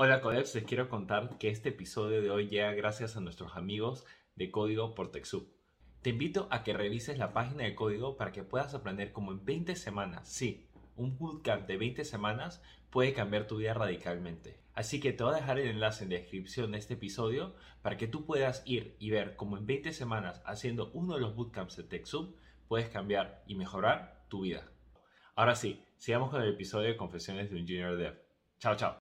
Hola 0.00 0.20
Codeps, 0.20 0.54
les 0.54 0.62
quiero 0.62 0.88
contar 0.88 1.38
que 1.38 1.48
este 1.48 1.70
episodio 1.70 2.22
de 2.22 2.30
hoy 2.30 2.46
llega 2.46 2.70
gracias 2.72 3.16
a 3.16 3.20
nuestros 3.20 3.56
amigos 3.56 4.06
de 4.36 4.48
Código 4.52 4.94
por 4.94 5.10
TechSoup. 5.10 5.50
Te 6.02 6.10
invito 6.10 6.46
a 6.52 6.62
que 6.62 6.72
revises 6.72 7.18
la 7.18 7.32
página 7.32 7.64
de 7.64 7.74
código 7.74 8.16
para 8.16 8.30
que 8.30 8.44
puedas 8.44 8.74
aprender 8.74 9.10
cómo 9.10 9.32
en 9.32 9.44
20 9.44 9.74
semanas, 9.74 10.28
sí, 10.28 10.68
un 10.94 11.18
bootcamp 11.18 11.66
de 11.66 11.78
20 11.78 12.04
semanas 12.04 12.62
puede 12.90 13.12
cambiar 13.12 13.48
tu 13.48 13.56
vida 13.56 13.74
radicalmente. 13.74 14.60
Así 14.72 15.00
que 15.00 15.12
te 15.12 15.24
voy 15.24 15.32
a 15.32 15.38
dejar 15.38 15.58
el 15.58 15.66
enlace 15.66 16.04
en 16.04 16.10
la 16.10 16.18
descripción 16.18 16.70
de 16.70 16.78
este 16.78 16.94
episodio 16.94 17.56
para 17.82 17.96
que 17.96 18.06
tú 18.06 18.24
puedas 18.24 18.62
ir 18.66 18.94
y 19.00 19.10
ver 19.10 19.34
cómo 19.34 19.58
en 19.58 19.66
20 19.66 19.92
semanas 19.92 20.40
haciendo 20.46 20.92
uno 20.92 21.14
de 21.14 21.22
los 21.22 21.34
bootcamps 21.34 21.76
de 21.76 21.82
TechSoup 21.82 22.36
puedes 22.68 22.88
cambiar 22.88 23.42
y 23.48 23.56
mejorar 23.56 24.24
tu 24.28 24.42
vida. 24.42 24.70
Ahora 25.34 25.56
sí, 25.56 25.82
sigamos 25.96 26.30
con 26.30 26.40
el 26.40 26.50
episodio 26.50 26.86
de 26.86 26.96
Confesiones 26.96 27.50
de 27.50 27.56
un 27.56 27.62
Junior 27.62 27.96
Dev. 27.96 28.22
Chao, 28.60 28.76
chao. 28.76 28.97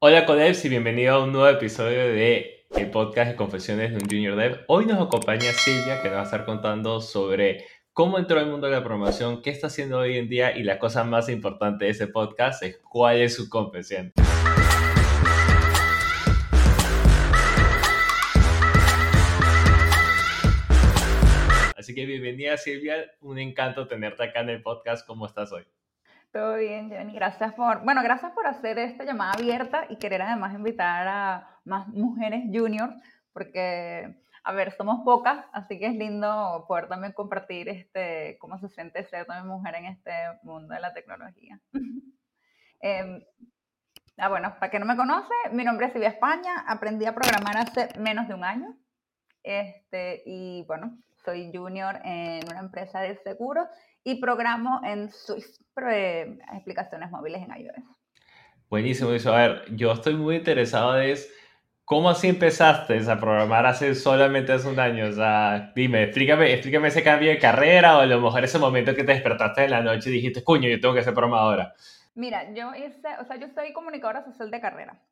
Hola 0.00 0.26
Codeps 0.26 0.64
y 0.64 0.68
bienvenido 0.68 1.12
a 1.12 1.24
un 1.24 1.32
nuevo 1.32 1.48
episodio 1.48 1.98
de 1.98 2.68
el 2.76 2.88
podcast 2.88 3.32
de 3.32 3.36
Confesiones 3.36 3.90
de 3.90 3.96
un 3.96 4.04
Junior 4.08 4.36
Dev. 4.36 4.60
Hoy 4.68 4.86
nos 4.86 5.04
acompaña 5.04 5.50
Silvia 5.52 6.00
que 6.00 6.08
nos 6.08 6.18
va 6.18 6.20
a 6.20 6.24
estar 6.24 6.44
contando 6.44 7.00
sobre 7.00 7.64
cómo 7.92 8.16
entró 8.16 8.38
al 8.38 8.48
mundo 8.48 8.68
de 8.68 8.74
la 8.74 8.84
programación, 8.84 9.42
qué 9.42 9.50
está 9.50 9.66
haciendo 9.66 9.98
hoy 9.98 10.16
en 10.16 10.28
día 10.28 10.56
y 10.56 10.62
la 10.62 10.78
cosa 10.78 11.02
más 11.02 11.28
importante 11.28 11.86
de 11.86 11.90
ese 11.90 12.06
podcast 12.06 12.62
es 12.62 12.78
cuál 12.78 13.16
es 13.16 13.34
su 13.34 13.48
confesión. 13.48 14.12
Así 21.76 21.92
que 21.92 22.06
bienvenida 22.06 22.56
Silvia, 22.56 23.10
un 23.20 23.40
encanto 23.40 23.88
tenerte 23.88 24.22
acá 24.22 24.42
en 24.42 24.50
el 24.50 24.62
podcast. 24.62 25.04
¿Cómo 25.04 25.26
estás 25.26 25.50
hoy? 25.50 25.64
Todo 26.32 26.56
bien, 26.56 26.90
Jenny. 26.90 27.14
Gracias 27.14 27.54
por, 27.54 27.82
bueno, 27.84 28.02
gracias 28.02 28.32
por 28.32 28.46
hacer 28.46 28.78
esta 28.78 29.04
llamada 29.04 29.32
abierta 29.32 29.86
y 29.88 29.96
querer 29.96 30.20
además 30.20 30.54
invitar 30.54 31.08
a 31.08 31.48
más 31.64 31.88
mujeres 31.88 32.44
juniors, 32.52 32.94
porque, 33.32 34.14
a 34.44 34.52
ver, 34.52 34.72
somos 34.72 35.00
pocas, 35.04 35.46
así 35.52 35.78
que 35.78 35.86
es 35.86 35.94
lindo 35.94 36.66
poder 36.68 36.88
también 36.88 37.14
compartir 37.14 37.70
este, 37.70 38.36
cómo 38.40 38.58
se 38.58 38.68
siente 38.68 39.04
ser 39.04 39.24
también 39.24 39.46
mujer 39.46 39.74
en 39.76 39.86
este 39.86 40.12
mundo 40.42 40.74
de 40.74 40.80
la 40.80 40.92
tecnología. 40.92 41.58
eh, 42.82 43.26
ah, 44.18 44.28
bueno, 44.28 44.54
para 44.60 44.70
que 44.70 44.78
no 44.78 44.84
me 44.84 44.96
conoce, 44.96 45.32
mi 45.52 45.64
nombre 45.64 45.86
es 45.86 45.92
Silvia 45.92 46.10
España, 46.10 46.62
aprendí 46.66 47.06
a 47.06 47.14
programar 47.14 47.56
hace 47.56 47.88
menos 47.98 48.28
de 48.28 48.34
un 48.34 48.44
año, 48.44 48.76
este, 49.42 50.22
y 50.26 50.62
bueno, 50.66 50.98
soy 51.24 51.50
junior 51.54 52.00
en 52.04 52.46
una 52.50 52.60
empresa 52.60 53.00
de 53.00 53.16
seguros 53.16 53.66
y 54.08 54.14
programo 54.14 54.80
en 54.84 55.10
Swift, 55.10 55.60
eh, 55.90 56.38
explicaciones 56.54 57.10
móviles 57.10 57.42
en 57.42 57.54
iOS. 57.54 57.76
Buenísimo 58.70 59.12
eso. 59.12 59.34
A 59.34 59.36
ver, 59.36 59.64
yo 59.76 59.92
estoy 59.92 60.14
muy 60.14 60.36
interesado 60.36 60.98
en 60.98 61.14
cómo 61.84 62.08
así 62.08 62.28
empezaste 62.28 62.98
a 63.10 63.20
programar 63.20 63.66
hace 63.66 63.94
solamente 63.94 64.52
hace 64.52 64.66
un 64.66 64.80
año. 64.80 65.08
O 65.08 65.12
sea, 65.12 65.72
dime, 65.74 66.04
explícame, 66.04 66.54
explícame 66.54 66.88
ese 66.88 67.02
cambio 67.02 67.28
de 67.28 67.38
carrera 67.38 67.98
o 67.98 68.00
a 68.00 68.06
lo 68.06 68.18
mejor 68.18 68.44
ese 68.44 68.58
momento 68.58 68.94
que 68.94 69.04
te 69.04 69.12
despertaste 69.12 69.64
en 69.64 69.72
la 69.72 69.82
noche 69.82 70.08
y 70.08 70.14
dijiste, 70.14 70.42
coño, 70.42 70.70
yo 70.70 70.80
tengo 70.80 70.94
que 70.94 71.02
ser 71.02 71.12
programadora. 71.12 71.74
Mira, 72.14 72.54
yo 72.54 72.74
hice, 72.74 73.08
o 73.20 73.24
sea, 73.26 73.36
yo 73.36 73.48
soy 73.48 73.74
comunicadora 73.74 74.24
social 74.24 74.50
de 74.50 74.60
carrera 74.60 75.02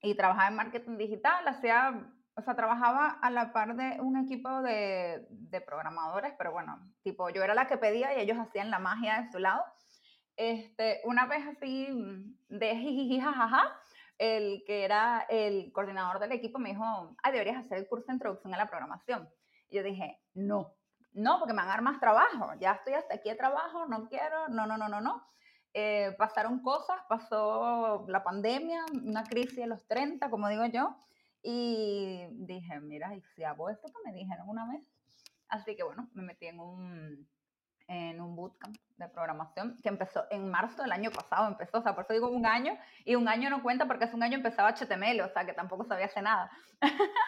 y 0.00 0.14
trabajaba 0.14 0.48
en 0.48 0.54
marketing 0.54 0.96
digital, 0.96 1.46
hacía 1.48 2.08
o 2.38 2.42
sea, 2.42 2.54
trabajaba 2.54 3.18
a 3.20 3.30
la 3.30 3.52
par 3.52 3.74
de 3.74 4.00
un 4.00 4.16
equipo 4.16 4.62
de, 4.62 5.26
de, 5.28 5.60
programadores, 5.60 6.34
pero 6.38 6.52
bueno, 6.52 6.78
tipo, 7.02 7.30
yo 7.30 7.42
era 7.42 7.52
la 7.52 7.66
que 7.66 7.78
pedía 7.78 8.16
y 8.16 8.20
ellos 8.20 8.38
hacían 8.38 8.70
la 8.70 8.78
magia 8.78 9.22
de 9.22 9.32
su 9.32 9.40
lado. 9.40 9.64
Este, 10.36 11.00
una 11.04 11.26
vez 11.26 11.44
así, 11.48 11.88
de 12.48 12.76
jiji, 12.76 13.20
jajaja, 13.20 13.76
el 14.18 14.62
que 14.64 14.84
era 14.84 15.26
el 15.28 15.72
coordinador 15.72 16.20
del 16.20 16.30
equipo 16.30 16.60
me 16.60 16.70
dijo, 16.70 17.16
ay, 17.24 17.32
deberías 17.32 17.64
hacer 17.64 17.78
el 17.78 17.88
curso 17.88 18.06
de 18.06 18.14
introducción 18.14 18.54
a 18.54 18.56
la 18.56 18.70
programación. 18.70 19.28
Y 19.68 19.76
yo 19.76 19.82
dije, 19.82 20.20
no, 20.34 20.76
no, 21.12 21.40
porque 21.40 21.54
me 21.54 21.58
van 21.58 21.68
a 21.68 21.72
dar 21.72 21.82
más 21.82 21.98
trabajo, 21.98 22.52
ya 22.60 22.72
estoy 22.72 22.94
hasta 22.94 23.16
aquí 23.16 23.30
de 23.30 23.34
trabajo, 23.34 23.86
no 23.86 24.08
quiero, 24.08 24.46
no, 24.48 24.64
no, 24.64 24.78
no, 24.78 24.88
no, 24.88 25.00
no. 25.00 25.26
Eh, 25.74 26.14
pasaron 26.16 26.60
cosas, 26.60 27.00
pasó 27.08 28.04
la 28.06 28.22
pandemia, 28.22 28.84
una 28.92 29.24
crisis 29.24 29.56
de 29.56 29.66
los 29.66 29.84
30, 29.88 30.30
como 30.30 30.48
digo 30.48 30.64
yo, 30.66 30.96
y 31.42 32.26
dije, 32.32 32.80
mira, 32.80 33.14
¿y 33.14 33.22
si 33.34 33.44
hago 33.44 33.70
esto 33.70 33.88
que 33.88 34.10
me 34.10 34.16
dijeron 34.16 34.48
una 34.48 34.66
vez? 34.70 34.84
Así 35.48 35.76
que 35.76 35.82
bueno, 35.82 36.08
me 36.14 36.22
metí 36.22 36.46
en 36.46 36.60
un, 36.60 37.28
en 37.86 38.20
un 38.20 38.36
bootcamp 38.36 38.76
de 38.96 39.08
programación 39.08 39.76
que 39.82 39.88
empezó 39.88 40.24
en 40.30 40.50
marzo 40.50 40.82
del 40.82 40.92
año 40.92 41.10
pasado, 41.10 41.48
empezó, 41.48 41.78
o 41.78 41.82
sea, 41.82 41.94
por 41.94 42.04
eso 42.04 42.12
digo 42.12 42.28
un 42.28 42.46
año, 42.46 42.76
y 43.04 43.14
un 43.14 43.28
año 43.28 43.48
no 43.48 43.62
cuenta 43.62 43.86
porque 43.86 44.04
hace 44.04 44.16
un 44.16 44.22
año 44.22 44.36
empezaba 44.36 44.74
HTML, 44.74 45.20
o 45.22 45.28
sea, 45.28 45.46
que 45.46 45.54
tampoco 45.54 45.84
sabía 45.84 46.06
hacer 46.06 46.22
nada. 46.22 46.50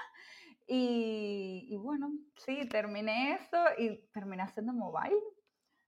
y, 0.67 1.67
y, 1.71 1.77
bueno, 1.77 2.11
sí, 2.37 2.69
terminé 2.69 3.35
eso 3.35 3.65
y 3.79 4.07
terminé 4.13 4.43
haciendo 4.43 4.73
mobile, 4.73 5.17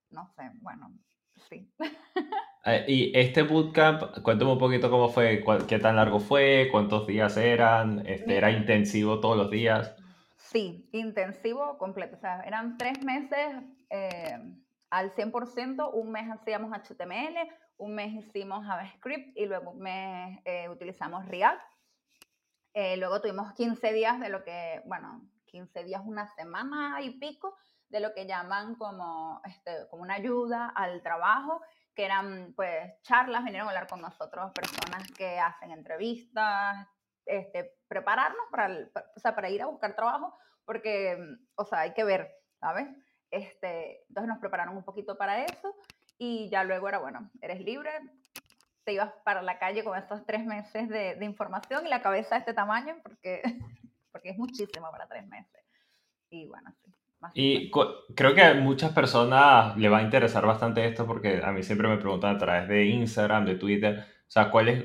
no 0.09 0.27
sé, 0.35 0.49
bueno, 0.61 0.91
sí. 1.49 1.69
Eh, 2.65 2.85
y 2.87 3.17
este 3.17 3.43
bootcamp, 3.43 4.21
cuéntame 4.21 4.53
un 4.53 4.57
poquito 4.57 4.89
cómo 4.89 5.09
fue, 5.09 5.43
qué 5.67 5.79
tan 5.79 5.97
largo 5.97 6.21
fue, 6.21 6.69
cuántos 6.71 7.05
días 7.05 7.35
eran, 7.35 8.07
este, 8.07 8.37
era 8.37 8.51
intensivo 8.51 9.19
todos 9.19 9.35
los 9.35 9.51
días. 9.51 9.93
Sí, 10.37 10.87
intensivo 10.93 11.77
completo, 11.77 12.15
o 12.15 12.19
sea, 12.19 12.39
eran 12.43 12.77
tres 12.77 13.03
meses 13.03 13.49
eh, 13.89 14.39
al 14.89 15.11
100%, 15.11 15.89
un 15.93 16.11
mes 16.11 16.31
hacíamos 16.31 16.71
HTML, 16.71 17.35
un 17.75 17.95
mes 17.95 18.13
hicimos 18.13 18.65
JavaScript 18.65 19.37
y 19.37 19.45
luego 19.45 19.71
un 19.71 19.79
mes 19.79 20.39
eh, 20.45 20.69
utilizamos 20.69 21.25
React. 21.25 21.61
luego 22.95 23.19
tuvimos 23.19 23.51
15 23.55 23.91
días 23.91 24.21
de 24.21 24.29
lo 24.29 24.45
que, 24.45 24.81
bueno, 24.85 25.21
15 25.47 25.83
días, 25.83 26.01
una 26.05 26.27
semana 26.27 27.01
y 27.01 27.09
pico, 27.19 27.57
de 27.93 27.99
lo 27.99 28.11
que 28.11 28.25
llaman 28.25 28.73
como, 28.73 29.39
este, 29.45 29.87
como 29.91 30.01
una 30.01 30.15
ayuda 30.15 30.67
al 30.75 31.03
trabajo 31.03 31.61
que 31.93 32.03
eran 32.03 32.51
pues 32.55 32.91
charlas, 33.03 33.43
vinieron 33.43 33.67
a 33.67 33.69
hablar 33.69 33.87
con 33.87 34.01
nosotros 34.01 34.51
personas 34.51 35.11
que 35.11 35.37
hacen 35.37 35.69
entrevistas, 35.69 36.87
este, 37.23 37.75
prepararnos 37.87 38.47
para, 38.49 38.89
o 39.15 39.19
sea, 39.19 39.35
para 39.35 39.51
ir 39.51 39.61
a 39.61 39.67
buscar 39.67 39.95
trabajo, 39.95 40.35
porque, 40.65 41.19
o 41.53 41.65
sea, 41.65 41.81
hay 41.81 41.93
que 41.93 42.03
ver, 42.03 42.33
¿sabes? 42.59 42.87
Este, 43.29 44.01
entonces 44.07 44.27
nos 44.27 44.39
prepararon 44.39 44.75
un 44.75 44.83
poquito 44.83 45.15
para 45.15 45.45
eso 45.45 45.75
y 46.17 46.49
ya 46.49 46.63
luego 46.63 46.89
era, 46.89 46.97
bueno, 46.97 47.29
eres 47.41 47.61
libre, 47.61 47.91
te 48.85 48.93
ibas 48.93 49.13
para 49.23 49.43
la 49.43 49.59
calle 49.59 49.83
con 49.83 49.95
esos 49.95 50.25
tres 50.25 50.43
meses 50.47 50.89
de, 50.89 51.13
de 51.13 51.25
información 51.25 51.85
y 51.85 51.89
la 51.89 52.01
cabeza 52.01 52.35
de 52.35 52.39
este 52.39 52.55
tamaño, 52.55 52.95
porque, 53.03 53.43
porque 54.11 54.29
es 54.31 54.37
muchísimo 54.39 54.89
para 54.89 55.07
tres 55.07 55.27
meses. 55.27 55.63
Y 56.31 56.47
bueno, 56.47 56.73
sí. 56.83 56.91
Y 57.33 57.71
creo 58.15 58.33
que 58.33 58.41
a 58.41 58.53
muchas 58.55 58.91
personas 58.91 59.77
le 59.77 59.89
va 59.89 59.99
a 59.99 60.03
interesar 60.03 60.45
bastante 60.45 60.85
esto 60.85 61.05
porque 61.05 61.41
a 61.43 61.51
mí 61.51 61.63
siempre 61.63 61.87
me 61.87 61.97
preguntan 61.97 62.35
a 62.35 62.39
través 62.39 62.67
de 62.67 62.85
Instagram, 62.85 63.45
de 63.45 63.55
Twitter, 63.55 63.99
o 63.99 64.31
sea, 64.31 64.49
¿cuál 64.49 64.69
es, 64.69 64.83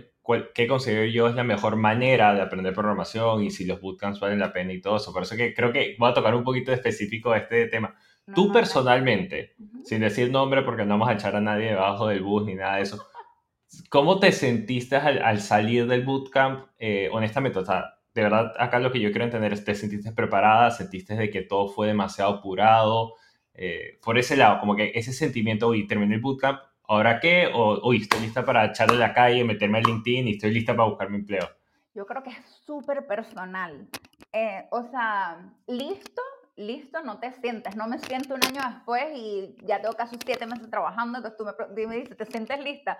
qué 0.54 0.66
considero 0.66 1.06
yo 1.06 1.28
es 1.28 1.34
la 1.34 1.44
mejor 1.44 1.76
manera 1.76 2.34
de 2.34 2.42
aprender 2.42 2.74
programación 2.74 3.42
y 3.42 3.50
si 3.50 3.64
los 3.64 3.80
bootcamps 3.80 4.20
valen 4.20 4.38
la 4.38 4.52
pena 4.52 4.72
y 4.72 4.80
todo 4.80 4.96
eso. 4.96 5.12
Por 5.12 5.22
eso 5.22 5.36
que 5.36 5.54
creo 5.54 5.72
que 5.72 5.96
voy 5.98 6.10
a 6.10 6.14
tocar 6.14 6.34
un 6.34 6.44
poquito 6.44 6.70
de 6.70 6.76
específico 6.76 7.34
este 7.34 7.66
tema. 7.68 7.94
Tú 8.34 8.52
personalmente, 8.52 9.54
sin 9.84 10.00
decir 10.00 10.30
nombre 10.30 10.62
porque 10.62 10.84
no 10.84 10.90
vamos 10.90 11.08
a 11.08 11.14
echar 11.14 11.34
a 11.34 11.40
nadie 11.40 11.68
debajo 11.68 12.08
del 12.08 12.22
bus 12.22 12.44
ni 12.44 12.54
nada 12.54 12.76
de 12.76 12.82
eso, 12.82 13.02
¿cómo 13.88 14.18
te 14.18 14.32
sentiste 14.32 14.96
al, 14.96 15.40
salir 15.40 15.86
del 15.86 16.04
bootcamp? 16.04 16.66
Eh, 16.78 17.08
honestamente, 17.10 17.60
o 17.60 17.64
sea, 17.64 17.97
de 18.14 18.22
verdad, 18.22 18.52
acá 18.58 18.78
lo 18.78 18.90
que 18.90 19.00
yo 19.00 19.10
quiero 19.10 19.24
entender 19.24 19.52
es, 19.52 19.64
¿te 19.64 19.74
sentiste 19.74 20.12
preparada? 20.12 20.70
¿Sentiste 20.70 21.14
de 21.14 21.30
que 21.30 21.42
todo 21.42 21.68
fue 21.68 21.86
demasiado 21.86 22.34
apurado? 22.34 23.14
Eh, 23.54 23.98
por 24.02 24.18
ese 24.18 24.36
lado, 24.36 24.60
como 24.60 24.76
que 24.76 24.92
ese 24.94 25.12
sentimiento, 25.12 25.68
uy, 25.68 25.86
terminé 25.86 26.14
el 26.14 26.20
bootcamp, 26.20 26.60
¿ahora 26.84 27.20
qué? 27.20 27.50
O, 27.52 27.88
uy, 27.88 27.98
estoy 27.98 28.20
lista 28.20 28.44
para 28.44 28.66
echarle 28.66 28.96
la 28.96 29.12
calle, 29.12 29.44
meterme 29.44 29.78
en 29.78 29.84
LinkedIn 29.84 30.28
y 30.28 30.32
estoy 30.32 30.52
lista 30.52 30.74
para 30.76 30.88
buscar 30.88 31.10
mi 31.10 31.18
empleo. 31.18 31.48
Yo 31.94 32.06
creo 32.06 32.22
que 32.22 32.30
es 32.30 32.44
súper 32.64 33.06
personal. 33.06 33.88
Eh, 34.32 34.66
o 34.70 34.84
sea, 34.84 35.52
listo, 35.66 36.22
listo, 36.56 37.02
no 37.02 37.18
te 37.18 37.32
sientes. 37.32 37.74
No 37.76 37.88
me 37.88 37.98
siento 37.98 38.34
un 38.34 38.44
año 38.44 38.62
después 38.74 39.06
y 39.14 39.56
ya 39.64 39.80
tengo 39.80 39.94
casi 39.94 40.16
siete 40.24 40.46
meses 40.46 40.70
trabajando, 40.70 41.18
entonces 41.18 41.36
tú 41.36 41.44
me, 41.44 41.86
me 41.86 41.96
dices, 41.96 42.16
¿te 42.16 42.26
sientes 42.26 42.60
lista? 42.60 42.98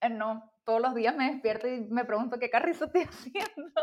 Eh, 0.00 0.08
no, 0.08 0.50
todos 0.64 0.80
los 0.80 0.94
días 0.94 1.16
me 1.16 1.30
despierto 1.30 1.68
y 1.68 1.80
me 1.90 2.04
pregunto 2.04 2.38
qué 2.38 2.50
carrizo 2.50 2.86
estoy 2.86 3.02
haciendo. 3.08 3.80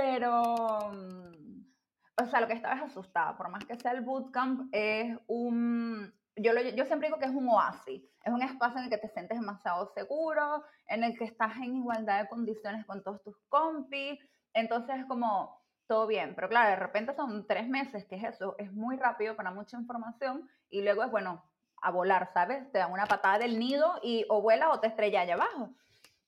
Pero, 0.00 0.92
mm, 0.92 2.22
o 2.22 2.26
sea, 2.26 2.40
lo 2.40 2.46
que 2.46 2.52
estaba 2.52 2.76
es 2.76 2.82
asustada, 2.82 3.36
por 3.36 3.48
más 3.48 3.64
que 3.64 3.74
sea 3.74 3.90
el 3.90 4.02
bootcamp, 4.02 4.68
es 4.70 5.18
un, 5.26 6.14
yo, 6.36 6.52
yo 6.52 6.84
siempre 6.84 7.08
digo 7.08 7.18
que 7.18 7.24
es 7.24 7.34
un 7.34 7.48
oasis, 7.48 8.04
es 8.22 8.32
un 8.32 8.42
espacio 8.42 8.78
en 8.78 8.84
el 8.84 8.90
que 8.90 8.98
te 8.98 9.08
sientes 9.08 9.40
demasiado 9.40 9.88
seguro, 9.94 10.62
en 10.86 11.02
el 11.02 11.18
que 11.18 11.24
estás 11.24 11.56
en 11.56 11.78
igualdad 11.78 12.22
de 12.22 12.28
condiciones 12.28 12.86
con 12.86 13.02
todos 13.02 13.20
tus 13.24 13.36
compis, 13.48 14.20
entonces 14.54 15.00
es 15.00 15.06
como 15.06 15.60
todo 15.88 16.06
bien, 16.06 16.36
pero 16.36 16.48
claro, 16.48 16.70
de 16.70 16.76
repente 16.76 17.12
son 17.16 17.48
tres 17.48 17.68
meses, 17.68 18.04
que 18.04 18.14
es 18.14 18.22
eso, 18.22 18.54
es 18.58 18.72
muy 18.72 18.96
rápido 18.98 19.34
para 19.34 19.50
mucha 19.50 19.76
información 19.76 20.48
y 20.70 20.82
luego 20.82 21.02
es 21.02 21.10
bueno, 21.10 21.42
a 21.82 21.90
volar, 21.90 22.30
¿sabes? 22.32 22.70
Te 22.70 22.78
dan 22.78 22.92
una 22.92 23.06
patada 23.06 23.40
del 23.40 23.58
nido 23.58 23.98
y 24.04 24.24
o 24.28 24.42
vuelas 24.42 24.68
o 24.70 24.78
te 24.78 24.86
estrellas 24.86 25.24
allá 25.24 25.34
abajo. 25.34 25.74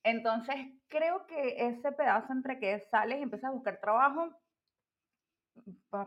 Entonces, 0.02 0.56
creo 0.88 1.26
que 1.26 1.66
ese 1.68 1.92
pedazo 1.92 2.32
entre 2.32 2.58
que 2.58 2.80
sales 2.90 3.18
y 3.18 3.22
empiezas 3.22 3.50
a 3.50 3.54
buscar 3.54 3.80
trabajo, 3.80 4.30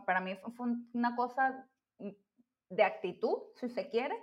para 0.04 0.20
mí 0.20 0.36
fue 0.56 0.66
una 0.92 1.14
cosa 1.14 1.68
de 2.68 2.82
actitud, 2.82 3.38
si 3.56 3.68
se 3.68 3.88
quiere. 3.88 4.16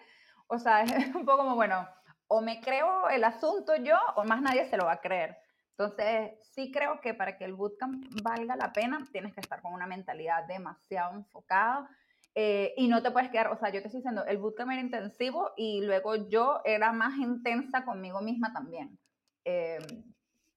O 0.48 0.60
sea, 0.60 0.84
es 0.84 1.16
un 1.16 1.26
poco 1.26 1.40
como, 1.40 1.56
bueno, 1.56 1.88
o 2.28 2.42
me 2.42 2.62
creo 2.62 3.10
el 3.10 3.24
asunto 3.24 3.76
yo 3.76 3.98
o 4.16 4.24
más 4.24 4.42
nadie 4.42 4.66
se 4.66 4.78
lo 4.78 4.86
va 4.86 4.94
a 4.94 5.02
creer. 5.02 5.38
Entonces, 5.78 6.34
sí 6.54 6.72
creo 6.72 7.02
que 7.02 7.14
para 7.14 7.38
que 7.38 7.46
el 7.46 7.54
bootcamp 7.54 8.06
valga 8.22 8.56
la 8.56 8.72
pena, 8.72 9.08
tienes 9.12 9.34
que 9.34 9.42
estar 9.42 9.62
con 9.62 9.74
una 9.74 9.88
mentalidad 9.88 10.46
demasiado 10.46 11.16
enfocada 11.16 11.90
eh, 12.36 12.74
y 12.78 12.88
no 12.88 13.02
te 13.02 13.12
puedes 13.12 13.30
quedar, 13.32 13.48
o 13.48 13.58
sea, 13.58 13.70
yo 13.70 13.82
te 13.82 13.88
estoy 13.88 14.00
diciendo, 14.00 14.26
el 14.26 14.38
bootcamp 14.38 14.72
era 14.72 14.82
intensivo 14.82 15.52
y 15.58 15.82
luego 15.82 16.30
yo 16.30 16.62
era 16.66 16.94
más 16.94 17.18
intensa 17.18 17.84
conmigo 17.84 18.22
misma 18.22 18.54
también. 18.54 19.00
Eh, 19.46 19.80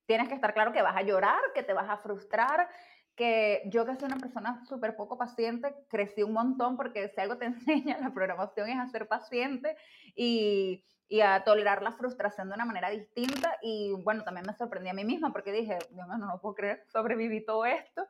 tienes 0.06 0.28
que 0.28 0.34
estar 0.34 0.54
claro 0.54 0.72
que 0.72 0.82
vas 0.82 0.96
a 0.96 1.02
llorar, 1.02 1.40
que 1.54 1.62
te 1.62 1.72
vas 1.72 1.88
a 1.88 1.96
frustrar, 1.98 2.68
que 3.16 3.62
yo 3.66 3.86
que 3.86 3.94
soy 3.96 4.06
una 4.06 4.18
persona 4.18 4.64
súper 4.66 4.96
poco 4.96 5.16
paciente, 5.16 5.74
crecí 5.88 6.22
un 6.22 6.32
montón 6.32 6.76
porque 6.76 7.08
si 7.08 7.20
algo 7.20 7.38
te 7.38 7.44
enseña 7.46 7.98
la 7.98 8.12
programación 8.12 8.68
es 8.68 8.78
a 8.78 8.88
ser 8.88 9.06
paciente 9.06 9.76
y, 10.14 10.84
y, 11.08 11.20
a 11.20 11.44
tolerar 11.44 11.82
la 11.82 11.92
frustración 11.92 12.48
de 12.48 12.54
una 12.54 12.64
manera 12.64 12.90
distinta. 12.90 13.56
Y 13.62 13.92
bueno, 14.02 14.24
también 14.24 14.46
me 14.46 14.54
sorprendí 14.54 14.90
a 14.90 14.94
mí 14.94 15.04
misma 15.04 15.32
porque 15.32 15.52
dije, 15.52 15.78
Dios 15.90 16.06
mío, 16.08 16.18
no 16.18 16.26
lo 16.26 16.40
puedo 16.40 16.54
creer, 16.54 16.82
sobreviví 16.92 17.44
todo 17.44 17.64
esto. 17.64 18.06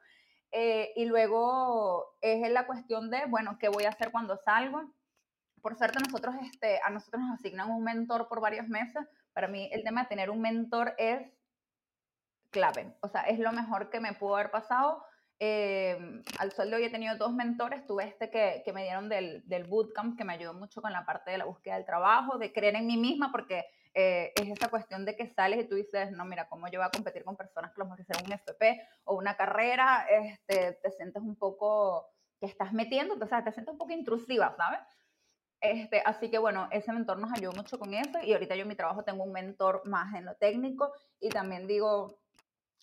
Eh, 0.57 0.93
y 0.95 1.07
luego 1.07 2.17
es 2.21 2.49
la 2.51 2.67
cuestión 2.67 3.11
de, 3.11 3.27
bueno, 3.27 3.59
¿qué 3.59 3.69
voy 3.69 3.85
a 3.85 3.89
hacer 3.89 4.13
cuando 4.13 4.37
salgo? 4.37 4.95
Por 5.61 5.77
suerte 5.77 5.99
nosotros, 5.99 6.37
este, 6.43 6.79
a 6.81 6.91
nosotros 6.91 7.23
nos 7.23 7.41
asignan 7.41 7.71
un 7.71 7.83
mentor 7.83 8.29
por 8.29 8.41
varios 8.41 8.69
meses. 8.69 9.05
Para 9.35 9.49
mí 9.49 9.69
el 9.73 9.83
tema 9.85 10.03
de 10.03 10.09
tener 10.09 10.31
un 10.31 10.41
mentor 10.41 10.95
es 10.97 11.31
clave. 12.51 12.95
O 13.01 13.09
sea, 13.09 13.23
es 13.23 13.39
lo 13.39 13.53
mejor 13.53 13.91
que 13.91 14.01
me 14.01 14.15
pudo 14.15 14.37
haber 14.37 14.51
pasado. 14.51 15.05
Eh, 15.41 16.23
al 16.39 16.53
sol 16.53 16.71
de 16.71 16.77
hoy 16.77 16.85
he 16.85 16.91
tenido 16.91 17.17
dos 17.17 17.35
mentores. 17.35 17.85
Tuve 17.87 18.05
este 18.05 18.31
que, 18.31 18.63
que 18.65 18.73
me 18.73 18.85
dieron 18.85 19.09
del, 19.09 19.47
del, 19.47 19.65
bootcamp, 19.65 20.17
que 20.17 20.25
me 20.25 20.35
ayudó 20.35 20.55
mucho 20.55 20.81
con 20.81 20.93
la 20.93 21.05
parte 21.05 21.33
de 21.33 21.39
la 21.39 21.45
búsqueda 21.45 21.75
del 21.75 21.85
trabajo, 21.85 22.39
de 22.39 22.53
creer 22.53 22.77
en 22.77 22.87
mí 22.87 22.97
misma, 22.97 23.33
porque 23.33 23.65
eh, 23.93 24.33
es 24.37 24.49
esa 24.49 24.69
cuestión 24.69 25.05
de 25.05 25.17
que 25.17 25.29
sales 25.29 25.61
y 25.61 25.69
tú 25.69 25.75
dices, 25.75 26.13
no, 26.13 26.25
mira, 26.25 26.49
¿cómo 26.49 26.69
yo 26.69 26.79
voy 26.79 26.87
a 26.87 26.91
competir 26.91 27.25
con 27.25 27.37
personas 27.37 27.73
que 27.73 27.81
lo 27.81 27.85
mejor 27.87 28.01
hicieron 28.01 28.27
un 28.27 28.33
FP 28.33 28.81
o 29.05 29.17
una 29.17 29.37
carrera? 29.37 30.07
Este, 30.09 30.73
te 30.83 30.91
sientes 30.93 31.23
un 31.23 31.37
poco 31.37 32.09
que 32.41 32.47
estás 32.47 32.73
metiendo, 32.73 33.15
o 33.21 33.27
sea, 33.27 33.45
te 33.45 33.53
sientes 33.53 33.73
un 33.73 33.79
poco 33.79 33.93
intrusiva, 33.93 34.55
¿sabes? 34.57 34.81
Este, 35.65 36.03
así 36.05 36.31
que 36.31 36.37
bueno, 36.37 36.69
ese 36.71 36.93
mentor 36.93 37.19
nos 37.19 37.33
ayudó 37.33 37.53
mucho 37.53 37.79
con 37.79 37.95
eso 37.95 38.19
y 38.23 38.35
ahorita 38.35 38.55
yo 38.55 38.63
en 38.63 38.69
mi 38.69 38.75
trabajo 38.75 39.03
tengo 39.03 39.25
un 39.25 39.33
mentor 39.33 39.81
más 39.87 40.15
en 40.15 40.27
lo 40.27 40.35
técnico 40.35 40.93
y 41.19 41.31
también 41.31 41.67
digo, 41.67 42.19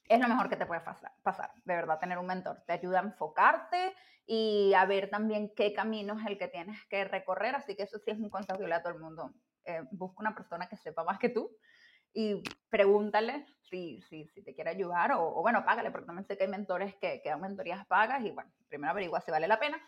es 0.09 0.19
lo 0.19 0.27
mejor 0.27 0.49
que 0.49 0.55
te 0.55 0.65
puede 0.65 0.81
pasar, 0.81 1.11
pasar, 1.21 1.51
de 1.63 1.75
verdad, 1.75 1.99
tener 1.99 2.17
un 2.17 2.25
mentor. 2.25 2.63
Te 2.65 2.73
ayuda 2.73 2.99
a 2.99 3.03
enfocarte 3.03 3.93
y 4.25 4.73
a 4.73 4.85
ver 4.85 5.11
también 5.11 5.53
qué 5.55 5.73
camino 5.73 6.17
es 6.19 6.25
el 6.25 6.39
que 6.39 6.47
tienes 6.47 6.83
que 6.87 7.03
recorrer. 7.03 7.53
Así 7.53 7.75
que 7.75 7.83
eso 7.83 7.99
sí 7.99 8.09
es 8.09 8.17
un 8.17 8.31
consejo 8.31 8.57
que 8.57 8.67
le 8.67 8.73
a 8.73 8.81
todo 8.81 8.93
el 8.93 8.99
mundo. 8.99 9.31
Eh, 9.63 9.83
busca 9.91 10.21
una 10.21 10.33
persona 10.33 10.67
que 10.67 10.75
sepa 10.75 11.03
más 11.03 11.19
que 11.19 11.29
tú 11.29 11.55
y 12.13 12.41
pregúntale 12.69 13.45
si, 13.69 14.01
si, 14.09 14.27
si 14.29 14.41
te 14.43 14.55
quiere 14.55 14.71
ayudar 14.71 15.11
o, 15.11 15.21
o, 15.23 15.41
bueno, 15.43 15.63
págale, 15.63 15.91
porque 15.91 16.07
también 16.07 16.25
sé 16.25 16.35
que 16.35 16.45
hay 16.45 16.49
mentores 16.49 16.95
que, 16.95 17.21
que 17.21 17.29
dan 17.29 17.41
mentorías 17.41 17.85
pagas 17.85 18.25
y 18.25 18.31
bueno, 18.31 18.51
primero 18.67 18.89
averigua 18.89 19.21
si 19.21 19.29
vale 19.29 19.47
la 19.47 19.59
pena 19.59 19.79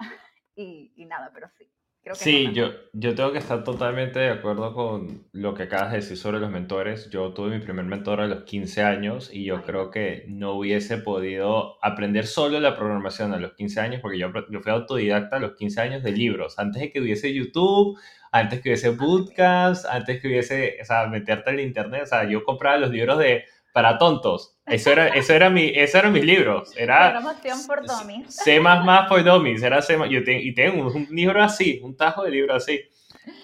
y, 0.56 0.92
y 0.96 1.06
nada, 1.06 1.30
pero 1.32 1.48
sí, 1.48 1.72
sí, 2.14 2.52
yo, 2.52 2.70
yo 2.92 3.14
tengo 3.14 3.32
que 3.32 3.38
estar 3.38 3.64
totalmente 3.64 4.18
de 4.18 4.30
acuerdo 4.30 4.72
con 4.74 5.26
lo 5.32 5.54
que 5.54 5.64
acabas 5.64 5.90
de 5.90 5.98
decir 5.98 6.16
sobre 6.16 6.38
los 6.38 6.50
mentores. 6.50 7.10
Yo 7.10 7.32
tuve 7.32 7.58
mi 7.58 7.64
primer 7.64 7.84
mentor 7.84 8.20
a 8.20 8.26
los 8.26 8.44
15 8.44 8.82
años 8.82 9.30
y 9.32 9.44
yo 9.44 9.62
creo 9.62 9.90
que 9.90 10.24
no 10.28 10.52
hubiese 10.52 10.98
podido 10.98 11.84
aprender 11.84 12.26
solo 12.26 12.60
la 12.60 12.76
programación 12.76 13.32
a 13.34 13.38
los 13.38 13.54
15 13.54 13.80
años 13.80 14.00
porque 14.00 14.18
yo, 14.18 14.30
yo 14.50 14.60
fui 14.60 14.72
autodidacta 14.72 15.36
a 15.36 15.40
los 15.40 15.56
15 15.56 15.80
años 15.80 16.02
de 16.02 16.12
libros. 16.12 16.58
Antes 16.58 16.82
de 16.82 16.92
que 16.92 17.00
hubiese 17.00 17.34
YouTube, 17.34 17.98
antes 18.32 18.60
que 18.60 18.70
hubiese 18.70 18.90
bootcamps, 18.90 19.84
antes 19.86 20.20
que 20.20 20.28
hubiese, 20.28 20.78
o 20.80 20.84
sea, 20.84 21.06
meterte 21.06 21.50
en 21.50 21.58
el 21.58 21.66
internet. 21.66 22.02
O 22.04 22.06
sea, 22.06 22.28
yo 22.28 22.44
compraba 22.44 22.76
los 22.76 22.90
libros 22.90 23.18
de 23.18 23.44
para 23.76 23.98
tontos. 23.98 24.56
Eso 24.64 24.90
era, 24.90 25.08
eso 25.08 25.34
era 25.34 25.50
mi, 25.50 25.66
eso 25.66 25.98
eran 25.98 26.10
mis 26.10 26.24
libros. 26.24 26.74
Era 26.78 27.10
Programación 27.10 27.66
por 27.66 27.86
dummies. 27.86 28.34
C++ 28.34 28.58
por 29.06 29.22
dummies. 29.22 29.62
Era 29.62 29.82
C, 29.82 29.98
yo 30.08 30.20
y 30.26 30.54
tengo 30.54 30.86
un, 30.86 31.06
libro 31.10 31.42
así, 31.42 31.78
un 31.82 31.94
tajo 31.94 32.24
de 32.24 32.30
libro 32.30 32.54
así, 32.54 32.80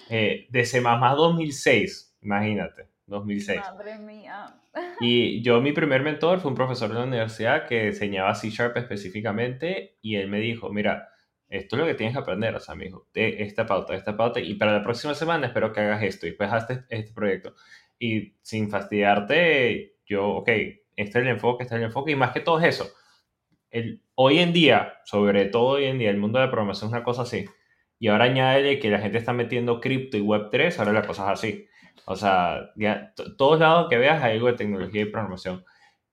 eh, 0.09 0.47
de 0.49 0.65
C++ 0.65 0.81
2006, 0.81 2.17
imagínate, 2.23 2.89
2006. 3.05 3.59
Madre 3.59 3.99
mía. 3.99 4.55
Y 4.99 5.43
yo, 5.43 5.61
mi 5.61 5.71
primer 5.71 6.01
mentor 6.01 6.39
fue 6.39 6.49
un 6.49 6.57
profesor 6.57 6.89
de 6.89 6.95
la 6.95 7.05
universidad 7.05 7.67
que 7.67 7.89
enseñaba 7.89 8.33
C 8.33 8.49
Sharp 8.49 8.75
específicamente 8.77 9.99
y 10.01 10.15
él 10.15 10.29
me 10.29 10.39
dijo, 10.39 10.73
mira, 10.73 11.09
esto 11.47 11.75
es 11.75 11.79
lo 11.79 11.85
que 11.85 11.93
tienes 11.93 12.15
que 12.15 12.21
aprender, 12.21 12.55
o 12.55 12.59
sea, 12.59 12.73
me 12.73 12.85
dijo, 12.85 13.07
de 13.13 13.43
esta 13.43 13.67
pauta, 13.67 13.93
esta 13.93 14.17
pauta, 14.17 14.39
y 14.39 14.55
para 14.55 14.73
la 14.73 14.81
próxima 14.81 15.13
semana 15.13 15.45
espero 15.45 15.71
que 15.71 15.81
hagas 15.81 16.01
esto, 16.01 16.25
y 16.25 16.31
pues 16.31 16.51
hazte 16.51 16.85
este 16.89 17.13
proyecto. 17.13 17.53
Y 17.99 18.35
sin 18.41 18.71
fastidiarte, 18.71 19.92
yo, 20.05 20.27
ok, 20.29 20.47
este 20.47 20.81
es 20.95 21.15
el 21.15 21.27
enfoque, 21.27 21.63
este 21.63 21.75
es 21.75 21.79
el 21.79 21.85
enfoque, 21.85 22.11
y 22.11 22.15
más 22.15 22.31
que 22.31 22.39
todo 22.39 22.59
es 22.59 22.65
eso. 22.75 22.91
El, 23.69 24.01
hoy 24.15 24.39
en 24.39 24.53
día, 24.53 24.95
sobre 25.05 25.45
todo 25.45 25.63
hoy 25.63 25.85
en 25.85 25.99
día, 25.99 26.09
el 26.09 26.17
mundo 26.17 26.39
de 26.39 26.45
la 26.45 26.51
programación 26.51 26.89
es 26.89 26.93
una 26.93 27.03
cosa 27.03 27.23
así. 27.23 27.45
Y 27.99 28.07
ahora 28.09 28.25
añade 28.25 28.79
que 28.79 28.89
la 28.89 28.99
gente 28.99 29.17
está 29.17 29.33
metiendo 29.33 29.79
cripto 29.79 30.17
y 30.17 30.21
Web3, 30.21 30.77
ahora 30.79 30.93
la 30.93 31.03
cosa 31.03 31.23
es 31.23 31.39
así. 31.39 31.67
O 32.05 32.15
sea, 32.15 32.71
ya, 32.75 33.13
todos 33.37 33.59
lados 33.59 33.87
que 33.89 33.97
veas 33.97 34.21
hay 34.21 34.33
algo 34.33 34.47
de 34.47 34.53
tecnología 34.53 35.01
y 35.01 35.05
programación. 35.05 35.63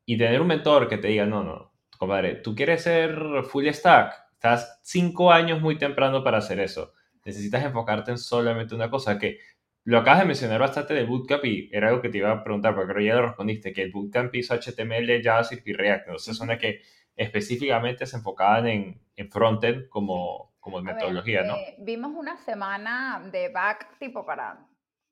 Y 0.06 0.16
tener 0.16 0.40
un 0.40 0.46
mentor 0.46 0.88
que 0.88 0.98
te 0.98 1.08
diga, 1.08 1.26
no, 1.26 1.42
no, 1.42 1.72
compadre, 1.98 2.36
tú 2.36 2.54
quieres 2.54 2.82
ser 2.82 3.44
full 3.44 3.66
stack, 3.68 4.14
estás 4.32 4.80
cinco 4.82 5.32
años 5.32 5.60
muy 5.60 5.78
temprano 5.78 6.24
para 6.24 6.38
hacer 6.38 6.60
eso. 6.60 6.92
Necesitas 7.24 7.64
enfocarte 7.64 8.12
en 8.12 8.18
solamente 8.18 8.74
una 8.74 8.90
cosa, 8.90 9.18
que 9.18 9.38
lo 9.84 9.98
acabas 9.98 10.20
de 10.20 10.26
mencionar 10.26 10.60
bastante 10.60 10.94
del 10.94 11.06
bootcamp 11.06 11.44
y 11.44 11.70
era 11.72 11.88
algo 11.88 12.02
que 12.02 12.10
te 12.10 12.18
iba 12.18 12.30
a 12.30 12.44
preguntar, 12.44 12.74
porque 12.74 12.92
creo 12.92 13.06
ya 13.06 13.14
lo 13.14 13.26
respondiste, 13.26 13.72
que 13.72 13.82
el 13.82 13.92
bootcamp 13.92 14.34
hizo 14.34 14.54
HTML, 14.54 15.22
JavaScript 15.22 15.66
y 15.66 15.72
React. 15.72 16.06
Entonces, 16.06 16.36
son 16.36 16.48
que 16.58 16.82
específicamente 17.16 18.06
se 18.06 18.16
enfocaban 18.16 18.66
en, 18.66 19.02
en 19.16 19.30
frontend 19.30 19.88
como, 19.88 20.54
como 20.60 20.80
metodología, 20.80 21.42
¿no? 21.42 21.54
Eh, 21.56 21.76
vimos 21.78 22.12
una 22.14 22.36
semana 22.38 23.22
de 23.30 23.48
back 23.48 23.98
tipo 23.98 24.24
para 24.24 24.66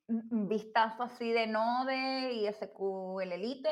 un 0.06 0.48
vistazo 0.48 1.02
así 1.02 1.32
de 1.32 1.46
Node 1.46 2.32
y 2.32 2.46
SQL 2.50 3.32
Elite, 3.32 3.70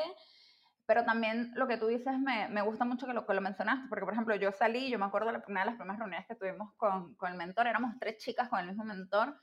pero 0.85 1.03
también 1.03 1.51
lo 1.55 1.67
que 1.67 1.77
tú 1.77 1.87
dices 1.87 2.17
me, 2.19 2.47
me, 2.49 2.61
gusta 2.61 2.85
mucho 2.85 3.07
que 3.07 3.13
lo, 3.13 3.25
que 3.25 3.33
lo 3.33 3.41
mencionaste, 3.41 3.87
porque 3.89 4.05
por 4.05 4.13
ejemplo 4.13 4.35
yo 4.35 4.51
salí, 4.51 4.89
yo 4.89 4.99
me 4.99 5.05
acuerdo 5.05 5.27
de 5.31 5.41
una 5.47 5.61
de 5.61 5.65
las 5.65 5.75
primeras 5.75 5.99
reuniones 5.99 6.27
que 6.27 6.35
tuvimos 6.35 6.73
con, 6.77 7.15
con 7.15 7.31
el 7.31 7.37
mentor, 7.37 7.67
éramos 7.67 7.95
tres 7.99 8.17
chicas 8.17 8.49
con 8.49 8.59
el 8.59 8.67
mismo 8.67 8.83
mentor, 8.83 9.35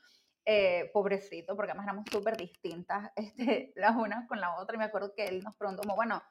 eh, 0.47 0.91
pobrecito, 0.93 1.55
porque 1.55 1.71
además 1.71 1.87
éramos 1.87 2.05
súper 2.11 2.37
distintas 2.37 3.11
este, 3.15 3.73
las 3.75 3.95
unas 3.95 4.27
con 4.27 4.39
la 4.39 4.55
otra. 4.55 4.75
Y 4.75 4.77
me 4.77 4.85
acuerdo 4.85 5.13
que 5.15 5.25
él 5.25 5.43
nos 5.43 5.55
preguntó, 5.55 5.81
como, 5.81 5.95
bueno, 5.95 6.21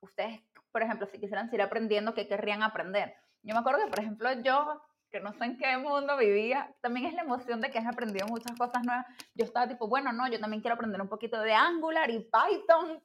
ustedes, 0.00 0.40
por 0.70 0.82
ejemplo, 0.82 1.06
si 1.06 1.18
quisieran 1.18 1.46
seguir 1.46 1.62
aprendiendo, 1.62 2.14
¿qué 2.14 2.26
querrían 2.26 2.62
aprender? 2.62 3.14
Yo 3.42 3.54
me 3.54 3.60
acuerdo 3.60 3.84
que, 3.84 3.90
por 3.90 4.00
ejemplo, 4.00 4.32
yo, 4.40 4.82
que 5.10 5.20
no 5.20 5.32
sé 5.34 5.44
en 5.44 5.58
qué 5.58 5.76
mundo 5.76 6.16
vivía, 6.16 6.74
también 6.80 7.06
es 7.06 7.14
la 7.14 7.22
emoción 7.22 7.60
de 7.60 7.70
que 7.70 7.78
has 7.78 7.86
aprendido 7.86 8.26
muchas 8.26 8.56
cosas 8.56 8.82
nuevas. 8.84 9.04
Yo 9.34 9.44
estaba 9.44 9.68
tipo, 9.68 9.86
bueno, 9.86 10.12
no, 10.12 10.28
yo 10.28 10.40
también 10.40 10.62
quiero 10.62 10.74
aprender 10.74 11.02
un 11.02 11.08
poquito 11.08 11.40
de 11.40 11.52
Angular 11.52 12.10
y 12.10 12.20
Python. 12.20 13.02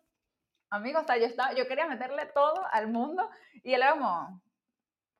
Amigos, 0.69 1.03
o 1.03 1.05
sea, 1.07 1.17
yo, 1.17 1.25
estaba, 1.25 1.53
yo 1.53 1.67
quería 1.67 1.87
meterle 1.87 2.25
todo 2.27 2.65
al 2.71 2.87
mundo 2.87 3.29
y 3.63 3.73
él 3.73 3.81
era 3.81 3.91
como, 3.91 4.41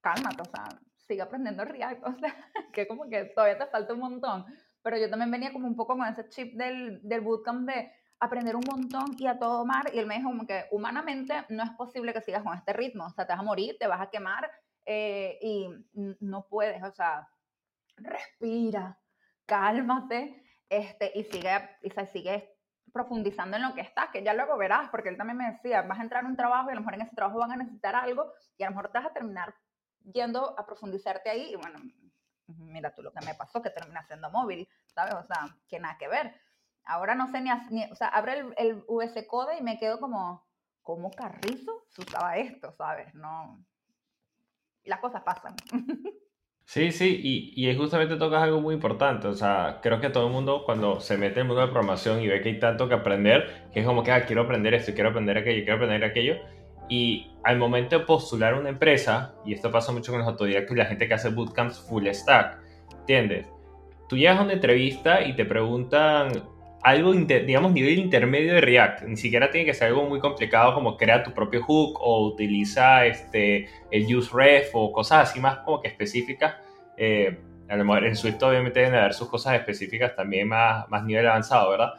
cálmate, 0.02 0.42
o 0.42 0.46
sea, 0.46 0.68
sigue 0.96 1.22
aprendiendo 1.22 1.66
React, 1.66 2.04
o 2.08 2.14
sea, 2.14 2.36
que 2.72 2.88
como 2.88 3.10
que 3.10 3.26
todavía 3.26 3.58
te 3.58 3.68
falta 3.68 3.94
un 3.94 4.00
montón 4.00 4.46
pero 4.88 5.00
yo 5.00 5.10
también 5.10 5.30
venía 5.30 5.52
como 5.52 5.68
un 5.68 5.76
poco 5.76 5.98
con 5.98 6.08
ese 6.08 6.30
chip 6.30 6.54
del, 6.54 7.02
del 7.04 7.20
bootcamp 7.20 7.68
de 7.68 7.92
aprender 8.22 8.56
un 8.56 8.64
montón 8.66 9.18
y 9.18 9.28
a 9.28 9.38
todo 9.38 9.66
mar, 9.66 9.92
y 9.94 10.00
él 10.00 10.06
me 10.06 10.16
dijo 10.16 10.30
como 10.30 10.48
que 10.48 10.64
humanamente 10.72 11.44
no 11.50 11.62
es 11.62 11.72
posible 11.72 12.14
que 12.14 12.22
sigas 12.22 12.42
con 12.42 12.56
este 12.56 12.72
ritmo, 12.72 13.06
o 13.06 13.10
sea, 13.10 13.28
te 13.28 13.34
vas 13.34 13.42
a 13.42 13.44
morir, 13.44 13.76
te 13.78 13.86
vas 13.86 14.00
a 14.00 14.10
quemar 14.10 14.50
eh, 14.86 15.40
y 15.42 15.68
no 16.22 16.48
puedes, 16.48 16.82
o 16.82 16.92
sea, 16.94 17.28
respira, 17.98 18.98
cálmate, 19.46 20.42
este, 20.70 21.12
y 21.16 21.26
sigue, 21.26 21.70
y 21.82 21.90
se 21.90 22.06
sigue 22.06 22.56
profundizando 22.94 23.58
en 23.58 23.64
lo 23.64 23.76
que 23.76 23.82
estás, 23.82 24.08
que 24.12 24.24
ya 24.24 24.34
luego 24.34 24.56
verás, 24.56 24.88
porque 24.90 25.10
él 25.10 25.18
también 25.18 25.36
me 25.36 25.52
decía, 25.52 25.82
vas 25.82 26.00
a 26.00 26.04
entrar 26.04 26.24
en 26.24 26.30
un 26.30 26.38
trabajo 26.38 26.70
y 26.70 26.72
a 26.72 26.76
lo 26.76 26.80
mejor 26.80 26.94
en 26.94 27.02
ese 27.02 27.14
trabajo 27.14 27.40
van 27.40 27.52
a 27.52 27.58
necesitar 27.58 27.94
algo 27.94 28.32
y 28.58 28.64
a 28.64 28.68
lo 28.68 28.76
mejor 28.78 28.90
te 28.90 29.00
vas 29.00 29.08
a 29.08 29.14
terminar 29.14 29.54
yendo 30.14 30.58
a 30.58 30.66
profundizarte 30.66 31.30
ahí 31.30 31.52
y 31.52 31.56
bueno, 31.58 31.78
mira 32.48 32.94
tú 32.94 33.02
lo 33.02 33.12
que 33.12 33.26
me 33.26 33.36
pasó, 33.36 33.62
que 33.62 33.70
terminé 33.70 34.00
haciendo 34.00 34.30
móvil, 34.30 34.68
¿sabes? 34.94 35.16
O 35.16 35.24
sea, 35.24 35.56
que 35.68 35.80
nada 35.80 35.98
que 35.98 36.08
ver. 36.08 36.34
Ahora 36.84 37.16
no 37.16 37.28
sé 37.28 37.42
ni, 37.42 37.50
ni 37.70 37.84
o 37.92 37.96
sea, 37.96 38.08
abre 38.08 38.40
el, 38.40 38.54
el, 38.58 38.84
US 38.88 39.14
Code 39.28 39.58
y 39.58 39.62
me 39.62 39.78
quedo 39.78 40.00
como, 40.00 40.48
¿cómo 40.82 41.12
Carrizo 41.12 41.86
se 41.90 42.02
usaba 42.02 42.38
esto, 42.38 42.72
¿sabes? 42.72 43.14
No, 43.14 43.64
las 44.84 45.00
cosas 45.00 45.24
pasan. 45.24 45.56
Sí, 46.70 46.92
sí, 46.92 47.22
y, 47.24 47.70
y 47.70 47.78
justamente 47.78 48.18
tocas 48.18 48.44
algo 48.44 48.60
muy 48.60 48.76
importante. 48.76 49.30
O 49.30 49.34
sea, 49.34 49.80
creo 49.82 50.02
que 50.02 50.10
todo 50.10 50.28
el 50.28 50.34
mundo 50.34 50.64
cuando 50.66 51.00
se 51.00 51.16
mete 51.16 51.36
en 51.36 51.44
el 51.44 51.48
mundo 51.48 51.62
de 51.62 51.68
programación 51.68 52.20
y 52.20 52.28
ve 52.28 52.42
que 52.42 52.50
hay 52.50 52.60
tanto 52.60 52.90
que 52.90 52.96
aprender, 52.96 53.70
que 53.72 53.80
es 53.80 53.86
como 53.86 54.04
que 54.04 54.12
ah, 54.12 54.26
quiero 54.26 54.42
aprender 54.42 54.74
esto, 54.74 54.94
quiero 54.94 55.12
aprender 55.12 55.38
aquello, 55.38 55.64
quiero 55.64 55.76
aprender 55.76 56.04
aquello. 56.04 56.36
Y 56.90 57.32
al 57.44 57.58
momento 57.58 58.00
de 58.00 58.06
postular 58.06 58.54
una 58.54 58.70
empresa, 58.70 59.34
y 59.46 59.54
esto 59.54 59.72
pasa 59.72 59.92
mucho 59.92 60.12
con 60.12 60.20
los 60.20 60.28
autodidactos 60.28 60.76
y 60.76 60.80
la 60.80 60.86
gente 60.86 61.08
que 61.08 61.14
hace 61.14 61.30
bootcamps 61.30 61.80
full 61.80 62.08
stack, 62.08 62.60
¿entiendes? 63.00 63.48
Tú 64.08 64.16
llegas 64.16 64.40
a 64.40 64.44
una 64.44 64.54
entrevista 64.54 65.22
y 65.22 65.36
te 65.36 65.46
preguntan 65.46 66.32
algo, 66.82 67.14
digamos, 67.14 67.72
nivel 67.74 68.00
intermedio 68.00 68.54
de 68.54 68.62
React. 68.62 69.04
Ni 69.04 69.18
siquiera 69.18 69.52
tiene 69.52 69.66
que 69.66 69.74
ser 69.74 69.88
algo 69.88 70.08
muy 70.08 70.20
complicado 70.20 70.74
como 70.74 70.96
crea 70.96 71.24
tu 71.24 71.34
propio 71.34 71.62
hook 71.64 71.98
o 72.00 72.28
utiliza 72.28 73.06
este, 73.06 73.68
el 73.92 74.16
useRef 74.16 74.70
o 74.74 74.92
cosas 74.92 75.30
así 75.30 75.40
más 75.40 75.60
como 75.60 75.82
que 75.82 75.90
específicas. 75.90 76.56
Eh, 76.96 77.38
a 77.70 77.76
lo 77.76 77.84
mejor 77.84 78.06
en 78.06 78.16
Swift 78.16 78.42
obviamente 78.42 78.80
deben 78.80 78.96
haber 78.96 79.14
sus 79.14 79.28
cosas 79.28 79.56
específicas 79.56 80.16
también 80.16 80.48
más, 80.48 80.88
más 80.90 81.04
nivel 81.04 81.28
avanzado, 81.28 81.72
¿verdad? 81.72 81.94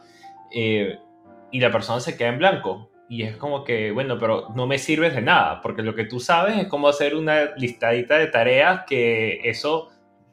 Eh, 0.51 0.97
y 1.51 1.59
la 1.59 1.71
persona 1.71 1.99
se 1.99 2.17
queda 2.17 2.29
en 2.29 2.39
blanco. 2.39 2.89
Y 3.09 3.23
es 3.23 3.35
como 3.35 3.63
que, 3.63 3.91
bueno, 3.91 4.17
pero 4.19 4.49
no 4.55 4.67
me 4.67 4.77
sirves 4.77 5.13
de 5.15 5.21
nada, 5.21 5.61
porque 5.61 5.81
lo 5.81 5.95
que 5.95 6.05
tú 6.05 6.19
sabes 6.19 6.57
es 6.57 6.67
cómo 6.67 6.87
hacer 6.87 7.15
una 7.15 7.55
listadita 7.57 8.17
de 8.17 8.27
tareas 8.27 8.83
que 8.87 9.41
eso 9.49 9.89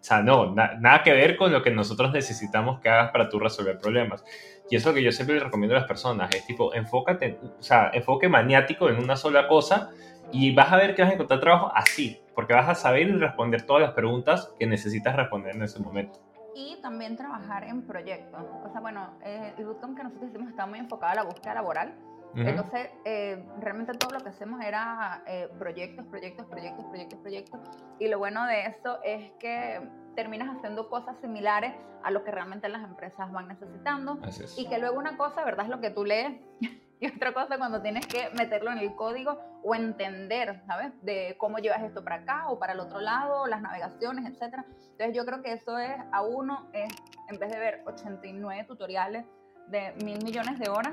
o 0.07 0.09
sea, 0.09 0.23
no, 0.23 0.55
nada 0.55 1.03
que 1.03 1.13
ver 1.13 1.37
con 1.37 1.51
lo 1.51 1.65
que 1.65 1.73
nosotros 1.73 2.13
necesitamos 2.13 2.79
que 2.79 2.89
hagas 2.89 3.11
para 3.11 3.29
tú 3.29 3.41
resolver 3.41 3.77
problemas. 3.77 4.25
Y 4.71 4.77
eso 4.77 4.95
que 4.95 5.03
yo 5.03 5.11
siempre 5.11 5.35
le 5.35 5.43
recomiendo 5.43 5.75
a 5.75 5.81
las 5.81 5.89
personas 5.89 6.33
es 6.33 6.47
tipo, 6.47 6.73
enfócate, 6.75 7.41
o 7.59 7.61
sea, 7.61 7.91
enfoque 7.93 8.29
maniático 8.29 8.89
en 8.89 9.03
una 9.03 9.17
sola 9.17 9.49
cosa 9.49 9.91
y 10.31 10.55
vas 10.55 10.73
a 10.73 10.77
ver 10.77 10.95
que 10.95 11.03
vas 11.03 11.11
a 11.11 11.15
encontrar 11.15 11.41
trabajo 11.41 11.73
así, 11.75 12.21
porque 12.37 12.55
vas 12.55 12.69
a 12.69 12.77
saber 12.77 13.19
responder 13.19 13.63
todas 13.63 13.83
las 13.83 13.95
preguntas 13.95 14.55
que 14.61 14.69
necesitas 14.69 15.17
responder 15.17 15.57
en 15.57 15.63
ese 15.65 15.81
momento. 15.81 16.21
Y 16.55 16.81
también 16.83 17.17
trabajar 17.17 17.65
en 17.65 17.83
proyectos. 17.83 18.43
O 18.65 18.71
sea, 18.71 18.81
bueno, 18.81 19.11
eh, 19.25 19.55
el 19.59 19.65
bootcamp 19.65 19.97
que 19.97 20.05
nosotros 20.05 20.31
hicimos 20.31 20.51
está 20.51 20.67
muy 20.67 20.79
enfocado 20.79 21.11
a 21.11 21.15
la 21.17 21.23
búsqueda 21.25 21.55
laboral 21.55 21.93
entonces, 22.37 22.91
eh, 23.05 23.43
realmente 23.61 23.93
todo 23.95 24.13
lo 24.13 24.21
que 24.21 24.29
hacemos 24.29 24.63
era 24.63 25.23
eh, 25.27 25.49
proyectos, 25.59 26.05
proyectos, 26.07 26.47
proyectos, 26.47 26.85
proyectos, 26.87 27.19
proyectos. 27.21 27.61
Y 27.99 28.09
lo 28.09 28.19
bueno 28.19 28.45
de 28.47 28.67
eso 28.67 28.99
es 29.03 29.31
que 29.39 29.81
terminas 30.15 30.57
haciendo 30.57 30.89
cosas 30.89 31.17
similares 31.21 31.73
a 32.03 32.11
lo 32.11 32.25
que 32.25 32.31
realmente 32.31 32.69
las 32.69 32.83
empresas 32.85 33.31
van 33.33 33.49
necesitando. 33.49 34.19
Y 34.57 34.69
que 34.69 34.79
luego 34.79 34.99
una 34.99 35.17
cosa, 35.17 35.45
¿verdad? 35.45 35.67
Es 35.67 35.71
lo 35.71 35.81
que 35.81 35.91
tú 35.91 36.05
lees. 36.05 36.41
y 37.01 37.09
otra 37.09 37.33
cosa 37.33 37.59
cuando 37.59 37.83
tienes 37.83 38.07
que 38.07 38.31
meterlo 38.37 38.71
en 38.71 38.79
el 38.79 38.95
código 38.95 39.39
o 39.63 39.75
entender, 39.75 40.63
¿sabes? 40.67 40.93
De 41.03 41.37
cómo 41.39 41.59
llevas 41.59 41.83
esto 41.83 42.05
para 42.05 42.17
acá 42.17 42.49
o 42.49 42.59
para 42.59 42.73
el 42.73 42.81
otro 42.81 43.01
lado, 43.01 43.47
las 43.47 43.63
navegaciones, 43.63 44.25
etc. 44.27 44.65
Entonces 44.93 45.15
yo 45.15 45.25
creo 45.25 45.43
que 45.43 45.53
eso 45.53 45.79
es, 45.79 45.95
a 46.13 46.23
uno, 46.23 46.69
es, 46.73 46.93
en 47.29 47.39
vez 47.39 47.51
de 47.51 47.59
ver 47.59 47.83
89 47.87 48.65
tutoriales 48.65 49.27
de 49.69 49.93
mil 50.05 50.23
millones 50.23 50.59
de 50.59 50.69
horas, 50.69 50.93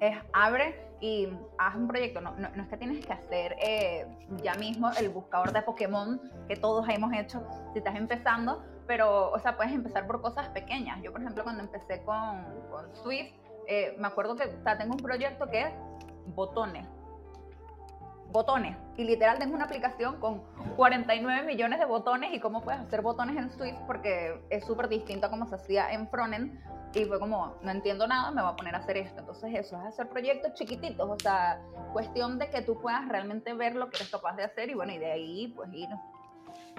es 0.00 0.16
abre 0.32 0.74
y 1.00 1.28
haz 1.58 1.76
un 1.76 1.88
proyecto. 1.88 2.20
No, 2.20 2.32
no, 2.32 2.62
es 2.62 2.68
que 2.68 2.76
tienes 2.76 3.04
que 3.04 3.12
hacer 3.12 3.56
eh, 3.60 4.06
ya 4.42 4.54
mismo 4.54 4.90
el 4.98 5.08
buscador 5.08 5.52
de 5.52 5.62
Pokémon 5.62 6.20
que 6.48 6.56
todos 6.56 6.88
hemos 6.88 7.12
hecho 7.12 7.42
si 7.72 7.78
estás 7.78 7.96
empezando, 7.96 8.62
pero, 8.86 9.30
o 9.30 9.38
sea, 9.38 9.56
puedes 9.56 9.72
empezar 9.72 10.06
por 10.06 10.20
cosas 10.20 10.48
pequeñas. 10.48 11.02
Yo, 11.02 11.12
por 11.12 11.20
ejemplo, 11.20 11.44
cuando 11.44 11.62
empecé 11.62 12.02
con, 12.02 12.44
con 12.70 12.94
Swift, 12.96 13.32
eh, 13.66 13.94
me 13.98 14.06
acuerdo 14.06 14.36
que 14.36 14.44
o 14.44 14.78
tengo 14.78 14.92
un 14.94 15.00
proyecto 15.00 15.48
que 15.48 15.62
es 15.62 15.72
botones. 16.26 16.86
Botones. 18.34 18.76
Y 18.96 19.04
literal 19.04 19.38
tengo 19.38 19.54
una 19.54 19.66
aplicación 19.66 20.18
con 20.18 20.42
49 20.74 21.46
millones 21.46 21.78
de 21.78 21.84
botones 21.84 22.34
y 22.34 22.40
cómo 22.40 22.62
puedes 22.62 22.80
hacer 22.80 23.00
botones 23.00 23.36
en 23.36 23.48
Swift 23.52 23.78
porque 23.86 24.44
es 24.50 24.64
súper 24.64 24.88
distinto 24.88 25.28
a 25.28 25.30
cómo 25.30 25.46
se 25.46 25.54
hacía 25.54 25.92
en 25.92 26.08
frontend 26.08 26.58
y 26.94 27.04
fue 27.04 27.20
como, 27.20 27.54
no 27.62 27.70
entiendo 27.70 28.08
nada, 28.08 28.32
me 28.32 28.42
voy 28.42 28.50
a 28.50 28.56
poner 28.56 28.74
a 28.74 28.78
hacer 28.78 28.96
esto. 28.96 29.20
Entonces 29.20 29.54
eso 29.54 29.76
es 29.78 29.84
hacer 29.84 30.08
proyectos 30.08 30.54
chiquititos, 30.54 31.08
o 31.08 31.16
sea, 31.16 31.60
cuestión 31.92 32.40
de 32.40 32.50
que 32.50 32.60
tú 32.62 32.80
puedas 32.80 33.08
realmente 33.08 33.54
ver 33.54 33.76
lo 33.76 33.88
que 33.88 33.98
eres 33.98 34.10
capaz 34.10 34.34
de 34.34 34.42
hacer 34.42 34.68
y 34.68 34.74
bueno, 34.74 34.92
y 34.92 34.98
de 34.98 35.12
ahí 35.12 35.52
pues 35.54 35.72
ir 35.72 35.88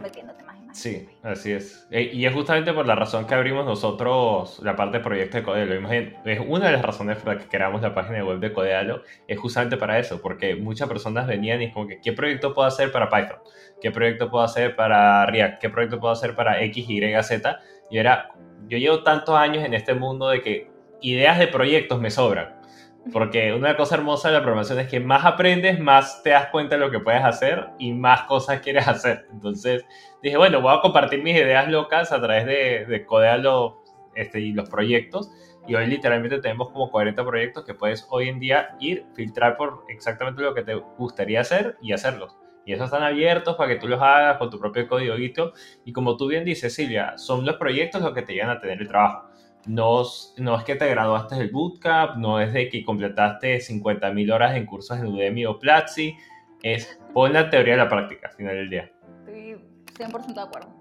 metiéndote 0.01 0.43
más 0.43 0.57
y 0.57 0.65
más. 0.65 0.77
Sí, 0.77 1.09
así 1.23 1.51
es. 1.51 1.87
E, 1.91 2.03
y 2.13 2.25
es 2.25 2.33
justamente 2.33 2.73
por 2.73 2.85
la 2.85 2.95
razón 2.95 3.25
que 3.25 3.33
abrimos 3.33 3.65
nosotros 3.65 4.59
la 4.63 4.75
parte 4.75 4.97
de 4.97 5.03
proyecto 5.03 5.37
de 5.37 5.43
Codealo. 5.43 5.89
Es 6.25 6.39
una 6.45 6.67
de 6.67 6.73
las 6.73 6.81
razones 6.81 7.17
por 7.17 7.33
las 7.33 7.43
que 7.43 7.49
creamos 7.49 7.81
la 7.81 7.93
página 7.93 8.23
web 8.23 8.39
de 8.39 8.51
Codealo, 8.51 9.01
es 9.27 9.39
justamente 9.39 9.77
para 9.77 9.99
eso, 9.99 10.21
porque 10.21 10.55
muchas 10.55 10.87
personas 10.87 11.27
venían 11.27 11.61
y 11.61 11.65
es 11.65 11.73
como 11.73 11.87
que, 11.87 11.99
¿qué 12.01 12.13
proyecto 12.13 12.53
puedo 12.53 12.67
hacer 12.67 12.91
para 12.91 13.09
Python? 13.09 13.39
¿Qué 13.81 13.91
proyecto 13.91 14.29
puedo 14.29 14.43
hacer 14.43 14.75
para 14.75 15.25
React? 15.25 15.61
¿Qué 15.61 15.69
proyecto 15.69 15.99
puedo 15.99 16.13
hacer 16.13 16.35
para 16.35 16.61
X, 16.63 16.89
Y, 16.89 17.23
Z? 17.23 17.59
Y 17.89 17.97
era, 17.97 18.29
yo 18.67 18.77
llevo 18.77 19.03
tantos 19.03 19.35
años 19.35 19.63
en 19.63 19.73
este 19.73 19.93
mundo 19.93 20.29
de 20.29 20.41
que 20.41 20.75
ideas 21.01 21.37
de 21.39 21.47
proyectos 21.47 21.99
me 21.99 22.09
sobran. 22.09 22.54
Porque 23.11 23.53
una 23.53 23.77
cosa 23.77 23.95
hermosa 23.95 24.29
de 24.29 24.33
la 24.33 24.41
programación 24.41 24.79
es 24.79 24.87
que 24.87 24.99
más 24.99 25.25
aprendes, 25.25 25.79
más 25.79 26.23
te 26.23 26.31
das 26.31 26.47
cuenta 26.47 26.75
de 26.75 26.81
lo 26.81 26.89
que 26.89 26.99
puedes 26.99 27.23
hacer 27.23 27.67
y 27.77 27.93
más 27.93 28.23
cosas 28.23 28.61
quieres 28.61 28.87
hacer. 28.87 29.27
Entonces 29.31 29.85
dije, 30.23 30.37
bueno, 30.37 30.61
voy 30.61 30.75
a 30.75 30.81
compartir 30.81 31.21
mis 31.21 31.35
ideas 31.35 31.69
locas 31.69 32.11
a 32.11 32.19
través 32.19 32.45
de, 32.45 32.85
de 32.85 33.05
Codealo 33.05 33.83
este, 34.15 34.39
y 34.39 34.53
los 34.53 34.69
proyectos. 34.69 35.29
Y 35.67 35.75
hoy 35.75 35.87
literalmente 35.87 36.39
tenemos 36.39 36.71
como 36.71 36.89
40 36.89 37.23
proyectos 37.25 37.63
que 37.63 37.73
puedes 37.73 38.07
hoy 38.09 38.29
en 38.29 38.39
día 38.39 38.75
ir, 38.79 39.05
filtrar 39.15 39.57
por 39.57 39.83
exactamente 39.89 40.41
lo 40.41 40.53
que 40.53 40.63
te 40.63 40.75
gustaría 40.75 41.41
hacer 41.41 41.77
y 41.81 41.93
hacerlos. 41.93 42.37
Y 42.65 42.73
esos 42.73 42.85
están 42.85 43.03
abiertos 43.03 43.55
para 43.55 43.69
que 43.69 43.79
tú 43.79 43.87
los 43.87 44.01
hagas 44.01 44.37
con 44.37 44.49
tu 44.49 44.59
propio 44.59 44.87
código. 44.87 45.15
Y 45.85 45.93
como 45.93 46.17
tú 46.17 46.27
bien 46.27 46.43
dices, 46.43 46.73
Silvia, 46.73 47.15
son 47.17 47.45
los 47.45 47.57
proyectos 47.57 48.01
los 48.01 48.13
que 48.13 48.23
te 48.23 48.33
llevan 48.33 48.57
a 48.57 48.59
tener 48.59 48.81
el 48.81 48.87
trabajo. 48.87 49.29
No, 49.65 50.03
no 50.37 50.57
es 50.57 50.63
que 50.63 50.75
te 50.75 50.87
graduaste 50.89 51.35
del 51.35 51.49
bootcamp, 51.49 52.17
no 52.17 52.39
es 52.39 52.53
de 52.53 52.69
que 52.69 52.83
completaste 52.83 53.57
50.000 53.57 54.33
horas 54.33 54.55
en 54.55 54.65
cursos 54.65 54.97
en 54.97 55.07
Udemy 55.07 55.45
o 55.45 55.59
Platzi. 55.59 56.15
Es 56.61 56.99
pon 57.13 57.33
la 57.33 57.49
teoría 57.49 57.73
de 57.73 57.79
la 57.79 57.89
práctica 57.89 58.29
al 58.29 58.35
final 58.35 58.55
del 58.55 58.69
día. 58.69 58.91
Estoy 59.19 59.57
100% 59.97 60.33
de 60.33 60.41
acuerdo. 60.41 60.73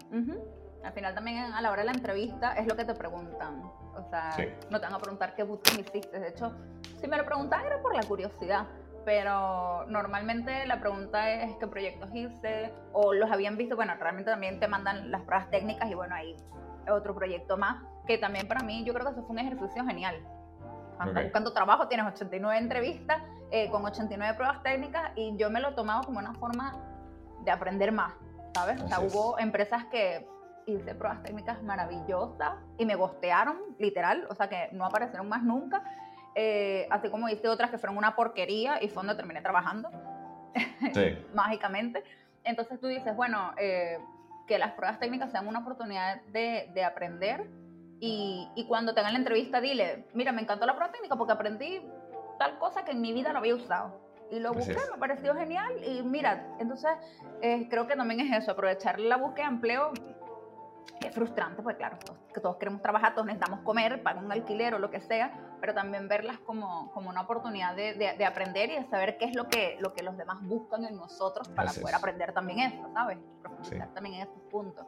Al 0.85 0.93
final 0.93 1.15
también 1.15 1.39
a 1.39 1.61
la 1.63 1.71
hora 1.71 1.81
de 1.81 1.87
la 1.87 1.93
entrevista 1.93 2.55
es 2.55 2.67
lo 2.67 2.77
que 2.77 2.85
te 2.85 2.95
preguntan. 2.95 3.63
O 3.63 4.07
sea, 4.11 4.37
no 4.71 4.81
te 4.81 4.87
van 4.87 4.95
a 4.95 4.99
preguntar 4.99 5.35
qué 5.35 5.43
bootcamp 5.43 5.81
hiciste. 5.81 6.21
De 6.21 6.29
hecho, 6.29 6.53
si 7.01 7.07
me 7.07 7.17
lo 7.17 7.25
preguntan 7.25 7.65
era 7.65 7.81
por 7.81 7.95
la 7.95 8.03
curiosidad 8.03 8.67
pero 9.05 9.85
normalmente 9.87 10.67
la 10.67 10.81
pregunta 10.81 11.31
es 11.31 11.55
qué 11.57 11.67
proyectos 11.67 12.09
hice 12.15 12.73
o 12.93 13.13
los 13.13 13.31
habían 13.31 13.57
visto, 13.57 13.77
bueno, 13.77 13.95
realmente 13.99 14.31
también 14.31 14.59
te 14.61 14.69
mandan 14.69 15.11
las 15.11 15.23
pruebas 15.23 15.51
técnicas 15.51 15.91
y 15.91 15.95
bueno, 15.95 16.15
ahí 16.15 16.35
otro 16.91 17.15
proyecto 17.15 17.57
más, 17.57 17.83
que 18.07 18.19
también 18.19 18.49
para 18.49 18.63
mí 18.63 18.85
yo 18.85 18.93
creo 18.93 19.07
que 19.07 19.13
eso 19.13 19.23
fue 19.23 19.33
un 19.33 19.39
ejercicio 19.39 19.85
genial. 19.85 20.17
Cuando 20.97 21.23
buscando 21.23 21.53
trabajo 21.53 21.89
tienes 21.89 22.07
89 22.07 22.59
entrevistas 22.59 23.21
eh, 23.51 23.69
con 23.71 23.85
89 23.85 24.35
pruebas 24.37 24.63
técnicas 24.63 25.11
y 25.17 25.37
yo 25.37 25.51
me 25.51 25.61
lo 25.61 25.71
he 25.71 25.73
tomado 25.73 26.03
como 26.05 26.21
una 26.21 26.35
forma 26.35 26.73
de 27.45 27.51
aprender 27.51 27.91
más, 27.91 28.13
¿sabes? 28.55 28.81
o 28.81 28.89
sea, 28.89 29.01
hubo 29.01 29.39
empresas 29.39 29.85
que 29.87 30.27
hice 30.67 30.95
pruebas 30.95 31.23
técnicas 31.23 31.63
maravillosas 31.63 32.55
y 32.79 32.87
me 32.87 32.95
gostearon, 32.95 33.59
literal, 33.79 34.27
o 34.31 34.35
sea 34.35 34.49
que 34.49 34.69
no 34.73 34.87
aparecieron 34.87 35.29
más 35.29 35.43
nunca 35.43 35.83
eh, 36.35 36.89
así 36.91 37.09
como 37.11 37.29
hice 37.29 37.49
otras 37.49 37.71
que 37.71 37.79
fueron 37.79 37.97
una 37.97 38.17
porquería 38.17 38.83
y 38.83 38.89
fue 38.89 39.03
donde 39.03 39.15
terminé 39.15 39.41
trabajando, 39.41 39.91
mágicamente. 41.35 42.03
Entonces 42.43 42.81
tú 42.81 42.89
dices, 42.89 43.15
bueno, 43.15 43.53
eh, 43.57 43.99
que 44.47 44.59
las 44.59 44.73
pruebas 44.73 44.99
técnicas 44.99 45.31
sean 45.31 45.47
una 45.47 45.61
oportunidad 45.61 46.21
de, 46.33 46.71
de 46.75 46.85
aprender 46.85 47.47
y, 48.01 48.49
y, 48.55 48.67
cuando 48.67 48.95
tengan 48.95 49.13
la 49.13 49.19
entrevista 49.19 49.61
dile, 49.61 50.07
mira, 50.15 50.33
me 50.33 50.43
encantó 50.43 50.67
la 50.67 50.75
prueba 50.75 50.93
técnica 50.93 51.17
porque 51.17 51.33
aprendí 51.33 51.81
tal 52.39 52.59
cosa 52.59 52.85
que 52.85 52.93
en 52.93 53.01
mi 53.01 53.13
vida 53.13 53.33
no 53.33 53.39
había 53.39 53.55
usado. 53.55 54.01
Y 54.31 54.41
lo 54.41 54.53
busqué, 54.53 54.77
me 54.91 54.99
pareció 54.99 55.35
genial 55.35 55.73
y 55.85 56.03
mira, 56.03 56.49
entonces 56.59 56.91
eh, 57.43 57.69
creo 57.69 57.87
que 57.87 57.95
también 57.95 58.21
es 58.21 58.43
eso, 58.43 58.53
aprovechar 58.53 58.99
la 58.99 59.17
búsqueda 59.17 59.47
de 59.47 59.55
empleo 59.55 59.93
es 61.01 61.15
frustrante, 61.15 61.63
porque 61.63 61.77
claro, 61.77 61.99
todos, 62.05 62.19
que 62.33 62.41
todos 62.41 62.57
queremos 62.57 62.81
trabajar, 62.81 63.15
todos 63.15 63.27
necesitamos 63.27 63.61
comer, 63.61 64.03
pagar 64.03 64.25
un 64.25 64.33
alquiler 64.33 64.75
o 64.75 64.79
lo 64.79 64.91
que 64.91 65.01
sea, 65.01 65.33
pero 65.61 65.75
también 65.75 66.09
verlas 66.09 66.39
como, 66.39 66.91
como 66.93 67.11
una 67.11 67.23
oportunidad 67.23 67.77
de, 67.77 67.95
de, 67.95 68.25
aprender 68.25 68.71
y 68.71 68.77
de 68.77 68.85
saber 68.85 69.19
qué 69.19 69.27
es 69.27 69.37
lo 69.37 69.49
que, 69.49 69.77
lo 69.81 69.93
que 69.93 70.03
los 70.03 70.17
demás 70.17 70.39
buscan 70.43 70.85
en 70.85 70.97
nosotros 70.97 71.49
para 71.49 71.73
poder 71.73 71.95
aprender 71.95 72.33
también 72.33 72.61
eso, 72.61 72.89
¿sabes? 72.93 73.19
Profundizar 73.43 73.93
también 73.93 74.17
en 74.17 74.23
esos 74.23 74.41
puntos. 74.51 74.87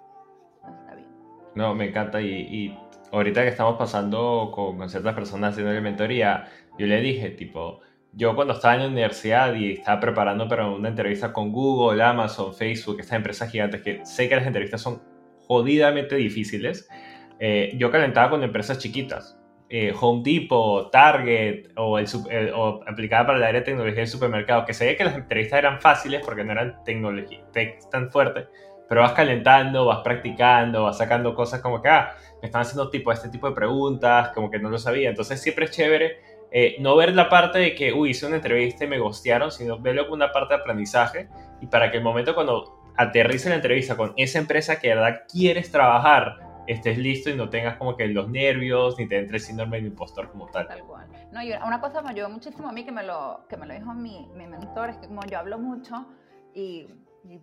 está 0.80 0.94
bien. 0.94 1.25
No, 1.56 1.74
me 1.74 1.88
encanta 1.88 2.20
y, 2.20 2.78
ahorita 3.10 3.42
que 3.42 3.48
estamos 3.48 3.76
pasando 3.76 4.52
con, 4.54 4.76
con 4.76 4.88
ciertas 4.90 5.14
personas 5.14 5.52
haciendo 5.52 5.72
la 5.72 5.80
mentoría, 5.80 6.44
yo 6.78 6.86
le 6.86 7.00
dije, 7.00 7.30
tipo, 7.30 7.80
yo 8.12 8.34
cuando 8.34 8.54
estaba 8.54 8.74
en 8.74 8.80
la 8.82 8.88
universidad 8.88 9.54
y 9.54 9.72
estaba 9.72 9.98
preparando 9.98 10.46
para 10.48 10.68
una 10.68 10.90
entrevista 10.90 11.32
con 11.32 11.52
Google, 11.52 12.02
Amazon, 12.02 12.54
Facebook, 12.54 13.00
estas 13.00 13.16
empresas 13.16 13.50
gigantes 13.50 13.80
que 13.80 14.04
sé 14.04 14.28
que 14.28 14.36
las 14.36 14.46
entrevistas 14.46 14.82
son 14.82 15.02
jodidamente 15.46 16.16
difíciles, 16.16 16.88
eh, 17.40 17.72
yo 17.78 17.90
calentaba 17.90 18.30
con 18.30 18.42
empresas 18.42 18.78
chiquitas. 18.78 19.38
Eh, 19.68 19.92
Home 20.00 20.22
Depot, 20.24 20.90
Target 20.92 21.70
o, 21.76 21.98
el, 21.98 22.06
aplicada 22.86 23.26
para 23.26 23.38
la 23.38 23.48
área 23.48 23.60
de 23.60 23.64
tecnología 23.64 24.00
del 24.00 24.08
supermercado, 24.08 24.64
que 24.64 24.74
sabía 24.74 24.96
que 24.96 25.04
las 25.04 25.16
entrevistas 25.16 25.58
eran 25.58 25.80
fáciles 25.80 26.22
porque 26.24 26.44
no 26.44 26.52
eran 26.52 26.84
tecnología 26.84 27.44
tan 27.90 28.10
fuerte, 28.10 28.46
pero 28.88 29.00
vas 29.00 29.12
calentando, 29.12 29.86
vas 29.86 30.00
practicando, 30.02 30.84
vas 30.84 30.98
sacando 30.98 31.34
cosas 31.34 31.60
como 31.60 31.82
que, 31.82 31.88
ah, 31.88 32.14
me 32.40 32.46
están 32.46 32.62
haciendo 32.62 32.90
tipo 32.90 33.10
este 33.12 33.28
tipo 33.28 33.48
de 33.48 33.54
preguntas, 33.54 34.30
como 34.34 34.50
que 34.50 34.58
no 34.58 34.70
lo 34.70 34.78
sabía. 34.78 35.08
Entonces 35.08 35.40
siempre 35.40 35.64
es 35.64 35.70
chévere 35.72 36.36
eh, 36.50 36.76
no 36.78 36.96
ver 36.96 37.14
la 37.14 37.28
parte 37.28 37.58
de 37.58 37.74
que, 37.74 37.92
uy, 37.92 38.10
hice 38.10 38.26
una 38.26 38.36
entrevista 38.36 38.84
y 38.84 38.88
me 38.88 38.98
gostearon, 38.98 39.50
sino 39.50 39.78
verlo 39.78 40.04
como 40.04 40.14
una 40.14 40.32
parte 40.32 40.54
de 40.54 40.60
aprendizaje 40.60 41.28
y 41.60 41.66
para 41.66 41.90
que 41.90 41.98
el 41.98 42.02
momento 42.02 42.34
cuando 42.34 42.80
aterrice 42.96 43.48
la 43.48 43.56
entrevista 43.56 43.96
con 43.96 44.14
esa 44.16 44.38
empresa 44.38 44.78
que 44.78 44.88
de 44.88 44.94
verdad 44.94 45.22
quieres 45.30 45.70
trabajar, 45.70 46.38
estés 46.66 46.98
listo 46.98 47.30
y 47.30 47.36
no 47.36 47.50
tengas 47.50 47.76
como 47.76 47.96
que 47.96 48.06
los 48.06 48.28
nervios 48.28 48.98
ni 48.98 49.06
te 49.06 49.18
entre 49.18 49.38
síndrome 49.38 49.80
de 49.80 49.88
impostor 49.88 50.30
como 50.30 50.46
tal. 50.46 50.66
Tal 50.66 50.82
cual. 50.84 51.06
No, 51.32 51.42
y 51.42 51.52
una 51.52 51.80
cosa 51.80 52.00
me 52.00 52.10
ayudó 52.10 52.30
muchísimo 52.30 52.68
a 52.68 52.72
mí 52.72 52.84
que 52.84 52.92
me 52.92 53.02
lo, 53.02 53.44
que 53.48 53.56
me 53.56 53.66
lo 53.66 53.74
dijo 53.74 53.92
mi, 53.92 54.26
mi 54.34 54.46
mentor, 54.46 54.90
es 54.90 54.96
que 54.96 55.08
como 55.08 55.22
yo 55.26 55.38
hablo 55.38 55.58
mucho 55.58 56.06
y, 56.54 56.86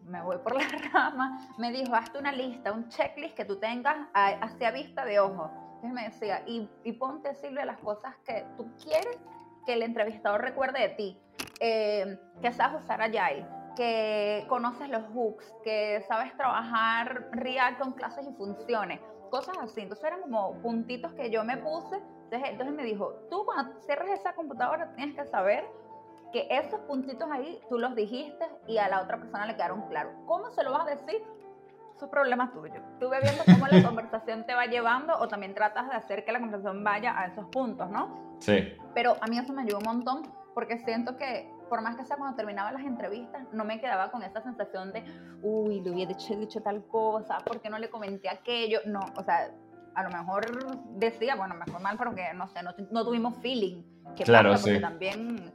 me 0.05 0.21
voy 0.21 0.37
por 0.37 0.55
la 0.57 0.67
rama, 0.91 1.39
me 1.57 1.71
dijo, 1.71 1.95
hazte 1.95 2.17
una 2.17 2.31
lista, 2.31 2.71
un 2.71 2.89
checklist 2.89 3.35
que 3.35 3.45
tú 3.45 3.57
tengas 3.57 4.07
hacia 4.13 4.71
vista 4.71 5.05
de 5.05 5.19
ojo. 5.19 5.51
Entonces 5.75 5.93
me 5.93 6.03
decía, 6.03 6.43
y, 6.45 6.69
y 6.83 6.93
ponte, 6.93 7.35
Silvia, 7.35 7.65
las 7.65 7.79
cosas 7.79 8.15
que 8.25 8.45
tú 8.57 8.71
quieres 8.81 9.17
que 9.65 9.73
el 9.73 9.83
entrevistador 9.83 10.41
recuerde 10.41 10.79
de 10.79 10.89
ti, 10.89 11.17
eh, 11.59 12.17
que 12.41 12.53
sabes 12.53 12.83
usar 12.83 13.01
Agile, 13.01 13.45
que 13.75 14.45
conoces 14.47 14.89
los 14.89 15.03
hooks, 15.13 15.53
que 15.63 16.03
sabes 16.07 16.35
trabajar 16.37 17.29
React 17.31 17.79
con 17.79 17.91
clases 17.93 18.27
y 18.27 18.33
funciones, 18.33 18.99
cosas 19.29 19.57
así. 19.61 19.81
Entonces 19.81 20.05
eran 20.05 20.21
como 20.21 20.53
puntitos 20.61 21.13
que 21.13 21.29
yo 21.29 21.43
me 21.43 21.57
puse. 21.57 21.95
Entonces, 22.25 22.49
entonces 22.49 22.75
me 22.75 22.83
dijo, 22.83 23.13
tú 23.29 23.45
cuando 23.45 23.79
cierres 23.81 24.19
esa 24.19 24.33
computadora 24.33 24.93
tienes 24.95 25.15
que 25.15 25.25
saber 25.25 25.65
que 26.33 26.47
esos 26.49 26.79
puntitos 26.81 27.29
ahí 27.31 27.61
tú 27.69 27.77
los 27.77 27.95
dijiste 27.95 28.45
y 28.67 28.77
a 28.79 28.89
la 28.89 29.01
otra 29.01 29.17
persona 29.17 29.45
le 29.45 29.55
quedaron 29.55 29.87
claros. 29.87 30.13
¿Cómo 30.25 30.49
se 30.51 30.63
lo 30.63 30.71
vas 30.71 30.87
a 30.87 30.89
decir? 30.89 31.21
Eso 31.95 32.05
es 32.05 32.11
problema 32.11 32.51
tuyo. 32.51 32.81
Tú 32.99 33.07
ve 33.09 33.19
viendo 33.21 33.43
cómo 33.45 33.67
la 33.67 33.83
conversación 33.87 34.45
te 34.45 34.55
va 34.55 34.65
llevando 34.65 35.15
o 35.19 35.27
también 35.27 35.53
tratas 35.53 35.87
de 35.89 35.95
hacer 35.95 36.25
que 36.25 36.31
la 36.31 36.39
conversación 36.39 36.83
vaya 36.83 37.17
a 37.17 37.27
esos 37.27 37.45
puntos, 37.49 37.89
¿no? 37.89 38.35
Sí. 38.39 38.75
Pero 38.95 39.15
a 39.21 39.27
mí 39.27 39.37
eso 39.37 39.53
me 39.53 39.61
ayudó 39.61 39.77
un 39.77 39.85
montón 39.85 40.23
porque 40.55 40.79
siento 40.79 41.15
que 41.17 41.49
por 41.69 41.81
más 41.81 41.95
que 41.95 42.05
sea 42.05 42.17
cuando 42.17 42.35
terminaba 42.35 42.71
las 42.71 42.83
entrevistas, 42.83 43.47
no 43.51 43.63
me 43.63 43.79
quedaba 43.79 44.11
con 44.11 44.21
esa 44.23 44.41
sensación 44.41 44.91
de, 44.91 45.03
uy, 45.41 45.81
le 45.81 45.91
hubiera 45.91 46.13
dicho, 46.13 46.35
dicho 46.35 46.61
tal 46.61 46.85
cosa, 46.85 47.39
¿por 47.39 47.61
qué 47.61 47.69
no 47.69 47.79
le 47.79 47.89
comenté 47.89 48.29
aquello? 48.29 48.79
No, 48.85 48.99
o 49.17 49.23
sea, 49.23 49.51
a 49.95 50.03
lo 50.03 50.09
mejor 50.09 50.45
decía, 50.97 51.35
bueno, 51.35 51.55
me 51.55 51.65
fue 51.65 51.79
mal, 51.79 51.95
pero 51.97 52.13
que 52.13 52.33
no 52.33 52.47
sé, 52.47 52.59
no, 52.63 53.03
tuvimos 53.03 53.37
feeling. 53.37 53.83
Que 54.15 54.23
claro, 54.23 54.51
pasa, 54.51 54.63
porque 54.65 54.79
también 54.79 55.51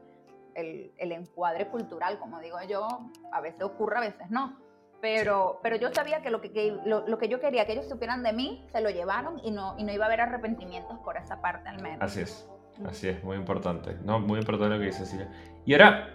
el, 0.60 0.92
el, 0.98 1.12
encuadre 1.12 1.68
cultural, 1.68 2.18
como 2.18 2.40
digo 2.40 2.58
yo, 2.68 2.86
a 3.32 3.40
veces 3.40 3.62
ocurre, 3.62 3.98
a 3.98 4.00
veces 4.00 4.30
no. 4.30 4.58
Pero, 5.00 5.60
pero 5.62 5.76
yo 5.76 5.92
sabía 5.92 6.22
que 6.22 6.30
lo 6.30 6.40
que, 6.40 6.76
lo, 6.84 7.06
lo, 7.06 7.18
que 7.18 7.28
yo 7.28 7.40
quería 7.40 7.66
que 7.66 7.72
ellos 7.72 7.88
supieran 7.88 8.22
de 8.22 8.32
mí, 8.32 8.66
se 8.72 8.80
lo 8.80 8.90
llevaron 8.90 9.40
y 9.44 9.52
no, 9.52 9.76
y 9.78 9.84
no 9.84 9.92
iba 9.92 10.04
a 10.04 10.08
haber 10.08 10.22
arrepentimientos 10.22 10.98
por 11.00 11.16
esa 11.16 11.40
parte 11.40 11.68
al 11.68 11.80
menos. 11.80 12.00
Así 12.00 12.20
es. 12.20 12.48
Así 12.86 13.08
es, 13.08 13.22
muy 13.24 13.36
importante. 13.36 13.96
No, 14.04 14.20
muy 14.20 14.38
importante 14.38 14.74
lo 14.74 14.80
que 14.80 14.86
dice 14.86 15.04
Silvia. 15.04 15.28
Y 15.64 15.72
ahora, 15.74 16.14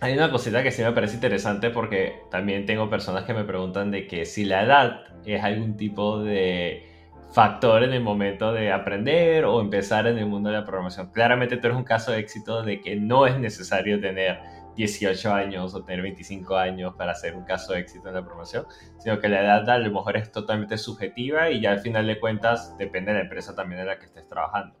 hay 0.00 0.14
una 0.14 0.30
cosita 0.30 0.62
que 0.62 0.70
sí 0.70 0.82
me 0.82 0.92
parece 0.92 1.14
interesante 1.14 1.70
porque 1.70 2.22
también 2.30 2.66
tengo 2.66 2.88
personas 2.88 3.24
que 3.24 3.34
me 3.34 3.44
preguntan 3.44 3.90
de 3.90 4.06
que 4.06 4.24
si 4.24 4.44
la 4.44 4.62
edad 4.62 5.00
es 5.24 5.42
algún 5.42 5.76
tipo 5.76 6.20
de 6.20 6.97
factor 7.30 7.82
en 7.82 7.92
el 7.92 8.02
momento 8.02 8.52
de 8.52 8.72
aprender 8.72 9.44
o 9.44 9.60
empezar 9.60 10.06
en 10.06 10.18
el 10.18 10.26
mundo 10.26 10.48
de 10.48 10.56
la 10.56 10.64
programación. 10.64 11.10
Claramente 11.12 11.56
tú 11.56 11.66
eres 11.66 11.76
un 11.76 11.84
caso 11.84 12.12
de 12.12 12.18
éxito 12.18 12.62
de 12.62 12.80
que 12.80 12.96
no 12.96 13.26
es 13.26 13.38
necesario 13.38 14.00
tener 14.00 14.40
18 14.76 15.32
años 15.32 15.74
o 15.74 15.84
tener 15.84 16.02
25 16.02 16.56
años 16.56 16.94
para 16.94 17.12
hacer 17.12 17.34
un 17.34 17.44
caso 17.44 17.72
de 17.72 17.80
éxito 17.80 18.08
en 18.08 18.14
la 18.14 18.22
programación, 18.22 18.64
sino 18.98 19.18
que 19.18 19.28
la 19.28 19.42
edad 19.42 19.68
a 19.68 19.78
lo 19.78 19.90
mejor 19.92 20.16
es 20.16 20.30
totalmente 20.30 20.78
subjetiva 20.78 21.50
y 21.50 21.60
ya 21.60 21.72
al 21.72 21.80
final 21.80 22.06
de 22.06 22.18
cuentas 22.20 22.76
depende 22.78 23.12
de 23.12 23.18
la 23.18 23.24
empresa 23.24 23.54
también 23.54 23.80
en 23.80 23.88
la 23.88 23.98
que 23.98 24.06
estés 24.06 24.26
trabajando. 24.28 24.76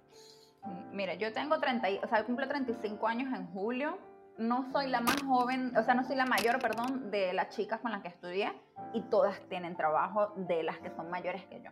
Mira, 0.92 1.14
yo 1.14 1.32
tengo 1.32 1.58
30, 1.58 1.88
o 2.02 2.08
sea, 2.08 2.24
cumplo 2.24 2.46
35 2.46 3.06
años 3.06 3.32
en 3.34 3.46
julio. 3.48 3.98
No 4.38 4.70
soy 4.70 4.86
la 4.86 5.00
más 5.00 5.20
joven, 5.22 5.76
o 5.76 5.82
sea, 5.82 5.94
no 5.94 6.04
soy 6.04 6.14
la 6.14 6.26
mayor, 6.26 6.60
perdón, 6.60 7.10
de 7.10 7.32
las 7.32 7.48
chicas 7.56 7.80
con 7.80 7.90
las 7.90 8.02
que 8.02 8.08
estudié 8.08 8.52
y 8.94 9.00
todas 9.02 9.40
tienen 9.48 9.76
trabajo 9.76 10.32
de 10.36 10.62
las 10.62 10.78
que 10.78 10.90
son 10.90 11.10
mayores 11.10 11.44
que 11.46 11.60
yo. 11.60 11.70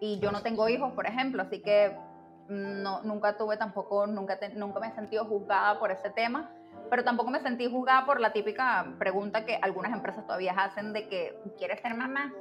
Y 0.00 0.18
yo 0.20 0.30
no 0.30 0.42
tengo 0.42 0.68
hijos, 0.68 0.92
por 0.92 1.06
ejemplo, 1.06 1.42
así 1.42 1.60
que 1.62 1.96
no, 2.48 3.02
nunca 3.02 3.36
tuve 3.36 3.56
tampoco, 3.56 4.06
nunca, 4.06 4.38
nunca 4.54 4.80
me 4.80 4.88
he 4.88 4.92
sentido 4.92 5.24
juzgada 5.24 5.78
por 5.78 5.90
ese 5.90 6.10
tema, 6.10 6.50
pero 6.90 7.04
tampoco 7.04 7.30
me 7.30 7.40
sentí 7.40 7.70
juzgada 7.70 8.06
por 8.06 8.20
la 8.20 8.32
típica 8.32 8.94
pregunta 8.98 9.44
que 9.44 9.56
algunas 9.56 9.92
empresas 9.92 10.24
todavía 10.26 10.52
hacen 10.52 10.92
de 10.92 11.08
que, 11.08 11.40
¿quieres 11.58 11.80
ser 11.80 11.94
mamá? 11.94 12.32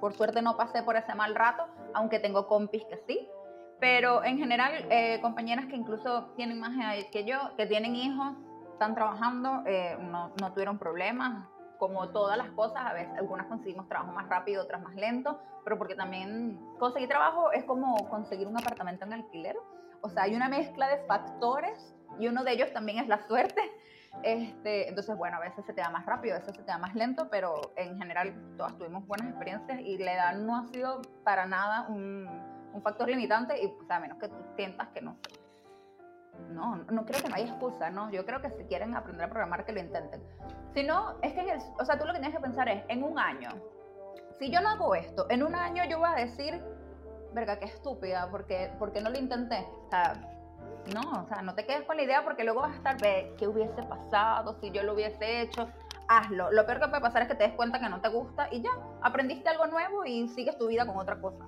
Por 0.00 0.14
suerte 0.14 0.42
no 0.42 0.56
pasé 0.56 0.82
por 0.82 0.96
ese 0.96 1.14
mal 1.14 1.34
rato, 1.34 1.64
aunque 1.94 2.18
tengo 2.18 2.46
compis 2.46 2.84
que 2.84 2.96
sí. 3.06 3.28
Pero 3.78 4.24
en 4.24 4.38
general, 4.38 4.72
eh, 4.90 5.20
compañeras 5.20 5.66
que 5.66 5.76
incluso 5.76 6.32
tienen 6.36 6.58
más 6.58 6.74
edad 6.76 7.10
que 7.10 7.24
yo, 7.24 7.38
que 7.56 7.66
tienen 7.66 7.94
hijos, 7.94 8.34
están 8.72 8.94
trabajando, 8.94 9.62
eh, 9.66 9.96
no, 10.00 10.32
no, 10.40 10.52
tuvieron 10.52 10.78
problemas. 10.78 11.46
Como 11.78 12.08
todas 12.08 12.38
las 12.38 12.50
cosas, 12.50 12.82
a 12.84 12.92
veces 12.92 13.12
algunas 13.18 13.46
conseguimos 13.46 13.88
trabajo 13.88 14.12
más 14.12 14.28
rápido, 14.28 14.62
otras 14.62 14.82
más 14.82 14.94
lento, 14.94 15.38
pero 15.64 15.78
porque 15.78 15.94
también 15.94 16.58
conseguir 16.78 17.08
trabajo 17.08 17.52
es 17.52 17.64
como 17.64 18.08
conseguir 18.08 18.46
un 18.46 18.56
apartamento 18.56 19.04
en 19.04 19.12
alquiler. 19.12 19.56
O 20.00 20.08
sea, 20.08 20.24
hay 20.24 20.34
una 20.34 20.48
mezcla 20.48 20.88
de 20.88 20.98
factores 21.06 21.94
y 22.18 22.28
uno 22.28 22.44
de 22.44 22.52
ellos 22.52 22.72
también 22.72 22.98
es 22.98 23.08
la 23.08 23.26
suerte. 23.26 23.60
Este, 24.22 24.88
entonces, 24.88 25.14
bueno, 25.14 25.36
a 25.36 25.40
veces 25.40 25.66
se 25.66 25.74
te 25.74 25.82
da 25.82 25.90
más 25.90 26.06
rápido, 26.06 26.36
a 26.36 26.38
veces 26.38 26.56
se 26.56 26.62
te 26.62 26.68
da 26.68 26.78
más 26.78 26.94
lento, 26.94 27.28
pero 27.30 27.60
en 27.76 27.98
general 27.98 28.34
todas 28.56 28.74
tuvimos 28.78 29.06
buenas 29.06 29.28
experiencias 29.28 29.78
y 29.80 29.98
la 29.98 30.14
edad 30.14 30.36
no 30.36 30.56
ha 30.56 30.64
sido 30.68 31.02
para 31.22 31.44
nada 31.44 31.86
un, 31.90 32.26
un 32.72 32.82
factor 32.82 33.08
limitante 33.08 33.62
y 33.62 33.68
pues, 33.68 33.90
a 33.90 34.00
menos 34.00 34.18
que 34.18 34.28
tú 34.28 34.36
sientas 34.56 34.88
que 34.88 35.02
no. 35.02 35.18
No, 36.50 36.76
no 36.76 37.04
creo 37.04 37.22
que 37.22 37.28
no 37.28 37.34
haya 37.34 37.46
excusa, 37.46 37.90
¿no? 37.90 38.10
Yo 38.10 38.24
creo 38.24 38.40
que 38.40 38.50
si 38.50 38.64
quieren 38.64 38.94
aprender 38.96 39.26
a 39.26 39.28
programar, 39.28 39.64
que 39.64 39.72
lo 39.72 39.80
intenten. 39.80 40.22
Si 40.74 40.82
no, 40.82 41.16
es 41.22 41.32
que 41.34 41.40
en 41.40 41.50
el, 41.50 41.60
o 41.78 41.84
sea, 41.84 41.98
tú 41.98 42.06
lo 42.06 42.12
que 42.12 42.20
tienes 42.20 42.36
que 42.36 42.42
pensar 42.42 42.68
es, 42.68 42.82
en 42.88 43.02
un 43.02 43.18
año, 43.18 43.50
si 44.38 44.50
yo 44.50 44.60
no 44.60 44.70
hago 44.70 44.94
esto, 44.94 45.26
en 45.30 45.42
un 45.42 45.54
año 45.54 45.84
yo 45.88 45.98
voy 45.98 46.08
a 46.08 46.14
decir, 46.14 46.62
verga, 47.32 47.58
qué 47.58 47.66
estúpida, 47.66 48.28
porque, 48.30 48.72
porque 48.78 49.00
no 49.00 49.10
lo 49.10 49.18
intenté. 49.18 49.66
O 49.86 49.90
sea, 49.90 50.14
no, 50.94 51.22
o 51.22 51.26
sea, 51.26 51.42
no 51.42 51.54
te 51.54 51.66
quedes 51.66 51.82
con 51.84 51.96
la 51.96 52.02
idea 52.02 52.24
porque 52.24 52.44
luego 52.44 52.60
vas 52.60 52.72
a 52.72 52.76
estar, 52.76 53.00
ve, 53.00 53.34
¿qué 53.38 53.48
hubiese 53.48 53.82
pasado 53.82 54.58
si 54.60 54.70
yo 54.70 54.82
lo 54.82 54.94
hubiese 54.94 55.42
hecho? 55.42 55.68
Hazlo. 56.08 56.52
Lo 56.52 56.64
peor 56.64 56.80
que 56.80 56.88
puede 56.88 57.02
pasar 57.02 57.22
es 57.22 57.28
que 57.28 57.34
te 57.34 57.44
des 57.44 57.54
cuenta 57.54 57.80
que 57.80 57.88
no 57.88 58.00
te 58.00 58.08
gusta 58.08 58.48
y 58.52 58.62
ya, 58.62 58.70
aprendiste 59.02 59.48
algo 59.48 59.66
nuevo 59.66 60.04
y 60.04 60.28
sigues 60.28 60.56
tu 60.56 60.68
vida 60.68 60.86
con 60.86 60.96
otra 60.96 61.20
cosa. 61.20 61.44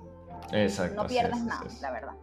Exacto. 0.51 1.01
No 1.01 1.07
pierdes 1.07 1.41
nada, 1.43 1.63
la 1.81 1.91
verdad. 1.91 2.13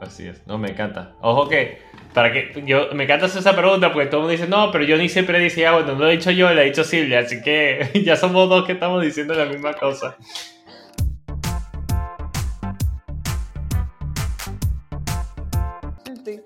Así 0.00 0.26
es, 0.26 0.46
no, 0.46 0.58
me 0.58 0.70
encanta. 0.70 1.12
Ojo 1.20 1.48
que, 1.48 1.78
para 2.12 2.32
que, 2.32 2.62
yo, 2.66 2.88
me 2.94 3.04
encanta 3.04 3.26
hacer 3.26 3.40
esa 3.40 3.56
pregunta 3.56 3.92
porque 3.92 4.06
todo 4.06 4.20
el 4.20 4.22
mundo 4.22 4.32
dice, 4.32 4.48
no, 4.48 4.70
pero 4.70 4.84
yo 4.84 4.96
ni 4.96 5.08
siempre 5.08 5.38
decía, 5.38 5.72
bueno, 5.72 5.92
no 5.92 6.00
lo 6.00 6.08
he 6.08 6.16
dicho 6.16 6.30
yo, 6.30 6.52
lo 6.52 6.60
ha 6.60 6.64
dicho 6.64 6.84
Silvia, 6.84 7.20
así 7.20 7.40
que 7.42 7.90
ya 8.04 8.16
somos 8.16 8.48
dos 8.48 8.64
que 8.64 8.72
estamos 8.72 9.02
diciendo 9.02 9.34
la 9.34 9.46
misma 9.46 9.74
cosa. 9.74 10.16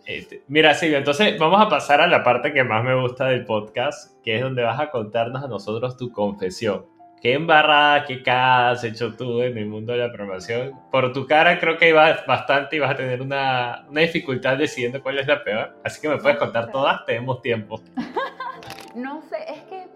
Este, 0.04 0.42
mira, 0.48 0.74
Silvia, 0.74 0.98
entonces 0.98 1.38
vamos 1.38 1.60
a 1.60 1.68
pasar 1.68 2.00
a 2.00 2.06
la 2.06 2.22
parte 2.22 2.52
que 2.52 2.64
más 2.64 2.82
me 2.82 2.94
gusta 3.00 3.26
del 3.26 3.44
podcast, 3.44 4.20
que 4.22 4.36
es 4.36 4.42
donde 4.42 4.62
vas 4.62 4.80
a 4.80 4.90
contarnos 4.90 5.44
a 5.44 5.48
nosotros 5.48 5.96
tu 5.96 6.10
confesión. 6.10 6.86
¿Qué 7.20 7.34
embarrada, 7.34 8.04
qué 8.04 8.22
cara 8.22 8.70
has 8.70 8.84
hecho 8.84 9.16
tú 9.16 9.42
en 9.42 9.58
el 9.58 9.66
mundo 9.66 9.92
de 9.92 9.98
la 9.98 10.12
programación? 10.12 10.78
Por 10.92 11.12
tu 11.12 11.26
cara 11.26 11.58
creo 11.58 11.76
que 11.76 11.88
iba 11.88 12.16
bastante 12.26 12.76
y 12.76 12.78
vas 12.78 12.92
a 12.92 12.96
tener 12.96 13.20
una, 13.20 13.84
una 13.88 14.02
dificultad 14.02 14.56
decidiendo 14.56 15.02
cuál 15.02 15.18
es 15.18 15.26
la 15.26 15.42
peor. 15.42 15.76
Así 15.84 16.00
que 16.00 16.08
me 16.08 16.18
puedes 16.18 16.38
contar 16.38 16.70
todas, 16.70 17.04
tenemos 17.06 17.42
tiempo. 17.42 17.80
no 18.94 19.20
sé, 19.22 19.36
es 19.48 19.62
que 19.62 19.88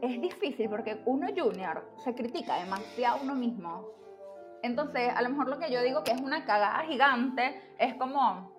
es 0.00 0.22
difícil 0.22 0.70
porque 0.70 1.02
uno 1.04 1.28
junior 1.36 1.84
se 2.02 2.14
critica 2.14 2.56
demasiado 2.56 3.18
a 3.18 3.22
uno 3.22 3.34
mismo. 3.34 3.86
Entonces, 4.62 5.12
a 5.14 5.20
lo 5.20 5.28
mejor 5.28 5.48
lo 5.48 5.58
que 5.58 5.70
yo 5.70 5.82
digo 5.82 6.04
que 6.04 6.12
es 6.12 6.20
una 6.22 6.46
cagada 6.46 6.84
gigante 6.86 7.60
es 7.78 7.94
como, 7.96 8.50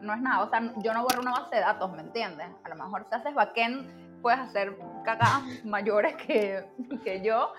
no 0.00 0.14
es 0.14 0.20
nada. 0.20 0.44
O 0.44 0.50
sea, 0.50 0.72
yo 0.76 0.94
no 0.94 1.02
borro 1.02 1.20
una 1.20 1.32
base 1.32 1.56
de 1.56 1.62
datos, 1.62 1.90
¿me 1.90 2.02
entiendes? 2.02 2.46
A 2.62 2.68
lo 2.68 2.76
mejor 2.76 3.06
si 3.08 3.16
haces 3.16 3.34
backend 3.34 4.07
puedes 4.22 4.40
hacer 4.40 4.76
cagadas 5.04 5.42
mayores 5.64 6.14
que, 6.16 6.64
que 7.04 7.22
yo. 7.24 7.52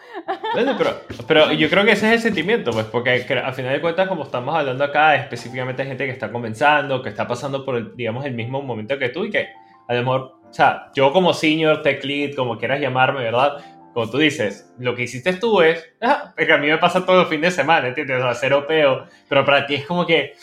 pero, 0.53 1.01
pero 1.27 1.51
yo 1.51 1.69
creo 1.69 1.85
que 1.85 1.91
ese 1.91 2.07
es 2.07 2.13
el 2.13 2.21
sentimiento, 2.21 2.71
pues, 2.71 2.85
porque 2.85 3.25
al 3.43 3.53
final 3.53 3.73
de 3.73 3.81
cuentas, 3.81 4.07
como 4.07 4.23
estamos 4.23 4.55
hablando 4.55 4.83
acá, 4.83 5.15
específicamente 5.15 5.81
hay 5.81 5.87
gente 5.87 6.05
que 6.05 6.11
está 6.11 6.31
comenzando, 6.31 7.01
que 7.01 7.09
está 7.09 7.27
pasando 7.27 7.65
por, 7.65 7.95
digamos, 7.95 8.25
el 8.25 8.33
mismo 8.33 8.61
momento 8.61 8.97
que 8.97 9.09
tú 9.09 9.25
y 9.25 9.31
que 9.31 9.49
a 9.87 9.95
lo 9.95 9.99
mejor, 10.01 10.21
o 10.47 10.53
sea, 10.53 10.91
yo 10.93 11.11
como 11.11 11.33
senior, 11.33 11.81
tech 11.81 12.03
lead, 12.03 12.35
como 12.35 12.57
quieras 12.57 12.79
llamarme, 12.79 13.21
¿verdad? 13.21 13.57
Como 13.91 14.07
tú 14.07 14.19
dices, 14.19 14.71
lo 14.77 14.93
que 14.93 15.03
hiciste 15.03 15.33
tú 15.33 15.61
es, 15.61 15.83
ah, 16.01 16.33
que 16.37 16.53
a 16.53 16.57
mí 16.57 16.67
me 16.67 16.77
pasa 16.77 17.05
todo 17.05 17.21
el 17.21 17.27
fin 17.27 17.41
de 17.41 17.49
semana, 17.49 17.87
¿entiendes? 17.87 18.17
O 18.17 18.21
sea, 18.21 18.35
cero 18.35 18.65
peo, 18.67 19.05
pero 19.27 19.43
para 19.43 19.65
ti 19.65 19.75
es 19.75 19.87
como 19.87 20.05
que 20.05 20.35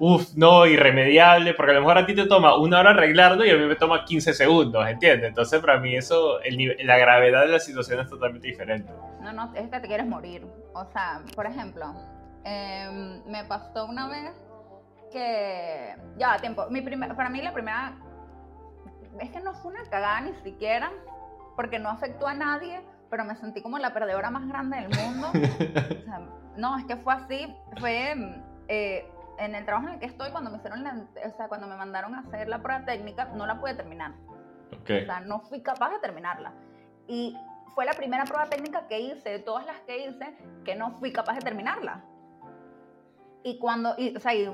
uff, 0.00 0.34
no, 0.34 0.66
irremediable, 0.66 1.52
porque 1.52 1.72
a 1.72 1.74
lo 1.74 1.80
mejor 1.82 1.98
a 1.98 2.06
ti 2.06 2.14
te 2.14 2.26
toma 2.26 2.56
una 2.56 2.80
hora 2.80 2.90
arreglarlo 2.90 3.44
y 3.44 3.50
a 3.50 3.56
mí 3.56 3.66
me 3.66 3.76
toma 3.76 4.06
15 4.06 4.32
segundos, 4.32 4.88
¿entiendes? 4.88 5.28
Entonces 5.28 5.60
para 5.60 5.78
mí 5.78 5.94
eso, 5.94 6.40
el, 6.40 6.74
la 6.86 6.96
gravedad 6.96 7.42
de 7.42 7.48
la 7.48 7.60
situación 7.60 8.00
es 8.00 8.08
totalmente 8.08 8.48
diferente. 8.48 8.90
No, 9.20 9.32
no, 9.32 9.54
es 9.54 9.68
que 9.68 9.78
te 9.78 9.86
quieres 9.86 10.06
morir. 10.06 10.46
O 10.72 10.86
sea, 10.86 11.20
por 11.36 11.44
ejemplo, 11.44 11.94
em, 12.44 13.22
me 13.26 13.44
pasó 13.44 13.84
una 13.84 14.08
vez 14.08 14.32
que, 15.12 15.94
ya, 16.16 16.38
tiempo, 16.38 16.66
mi 16.70 16.80
primer, 16.80 17.14
para 17.14 17.28
mí 17.28 17.42
la 17.42 17.52
primera, 17.52 17.92
es 19.20 19.28
que 19.28 19.40
no 19.40 19.52
fue 19.52 19.72
una 19.72 19.82
cagada 19.84 20.22
ni 20.22 20.32
siquiera, 20.42 20.90
porque 21.56 21.78
no 21.78 21.90
afectó 21.90 22.26
a 22.26 22.32
nadie, 22.32 22.80
pero 23.10 23.26
me 23.26 23.36
sentí 23.36 23.60
como 23.60 23.78
la 23.78 23.92
perdedora 23.92 24.30
más 24.30 24.48
grande 24.48 24.78
del 24.78 24.88
mundo. 24.98 25.28
o 25.34 26.04
sea, 26.04 26.22
no, 26.56 26.78
es 26.78 26.86
que 26.86 26.96
fue 26.96 27.12
así, 27.12 27.54
fue 27.78 28.14
eh, 28.68 29.06
en 29.40 29.54
el 29.54 29.64
trabajo 29.64 29.88
en 29.88 29.94
el 29.94 30.00
que 30.00 30.06
estoy, 30.06 30.30
cuando 30.30 30.50
me 30.50 30.58
hicieron 30.58 30.86
o 30.86 31.36
sea, 31.36 31.48
cuando 31.48 31.66
me 31.66 31.76
mandaron 31.76 32.14
a 32.14 32.20
hacer 32.20 32.48
la 32.48 32.62
prueba 32.62 32.84
técnica, 32.84 33.24
no 33.34 33.46
la 33.46 33.58
pude 33.58 33.74
terminar. 33.74 34.12
Okay. 34.82 35.02
O 35.02 35.06
sea, 35.06 35.20
no 35.20 35.40
fui 35.40 35.62
capaz 35.62 35.90
de 35.90 35.98
terminarla. 35.98 36.52
Y 37.08 37.36
fue 37.74 37.84
la 37.84 37.92
primera 37.92 38.24
prueba 38.24 38.46
técnica 38.46 38.86
que 38.86 39.00
hice, 39.00 39.30
de 39.30 39.38
todas 39.38 39.66
las 39.66 39.80
que 39.80 40.06
hice, 40.06 40.36
que 40.64 40.74
no 40.74 40.92
fui 40.92 41.12
capaz 41.12 41.34
de 41.34 41.40
terminarla. 41.40 42.04
Y 43.42 43.58
cuando, 43.58 43.94
y, 43.96 44.14
o 44.14 44.20
sea, 44.20 44.34
y, 44.34 44.46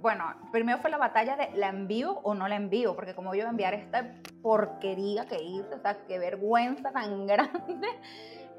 bueno, 0.00 0.24
primero 0.52 0.78
fue 0.78 0.90
la 0.90 0.98
batalla 0.98 1.36
de 1.36 1.50
la 1.56 1.68
envío 1.68 2.20
o 2.22 2.34
no 2.34 2.46
la 2.46 2.54
envío, 2.54 2.94
porque 2.94 3.14
como 3.14 3.34
yo 3.34 3.40
iba 3.40 3.48
a 3.48 3.50
enviar 3.50 3.74
esta 3.74 4.14
porquería 4.42 5.26
que 5.26 5.42
hice, 5.42 5.74
o 5.74 5.80
sea, 5.80 5.96
qué 6.06 6.18
vergüenza 6.18 6.92
tan 6.92 7.26
grande. 7.26 7.88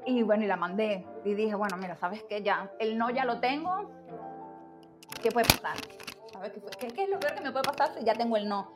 Y 0.06 0.22
bueno, 0.22 0.44
y 0.44 0.46
la 0.46 0.56
mandé. 0.56 1.06
Y 1.24 1.34
dije, 1.34 1.54
bueno, 1.54 1.76
mira, 1.76 1.96
¿sabes 1.96 2.22
qué? 2.28 2.42
Ya, 2.42 2.70
el 2.78 2.98
no 2.98 3.10
ya 3.10 3.24
lo 3.24 3.40
tengo. 3.40 3.90
¿Qué 5.22 5.30
puede 5.30 5.46
pasar? 5.46 5.76
¿Sabes 6.32 6.52
qué, 6.78 6.88
qué, 6.88 7.02
es 7.02 7.10
lo 7.10 7.20
peor 7.20 7.34
que 7.34 7.42
me 7.42 7.52
puede 7.52 7.64
pasar 7.64 7.94
si 7.94 8.04
ya 8.04 8.14
tengo 8.14 8.36
el 8.36 8.48
no? 8.48 8.74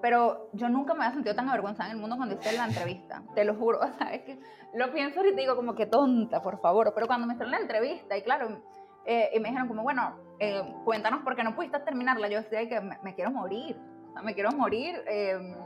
Pero 0.00 0.50
yo 0.52 0.68
nunca 0.68 0.94
me 0.94 1.04
había 1.04 1.14
sentido 1.14 1.34
tan 1.34 1.48
avergonzada 1.48 1.88
en 1.90 1.96
el 1.96 2.00
mundo 2.00 2.16
cuando 2.16 2.36
hice 2.36 2.56
la 2.56 2.66
entrevista. 2.66 3.22
Te 3.34 3.44
lo 3.44 3.54
juro. 3.54 3.80
O 3.82 3.98
sea, 3.98 4.14
es 4.14 4.22
que 4.22 4.38
lo 4.74 4.92
pienso 4.92 5.24
y 5.24 5.34
digo 5.34 5.56
como 5.56 5.74
que 5.74 5.86
tonta, 5.86 6.42
por 6.42 6.60
favor. 6.60 6.92
Pero 6.94 7.06
cuando 7.06 7.26
me 7.26 7.34
hicieron 7.34 7.50
la 7.50 7.58
entrevista, 7.58 8.16
y 8.16 8.22
claro, 8.22 8.62
eh, 9.04 9.30
y 9.34 9.40
me 9.40 9.48
dijeron 9.48 9.68
como, 9.68 9.82
bueno, 9.82 10.16
eh, 10.38 10.62
cuéntanos 10.84 11.22
por 11.22 11.34
qué 11.34 11.42
no 11.42 11.56
pudiste 11.56 11.80
terminarla. 11.80 12.28
Yo 12.28 12.42
decía 12.42 12.68
que 12.68 12.80
me, 12.80 13.14
quiero 13.14 13.32
morir, 13.32 13.76
o 14.10 14.12
sea, 14.12 14.22
me 14.22 14.34
quiero 14.34 14.52
morir. 14.52 15.02
Eh, 15.08 15.56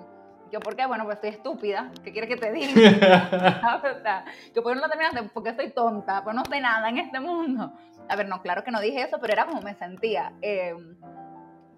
yo, 0.50 0.60
¿por 0.60 0.76
qué? 0.76 0.86
Bueno, 0.86 1.04
pues 1.04 1.16
estoy 1.16 1.30
estúpida. 1.30 1.90
¿Qué 2.02 2.12
quieres 2.12 2.28
que 2.28 2.36
te 2.36 2.52
diga? 2.52 2.70
o 3.84 4.02
sea, 4.02 4.24
que 4.52 4.60
por 4.62 4.72
qué 4.72 4.76
no 4.76 4.86
la 4.86 4.88
terminaste, 4.88 5.22
porque 5.32 5.54
soy 5.54 5.70
tonta, 5.70 6.22
pues 6.24 6.34
no 6.34 6.44
sé 6.44 6.60
nada 6.60 6.88
en 6.88 6.98
este 6.98 7.20
mundo. 7.20 7.72
A 8.08 8.16
ver, 8.16 8.28
no, 8.28 8.42
claro 8.42 8.64
que 8.64 8.70
no 8.70 8.80
dije 8.80 9.02
eso, 9.02 9.18
pero 9.20 9.32
era 9.32 9.46
como 9.46 9.62
me 9.62 9.74
sentía. 9.74 10.32
Em, 10.42 10.96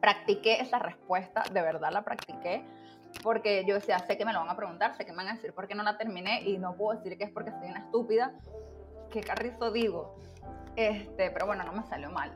practiqué 0.00 0.60
esa 0.60 0.78
respuesta, 0.78 1.44
de 1.52 1.62
verdad 1.62 1.90
la 1.92 2.02
practiqué, 2.02 2.64
porque 3.22 3.64
yo 3.66 3.74
decía, 3.74 3.98
sé 4.00 4.16
que 4.16 4.24
me 4.24 4.32
lo 4.32 4.40
van 4.40 4.48
a 4.48 4.56
preguntar, 4.56 4.96
sé 4.96 5.04
que 5.04 5.12
me 5.12 5.18
van 5.18 5.28
a 5.28 5.32
decir 5.34 5.52
por 5.52 5.68
qué 5.68 5.74
no 5.74 5.82
la 5.82 5.96
terminé 5.96 6.42
y 6.42 6.58
no 6.58 6.74
puedo 6.74 6.98
decir 6.98 7.16
que 7.16 7.24
es 7.24 7.30
porque 7.30 7.52
soy 7.52 7.70
una 7.70 7.80
estúpida. 7.80 8.32
¿Qué 9.10 9.20
carrizo 9.20 9.70
digo? 9.70 10.16
Este, 10.74 11.30
pero 11.30 11.46
bueno, 11.46 11.64
no 11.64 11.72
me 11.72 11.82
salió 11.84 12.10
mal. 12.10 12.32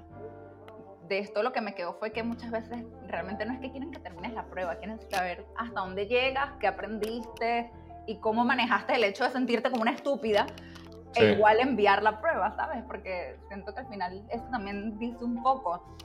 De 1.08 1.18
esto 1.18 1.42
lo 1.42 1.52
que 1.52 1.60
me 1.60 1.74
quedó 1.74 1.94
fue 1.94 2.12
que 2.12 2.22
muchas 2.22 2.50
veces 2.50 2.84
realmente 3.06 3.44
no 3.46 3.52
es 3.52 3.60
que 3.60 3.70
quieren 3.70 3.90
que 3.90 4.00
termines 4.00 4.32
la 4.32 4.44
prueba, 4.46 4.76
quieren 4.76 4.98
saber 5.10 5.46
hasta 5.56 5.80
dónde 5.80 6.06
llegas, 6.06 6.50
qué 6.58 6.66
aprendiste 6.66 7.70
y 8.06 8.18
cómo 8.18 8.44
manejaste 8.44 8.94
el 8.94 9.04
hecho 9.04 9.24
de 9.24 9.30
sentirte 9.30 9.70
como 9.70 9.82
una 9.82 9.92
estúpida. 9.92 10.46
E 11.14 11.32
igual 11.32 11.60
enviar 11.60 12.02
la 12.02 12.20
prueba, 12.20 12.54
¿sabes? 12.56 12.84
Porque 12.86 13.38
siento 13.48 13.72
que 13.72 13.80
al 13.80 13.88
final 13.88 14.26
eso 14.30 14.44
también 14.50 14.98
dice 14.98 15.24
un 15.24 15.42
poco, 15.42 15.96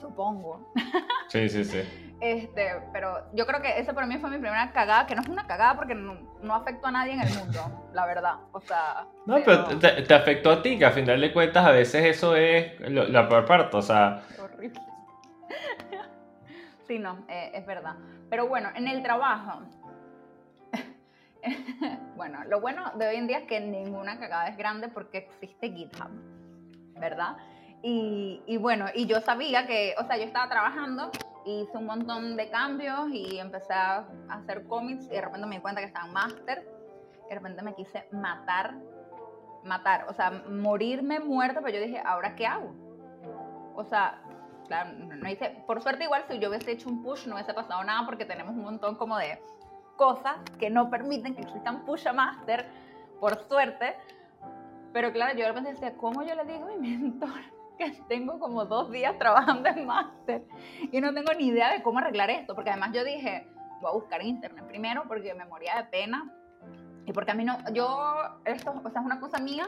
supongo. 0.00 0.70
Sí, 1.28 1.48
sí, 1.48 1.64
sí. 1.64 2.07
Este, 2.20 2.82
pero 2.92 3.30
yo 3.32 3.46
creo 3.46 3.62
que 3.62 3.78
esa 3.78 3.92
para 3.92 4.06
mí 4.06 4.18
fue 4.18 4.30
mi 4.30 4.38
primera 4.38 4.72
cagada, 4.72 5.06
que 5.06 5.14
no 5.14 5.22
es 5.22 5.28
una 5.28 5.46
cagada 5.46 5.76
porque 5.76 5.94
no, 5.94 6.18
no 6.42 6.54
afectó 6.54 6.88
a 6.88 6.90
nadie 6.90 7.12
en 7.12 7.20
el 7.20 7.32
mundo, 7.34 7.88
la 7.92 8.06
verdad. 8.06 8.34
O 8.52 8.60
sea. 8.60 9.06
No, 9.24 9.36
pero, 9.44 9.78
te, 9.78 10.14
afectó 10.14 10.50
a 10.50 10.62
ti, 10.62 10.78
que 10.78 10.84
a 10.84 10.90
final 10.90 11.20
de 11.20 11.32
cuentas 11.32 11.64
a 11.64 11.70
veces 11.70 12.04
eso 12.04 12.34
es 12.34 12.78
la 12.80 13.28
peor 13.28 13.44
parte, 13.46 13.76
o 13.76 13.82
sea. 13.82 14.22
Horrible. 14.42 14.80
sí, 16.88 16.98
no, 16.98 17.24
eh, 17.28 17.52
es 17.54 17.64
verdad. 17.66 17.94
Pero 18.28 18.48
bueno, 18.48 18.70
en 18.74 18.88
el 18.88 19.02
trabajo. 19.02 19.62
bueno, 22.16 22.42
lo 22.48 22.60
bueno 22.60 22.90
de 22.96 23.06
hoy 23.06 23.16
en 23.16 23.28
día 23.28 23.38
es 23.38 23.46
que 23.46 23.60
ninguna 23.60 24.18
cagada 24.18 24.48
es 24.48 24.56
grande 24.56 24.88
porque 24.88 25.18
existe 25.18 25.70
GitHub, 25.70 26.10
¿verdad? 26.98 27.36
Y, 27.80 28.42
y 28.46 28.56
bueno, 28.56 28.86
y 28.92 29.06
yo 29.06 29.20
sabía 29.20 29.68
que, 29.68 29.94
o 29.98 30.04
sea, 30.04 30.16
yo 30.16 30.24
estaba 30.24 30.48
trabajando 30.48 31.12
hice 31.48 31.76
un 31.76 31.86
montón 31.86 32.36
de 32.36 32.50
cambios 32.50 33.10
y 33.10 33.38
empecé 33.38 33.72
a 33.72 34.06
hacer 34.28 34.66
cómics 34.66 35.06
y 35.06 35.10
de 35.10 35.20
repente 35.20 35.46
me 35.46 35.56
di 35.56 35.62
cuenta 35.62 35.80
que 35.80 35.86
estaba 35.86 36.06
en 36.06 36.12
máster. 36.12 36.68
De 37.28 37.34
repente 37.34 37.62
me 37.62 37.74
quise 37.74 38.06
matar, 38.12 38.74
matar, 39.64 40.06
o 40.08 40.14
sea, 40.14 40.30
morirme 40.30 41.20
muerta, 41.20 41.60
pero 41.62 41.78
yo 41.78 41.84
dije, 41.84 42.00
¿ahora 42.04 42.34
qué 42.36 42.46
hago? 42.46 42.74
O 43.74 43.84
sea, 43.84 44.22
no 44.68 45.28
hice, 45.28 45.62
por 45.66 45.82
suerte 45.82 46.04
igual 46.04 46.24
si 46.28 46.38
yo 46.38 46.48
hubiese 46.48 46.72
hecho 46.72 46.88
un 46.88 47.02
push 47.02 47.26
no 47.26 47.34
hubiese 47.34 47.54
pasado 47.54 47.82
nada 47.84 48.04
porque 48.04 48.24
tenemos 48.24 48.54
un 48.54 48.62
montón 48.62 48.96
como 48.96 49.16
de 49.16 49.40
cosas 49.96 50.36
que 50.58 50.70
no 50.70 50.90
permiten 50.90 51.34
que 51.34 51.42
existan 51.42 51.84
push 51.84 52.06
a 52.06 52.12
master, 52.12 52.66
por 53.20 53.36
suerte. 53.48 53.96
Pero 54.92 55.12
claro, 55.12 55.36
yo 55.36 55.42
de 55.42 55.48
repente 55.48 55.72
decía, 55.72 55.94
¿cómo 55.96 56.22
yo 56.22 56.34
le 56.34 56.44
digo 56.44 56.64
a 56.64 56.76
mi 56.76 56.96
mentor? 56.96 57.57
Que 57.78 57.92
tengo 58.08 58.38
como 58.38 58.64
dos 58.66 58.90
días 58.90 59.16
trabajando 59.18 59.68
en 59.68 59.86
máster 59.86 60.44
y 60.92 61.00
no 61.00 61.14
tengo 61.14 61.32
ni 61.32 61.46
idea 61.46 61.72
de 61.72 61.82
cómo 61.82 61.98
arreglar 61.98 62.28
esto, 62.30 62.54
porque 62.54 62.70
además 62.70 62.90
yo 62.92 63.04
dije, 63.04 63.46
voy 63.80 63.90
a 63.90 63.94
buscar 63.94 64.20
en 64.20 64.28
internet 64.28 64.64
primero 64.66 65.04
porque 65.08 65.32
me 65.34 65.44
moría 65.46 65.76
de 65.76 65.84
pena 65.84 66.30
y 67.06 67.12
porque 67.12 67.30
a 67.30 67.34
mí 67.34 67.44
no, 67.44 67.56
yo, 67.72 68.12
esto 68.44 68.72
o 68.72 68.90
sea, 68.90 69.00
es 69.00 69.06
una 69.06 69.20
cosa 69.20 69.38
mía, 69.38 69.66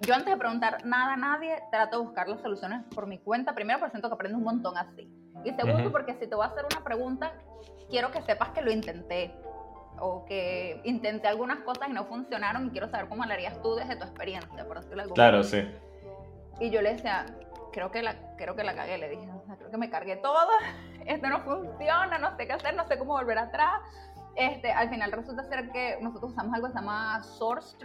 yo 0.00 0.14
antes 0.14 0.32
de 0.32 0.36
preguntar 0.36 0.84
nada 0.84 1.12
a 1.12 1.16
nadie, 1.16 1.62
trato 1.70 1.98
de 1.98 2.06
buscar 2.06 2.28
las 2.28 2.40
soluciones 2.40 2.82
por 2.94 3.06
mi 3.06 3.18
cuenta, 3.18 3.54
primero 3.54 3.78
porque 3.78 3.92
siento 3.92 4.08
que 4.08 4.14
aprendo 4.14 4.38
un 4.38 4.44
montón 4.44 4.76
así, 4.76 5.08
y 5.44 5.52
segundo 5.52 5.92
porque 5.92 6.14
si 6.14 6.26
te 6.26 6.34
voy 6.34 6.44
a 6.44 6.48
hacer 6.48 6.64
una 6.72 6.82
pregunta, 6.82 7.32
quiero 7.88 8.10
que 8.10 8.20
sepas 8.22 8.50
que 8.50 8.62
lo 8.62 8.72
intenté, 8.72 9.32
o 9.98 10.24
que 10.26 10.80
intenté 10.84 11.28
algunas 11.28 11.60
cosas 11.60 11.88
y 11.88 11.92
no 11.92 12.04
funcionaron 12.04 12.66
y 12.66 12.70
quiero 12.70 12.88
saber 12.88 13.08
cómo 13.08 13.24
lo 13.24 13.32
harías 13.32 13.60
tú 13.62 13.74
desde 13.74 13.96
tu 13.96 14.04
experiencia, 14.04 14.66
por 14.66 14.80
decirlo 14.80 15.04
Claro, 15.14 15.42
sí. 15.42 15.66
Y 16.58 16.70
yo 16.70 16.80
le 16.80 16.94
decía, 16.94 17.26
creo 17.72 17.90
que 17.90 18.02
la, 18.02 18.16
creo 18.36 18.56
que 18.56 18.64
la 18.64 18.74
cagué, 18.74 18.96
le 18.98 19.08
dije, 19.08 19.28
creo 19.58 19.70
que 19.70 19.76
me 19.76 19.90
cargué 19.90 20.16
todo, 20.16 20.48
esto 21.06 21.28
no 21.28 21.40
funciona, 21.40 22.18
no 22.18 22.36
sé 22.36 22.46
qué 22.46 22.54
hacer, 22.54 22.74
no 22.74 22.86
sé 22.86 22.98
cómo 22.98 23.12
volver 23.12 23.38
atrás. 23.38 23.82
Este, 24.34 24.72
al 24.72 24.90
final 24.90 25.12
resulta 25.12 25.44
ser 25.44 25.70
que 25.70 25.98
nosotros 26.00 26.32
usamos 26.32 26.54
algo 26.54 26.66
que 26.66 26.74
se 26.74 26.78
llama 26.78 27.22
Source 27.22 27.76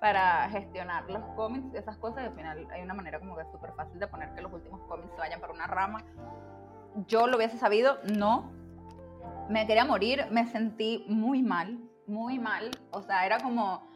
para 0.00 0.48
gestionar 0.50 1.08
los 1.10 1.22
cómics 1.36 1.74
esas 1.74 1.96
cosas. 1.98 2.22
Y 2.24 2.26
al 2.26 2.34
final 2.34 2.68
hay 2.70 2.82
una 2.82 2.94
manera 2.94 3.18
como 3.18 3.36
que 3.36 3.44
súper 3.46 3.72
fácil 3.72 3.98
de 3.98 4.06
poner 4.06 4.34
que 4.34 4.42
los 4.42 4.52
últimos 4.52 4.80
cómics 4.82 5.10
se 5.12 5.18
vayan 5.18 5.40
para 5.40 5.52
una 5.52 5.66
rama. 5.66 6.04
Yo 7.06 7.26
lo 7.26 7.36
hubiese 7.36 7.58
sabido, 7.58 7.98
no. 8.04 8.50
Me 9.48 9.66
quería 9.66 9.84
morir, 9.84 10.26
me 10.30 10.46
sentí 10.46 11.04
muy 11.08 11.42
mal, 11.42 11.78
muy 12.08 12.38
mal. 12.38 12.70
O 12.90 13.02
sea, 13.02 13.26
era 13.26 13.38
como 13.38 13.88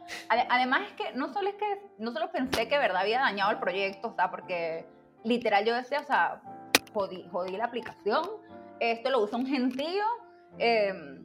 Además 0.49 0.81
es 0.87 0.93
que 0.93 1.13
no 1.13 1.31
solo 1.33 1.49
es 1.49 1.55
que, 1.55 1.81
no 1.97 2.11
solo 2.11 2.31
pensé 2.31 2.67
que 2.67 2.77
verdad 2.77 3.01
había 3.01 3.19
dañado 3.19 3.51
el 3.51 3.59
proyecto, 3.59 4.09
o 4.09 4.13
sea, 4.13 4.29
porque 4.29 4.85
literal 5.23 5.65
yo 5.65 5.75
decía, 5.75 5.99
o 6.01 6.03
sea, 6.03 6.41
jodí, 6.93 7.57
la 7.57 7.65
aplicación, 7.65 8.23
esto 8.79 9.09
lo 9.09 9.23
usa 9.23 9.37
un 9.37 9.45
gentío, 9.45 10.05
em, 10.57 11.23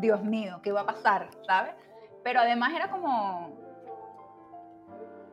Dios 0.00 0.22
mío, 0.22 0.60
¿qué 0.62 0.72
va 0.72 0.82
a 0.82 0.86
pasar? 0.86 1.28
¿Sabes? 1.46 1.74
Pero 2.22 2.40
además 2.40 2.72
era 2.74 2.90
como 2.90 3.56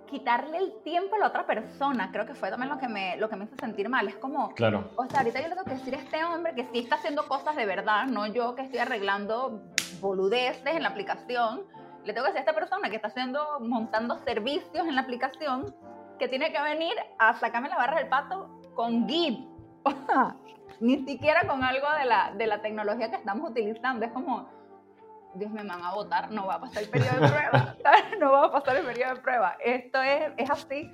quitarle 0.05 0.57
el 0.57 0.73
tiempo 0.83 1.15
a 1.15 1.19
la 1.19 1.27
otra 1.27 1.45
persona, 1.45 2.09
creo 2.11 2.25
que 2.25 2.33
fue 2.33 2.49
también 2.49 2.69
lo 2.69 2.77
que 2.77 2.87
me, 2.87 3.17
lo 3.17 3.29
que 3.29 3.35
me 3.35 3.45
hizo 3.45 3.55
sentir 3.57 3.89
mal. 3.89 4.07
Es 4.07 4.15
como, 4.15 4.53
claro. 4.53 4.91
o 4.95 5.05
sea, 5.05 5.19
ahorita 5.19 5.41
yo 5.41 5.47
le 5.47 5.55
tengo 5.55 5.65
que 5.65 5.75
decir 5.75 5.95
a 5.95 5.97
este 5.97 6.23
hombre 6.23 6.53
que 6.55 6.65
sí 6.71 6.79
está 6.79 6.95
haciendo 6.95 7.27
cosas 7.27 7.55
de 7.55 7.65
verdad, 7.65 8.05
no 8.05 8.27
yo 8.27 8.55
que 8.55 8.63
estoy 8.63 8.79
arreglando 8.79 9.63
boludeces 10.01 10.75
en 10.75 10.83
la 10.83 10.89
aplicación 10.89 11.63
le 12.05 12.13
tengo 12.13 12.25
que 12.25 12.33
decir 12.33 12.47
a 12.47 12.51
esta 12.51 12.53
persona 12.53 12.89
que 12.89 12.95
está 12.95 13.07
haciendo, 13.07 13.43
montando 13.61 14.17
servicios 14.23 14.87
en 14.87 14.95
la 14.95 15.01
aplicación, 15.01 15.75
que 16.19 16.27
tiene 16.27 16.51
que 16.51 16.61
venir 16.61 16.93
a 17.17 17.33
sacarme 17.33 17.67
la 17.67 17.77
barra 17.77 17.97
del 17.97 18.07
pato 18.07 18.49
con 18.75 19.07
Git. 19.09 19.39
O 19.87 19.91
sea, 19.91 20.35
ni 20.79 21.05
siquiera 21.05 21.45
con 21.47 21.63
algo 21.63 21.85
de 21.99 22.05
la, 22.05 22.33
de 22.35 22.47
la 22.47 22.59
tecnología 22.63 23.11
que 23.11 23.17
estamos 23.17 23.51
utilizando. 23.51 24.03
Es 24.03 24.11
como, 24.11 24.49
Dios 25.35 25.51
me 25.51 25.63
van 25.63 25.83
a 25.83 25.93
votar, 25.93 26.31
no 26.31 26.47
va 26.47 26.55
a 26.55 26.61
pasar 26.61 26.83
el 26.83 26.89
periodo 26.89 27.19
de 27.19 27.27
prueba. 27.27 27.75
no 28.19 28.31
va 28.31 28.45
a 28.45 28.51
pasar 28.51 28.77
el 28.77 28.85
periodo 28.85 29.15
de 29.15 29.21
prueba. 29.21 29.57
Esto 29.63 30.01
es, 30.01 30.31
es 30.37 30.49
así. 30.49 30.91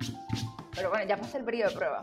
Pero 0.74 0.90
bueno, 0.90 1.06
ya 1.06 1.16
pasé 1.16 1.38
el 1.38 1.44
periodo 1.44 1.70
de 1.70 1.76
prueba. 1.76 2.02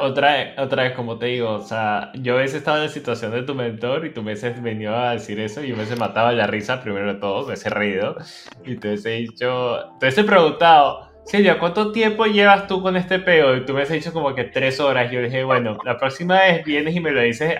otra, 0.00 0.32
vez, 0.32 0.58
otra 0.58 0.82
vez, 0.82 0.92
como 0.94 1.18
te 1.18 1.26
digo, 1.26 1.50
o 1.50 1.60
sea, 1.62 2.10
yo 2.14 2.34
a 2.34 2.38
veces 2.38 2.56
estaba 2.56 2.78
en 2.78 2.84
la 2.84 2.90
situación 2.90 3.30
de 3.30 3.42
tu 3.42 3.54
mentor 3.54 4.04
y 4.04 4.12
tú 4.12 4.22
me 4.22 4.32
veces 4.32 4.60
venido 4.60 4.96
a 4.96 5.12
decir 5.12 5.38
eso 5.38 5.62
y 5.62 5.68
yo 5.68 5.76
me 5.76 5.82
veces 5.82 5.98
mataba 5.98 6.32
la 6.32 6.46
risa 6.46 6.82
primero 6.82 7.12
de 7.12 7.20
todo, 7.20 7.46
me 7.46 7.54
he 7.54 7.70
reído 7.70 8.16
y 8.64 8.76
te 8.76 8.94
he 8.94 9.10
dicho, 9.20 9.94
te 10.00 10.08
he 10.08 10.24
preguntado, 10.24 11.03
Silvia, 11.24 11.58
¿cuánto 11.58 11.90
tiempo 11.90 12.26
llevas 12.26 12.66
tú 12.66 12.82
con 12.82 12.96
este 12.96 13.18
peo? 13.18 13.56
Y 13.56 13.64
tú 13.64 13.72
me 13.72 13.82
has 13.82 13.88
dicho 13.88 14.12
como 14.12 14.34
que 14.34 14.44
tres 14.44 14.78
horas. 14.78 15.10
Yo 15.10 15.22
dije, 15.22 15.42
bueno, 15.42 15.78
la 15.84 15.96
próxima 15.96 16.38
vez 16.38 16.64
vienes 16.64 16.94
y 16.94 17.00
me 17.00 17.12
lo 17.12 17.22
dices 17.22 17.54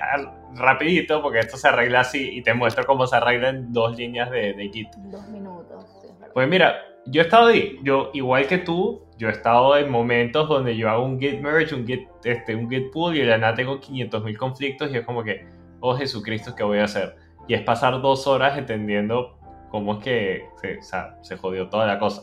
rapidito 0.54 1.22
porque 1.22 1.40
esto 1.40 1.56
se 1.56 1.68
arregla 1.68 2.00
así 2.00 2.30
y 2.36 2.42
te 2.42 2.52
muestro 2.52 2.84
cómo 2.84 3.06
se 3.06 3.16
arregla 3.16 3.48
en 3.48 3.72
dos 3.72 3.96
líneas 3.96 4.30
de, 4.30 4.52
de 4.52 4.68
Git. 4.68 4.94
Dos 4.96 5.28
minutos, 5.28 5.84
sí, 6.02 6.08
Pues 6.34 6.46
mira, 6.46 6.76
yo 7.06 7.22
he 7.22 7.24
estado 7.24 7.46
ahí, 7.46 7.78
yo 7.82 8.10
igual 8.12 8.46
que 8.46 8.58
tú, 8.58 9.02
yo 9.18 9.28
he 9.28 9.32
estado 9.32 9.76
en 9.78 9.90
momentos 9.90 10.48
donde 10.48 10.76
yo 10.76 10.90
hago 10.90 11.04
un 11.04 11.18
git 11.18 11.40
merge, 11.40 11.74
un 11.74 11.86
git, 11.86 12.08
este, 12.24 12.54
un 12.54 12.68
git 12.68 12.90
pull 12.92 13.16
y 13.16 13.20
de 13.20 13.26
la 13.26 13.38
nada 13.38 13.54
tengo 13.54 13.80
500.000 13.80 14.36
conflictos 14.36 14.92
y 14.92 14.98
es 14.98 15.06
como 15.06 15.24
que, 15.24 15.46
oh 15.80 15.96
Jesucristo, 15.96 16.54
¿qué 16.54 16.62
voy 16.62 16.78
a 16.78 16.84
hacer? 16.84 17.16
Y 17.48 17.54
es 17.54 17.62
pasar 17.62 18.00
dos 18.00 18.26
horas 18.26 18.58
entendiendo 18.58 19.38
cómo 19.70 19.94
es 19.94 20.04
que 20.04 20.46
se, 20.60 20.78
o 20.78 20.82
sea, 20.82 21.16
se 21.22 21.36
jodió 21.36 21.68
toda 21.68 21.86
la 21.86 21.98
cosa. 21.98 22.22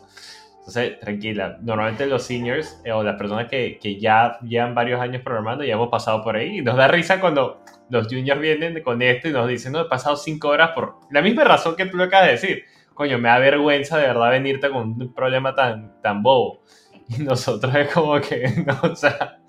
Entonces, 0.61 0.99
tranquila, 0.99 1.57
normalmente 1.61 2.05
los 2.05 2.21
seniors 2.21 2.79
eh, 2.85 2.91
o 2.91 3.01
las 3.01 3.15
personas 3.15 3.49
que, 3.49 3.79
que, 3.81 3.99
ya 3.99 4.37
llevan 4.41 4.75
varios 4.75 5.01
años 5.01 5.23
programando 5.23 5.63
ya 5.63 5.73
hemos 5.73 5.89
pasado 5.89 6.23
por 6.23 6.35
ahí 6.35 6.59
y 6.59 6.61
nos 6.61 6.77
da 6.77 6.87
risa 6.87 7.19
cuando 7.19 7.63
los 7.89 8.07
juniors 8.07 8.39
vienen 8.39 8.83
con 8.83 9.01
esto 9.01 9.27
y 9.27 9.31
nos 9.31 9.47
dicen, 9.47 9.71
no, 9.71 9.81
he 9.81 9.85
pasado 9.85 10.15
cinco 10.15 10.49
horas 10.49 10.69
por 10.75 10.97
la 11.09 11.23
misma 11.23 11.43
razón 11.45 11.75
que 11.75 11.87
tú 11.87 11.97
lo 11.97 12.03
acabas 12.03 12.27
de 12.27 12.31
decir. 12.33 12.63
Coño, 12.93 13.17
me 13.17 13.29
da 13.29 13.39
vergüenza 13.39 13.97
de 13.97 14.05
verdad 14.05 14.29
venirte 14.29 14.69
con 14.69 15.01
un 15.01 15.13
problema 15.15 15.55
tan, 15.55 15.99
tan 16.01 16.21
bobo. 16.21 16.61
Y 17.07 17.23
nosotros 17.23 17.73
es 17.73 17.91
como 17.91 18.21
que, 18.21 18.47
no, 18.65 18.91
o 18.91 18.95
sea, 18.95 19.39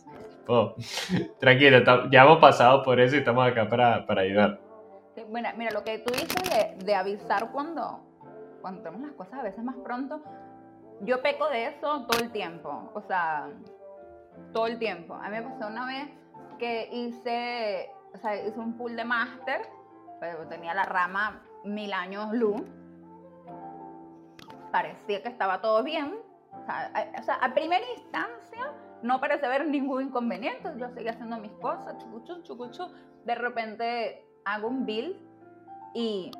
oh, 0.48 0.74
tranquilo, 1.38 2.08
ya 2.10 2.22
hemos 2.22 2.38
pasado 2.38 2.82
por 2.82 2.98
eso 2.98 3.16
y 3.16 3.18
estamos 3.18 3.46
acá 3.46 3.68
para, 3.68 4.06
para 4.06 4.22
ayudar. 4.22 4.60
bueno, 5.28 5.50
mira, 5.58 5.72
lo 5.72 5.84
que 5.84 5.98
tú 5.98 6.12
dices 6.14 6.78
de, 6.78 6.84
de 6.84 6.94
avisar 6.94 7.50
cuando, 7.52 8.00
cuando 8.62 8.80
tenemos 8.80 9.02
las 9.08 9.12
cosas 9.16 9.40
a 9.40 9.42
veces 9.42 9.62
más 9.62 9.76
pronto, 9.84 10.22
yo 11.02 11.20
peco 11.20 11.48
de 11.48 11.66
eso 11.66 12.06
todo 12.06 12.22
el 12.22 12.30
tiempo, 12.30 12.90
o 12.94 13.00
sea, 13.02 13.50
todo 14.52 14.66
el 14.66 14.78
tiempo. 14.78 15.14
A 15.14 15.28
mí 15.28 15.36
me 15.36 15.42
pasó 15.42 15.66
una 15.66 15.86
vez 15.86 16.08
que 16.58 16.88
hice, 16.92 17.90
o 18.14 18.18
sea, 18.18 18.36
hice 18.36 18.58
un 18.58 18.76
pool 18.76 18.96
de 18.96 19.04
máster, 19.04 19.62
pero 20.20 20.46
tenía 20.48 20.74
la 20.74 20.84
rama 20.84 21.42
mil 21.64 21.92
años 21.92 22.32
luz. 22.32 22.62
Parecía 24.70 25.22
que 25.22 25.28
estaba 25.28 25.60
todo 25.60 25.82
bien. 25.82 26.14
O 26.52 26.64
sea, 26.64 26.92
a, 26.94 27.20
o 27.20 27.22
sea, 27.24 27.34
a 27.34 27.52
primera 27.52 27.84
instancia 27.96 28.72
no 29.02 29.20
parece 29.20 29.46
haber 29.46 29.66
ningún 29.66 30.02
inconveniente. 30.02 30.70
Yo 30.76 30.88
seguía 30.90 31.10
haciendo 31.10 31.38
mis 31.38 31.52
cosas, 31.52 31.98
chucuchu, 31.98 32.42
chucuchu. 32.42 32.88
De 33.24 33.34
repente 33.34 34.24
hago 34.44 34.68
un 34.68 34.86
build 34.86 35.16
y, 35.94 36.30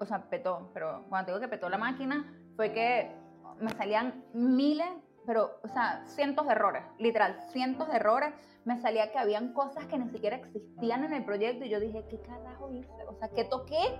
o 0.00 0.06
sea, 0.06 0.22
petó. 0.22 0.70
Pero 0.72 1.04
cuando 1.10 1.32
digo 1.32 1.40
que 1.40 1.48
petó 1.48 1.68
la 1.68 1.78
máquina, 1.78 2.24
fue 2.56 2.72
que 2.72 3.21
me 3.62 3.70
salían 3.72 4.24
miles, 4.34 4.88
pero, 5.26 5.58
o 5.62 5.68
sea, 5.68 6.02
cientos 6.06 6.46
de 6.46 6.52
errores, 6.52 6.82
literal, 6.98 7.38
cientos 7.52 7.88
de 7.88 7.96
errores. 7.96 8.34
Me 8.64 8.80
salía 8.80 9.10
que 9.10 9.18
habían 9.18 9.52
cosas 9.54 9.86
que 9.86 9.98
ni 9.98 10.08
siquiera 10.08 10.36
existían 10.36 11.04
en 11.04 11.12
el 11.12 11.24
proyecto 11.24 11.64
y 11.64 11.68
yo 11.68 11.80
dije, 11.80 12.04
¿qué 12.08 12.20
carajo 12.20 12.70
hice? 12.70 13.04
O 13.08 13.14
sea, 13.14 13.28
¿qué 13.28 13.44
toqué? 13.44 13.98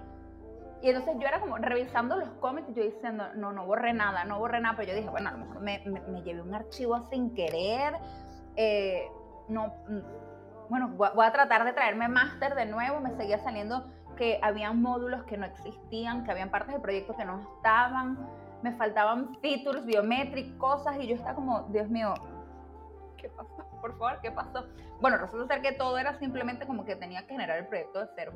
Y 0.82 0.88
entonces 0.88 1.14
yo 1.20 1.28
era 1.28 1.40
como 1.40 1.58
revisando 1.58 2.16
los 2.16 2.28
cómics 2.40 2.68
y 2.70 2.74
yo 2.74 2.82
diciendo, 2.82 3.24
no, 3.34 3.52
no 3.52 3.66
borré 3.66 3.92
nada, 3.92 4.24
no 4.24 4.38
borré 4.38 4.60
nada, 4.60 4.76
pero 4.76 4.90
yo 4.90 4.96
dije, 4.96 5.08
bueno, 5.08 5.28
a 5.28 5.32
lo 5.32 5.38
mejor 5.38 5.60
me, 5.60 5.82
me, 5.86 6.22
llevé 6.22 6.42
un 6.42 6.54
archivo 6.54 7.00
sin 7.08 7.34
querer, 7.34 7.94
eh, 8.56 9.08
no, 9.48 9.68
mm, 9.88 10.68
bueno, 10.68 10.88
voy 10.96 11.24
a 11.24 11.32
tratar 11.32 11.64
de 11.64 11.72
traerme 11.72 12.08
máster 12.08 12.54
de 12.54 12.66
nuevo, 12.66 13.00
me 13.00 13.10
seguía 13.16 13.38
saliendo 13.38 13.86
que 14.16 14.40
habían 14.42 14.82
módulos 14.82 15.22
que 15.24 15.36
no 15.36 15.46
existían, 15.46 16.24
que 16.24 16.32
habían 16.32 16.50
partes 16.50 16.72
del 16.72 16.82
proyecto 16.82 17.16
que 17.16 17.24
no 17.24 17.40
estaban, 17.56 18.18
me 18.62 18.72
faltaban 18.72 19.36
features 19.40 19.84
biométricos, 19.84 20.56
cosas, 20.58 20.96
y 21.00 21.08
yo 21.08 21.16
estaba 21.16 21.34
como, 21.34 21.62
Dios 21.70 21.88
mío, 21.88 22.14
¿qué 23.16 23.28
pasó? 23.28 23.66
Por 23.80 23.98
favor, 23.98 24.20
¿qué 24.20 24.30
pasó? 24.30 24.66
Bueno, 25.00 25.18
resulta 25.18 25.54
ser 25.54 25.62
que 25.62 25.72
todo 25.72 25.98
era 25.98 26.18
simplemente 26.18 26.66
como 26.66 26.84
que 26.84 26.94
tenía 26.94 27.26
que 27.26 27.32
generar 27.32 27.58
el 27.58 27.66
proyecto 27.66 28.00
de 28.00 28.08
cero, 28.14 28.32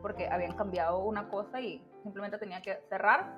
porque 0.00 0.28
habían 0.28 0.56
cambiado 0.56 1.00
una 1.00 1.28
cosa 1.28 1.60
y 1.60 1.86
simplemente 2.02 2.38
tenía 2.38 2.62
que 2.62 2.78
cerrar 2.88 3.34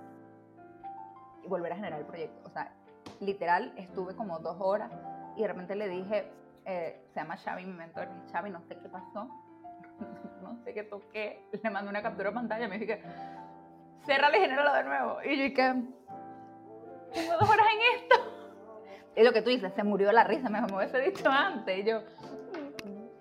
y 1.42 1.48
volver 1.48 1.72
a 1.72 1.76
generar 1.76 1.98
el 1.98 2.06
proyecto. 2.06 2.40
O 2.44 2.50
sea, 2.50 2.72
literal, 3.20 3.72
estuve 3.76 4.14
como 4.14 4.38
dos 4.38 4.56
horas 4.60 4.92
y 5.36 5.42
de 5.42 5.48
repente 5.48 5.74
le 5.74 5.88
dije, 5.88 6.30
eh, 6.64 7.04
se 7.12 7.20
llama 7.20 7.36
Xavi, 7.36 7.64
mi 7.64 7.72
mentor, 7.72 8.08
Xavi, 8.30 8.50
no 8.50 8.60
sé 8.62 8.76
qué 8.76 8.88
pasó, 8.88 9.28
no 10.42 10.56
sé 10.64 10.74
qué 10.74 10.84
toqué, 10.84 11.44
le 11.60 11.70
mandé 11.70 11.90
una 11.90 12.02
captura 12.02 12.30
de 12.30 12.34
pantalla, 12.36 12.68
me 12.68 12.78
dije, 12.78 13.02
cerrale 14.04 14.38
y 14.38 14.40
genéralo 14.40 14.72
de 14.72 14.84
nuevo. 14.84 15.18
Y 15.24 15.36
yo 15.36 15.42
dije, 15.44 15.74
tengo 17.12 17.32
dos 17.38 17.48
horas 17.48 17.66
en 17.72 18.00
esto. 18.00 18.36
Es 19.14 19.24
lo 19.24 19.32
que 19.32 19.42
tú 19.42 19.50
dices, 19.50 19.72
se 19.74 19.82
murió 19.82 20.12
la 20.12 20.24
risa, 20.24 20.50
me 20.50 20.60
hubiese 20.64 21.00
dicho 21.00 21.30
antes. 21.30 21.78
Y 21.78 21.84
yo, 21.84 22.02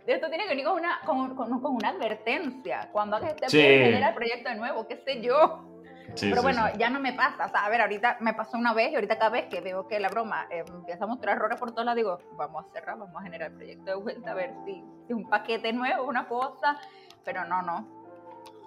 esto 0.06 0.30
tiene 0.30 0.44
que 0.44 0.50
venir 0.50 0.66
con 0.66 0.78
una, 0.78 1.00
con, 1.06 1.36
con, 1.36 1.76
una 1.76 1.90
advertencia. 1.90 2.90
Cuando 2.92 3.16
hagas 3.16 3.32
este 3.32 3.50
sí. 3.50 3.62
genera 3.62 4.10
el 4.10 4.16
proyecto 4.16 4.50
de 4.50 4.56
nuevo, 4.56 4.88
qué 4.88 4.98
sé 4.98 5.22
yo. 5.22 5.72
Pero 6.20 6.42
bueno, 6.42 6.62
ya 6.78 6.90
no 6.90 7.00
me 7.00 7.14
pasa. 7.14 7.46
O 7.46 7.50
sea, 7.50 7.66
a 7.66 7.70
ver, 7.70 7.82
ahorita 7.82 8.18
me 8.20 8.34
pasó 8.34 8.58
una 8.58 8.74
vez 8.74 8.92
y 8.92 8.96
ahorita 8.96 9.18
cada 9.18 9.32
vez 9.32 9.46
que 9.46 9.62
veo 9.62 9.88
que 9.88 10.00
la 10.00 10.10
broma 10.10 10.48
eh, 10.50 10.64
empieza 10.68 11.06
a 11.06 11.08
mostrar 11.08 11.36
errores 11.36 11.60
por 11.60 11.72
todos 11.72 11.86
lados, 11.86 11.98
digo, 11.98 12.20
vamos 12.34 12.66
a 12.66 12.72
cerrar, 12.72 12.98
vamos 12.98 13.16
a 13.20 13.24
generar 13.24 13.52
el 13.52 13.58
proyecto 13.58 13.86
de 13.86 13.96
vuelta, 13.96 14.32
a 14.32 14.34
ver 14.34 14.54
si, 14.66 14.84
si 15.08 15.14
un 15.14 15.28
paquete 15.28 15.74
nuevo, 15.74 16.06
una 16.06 16.28
cosa. 16.28 16.78
Pero 17.24 17.46
no, 17.46 17.62
no. 17.62 17.88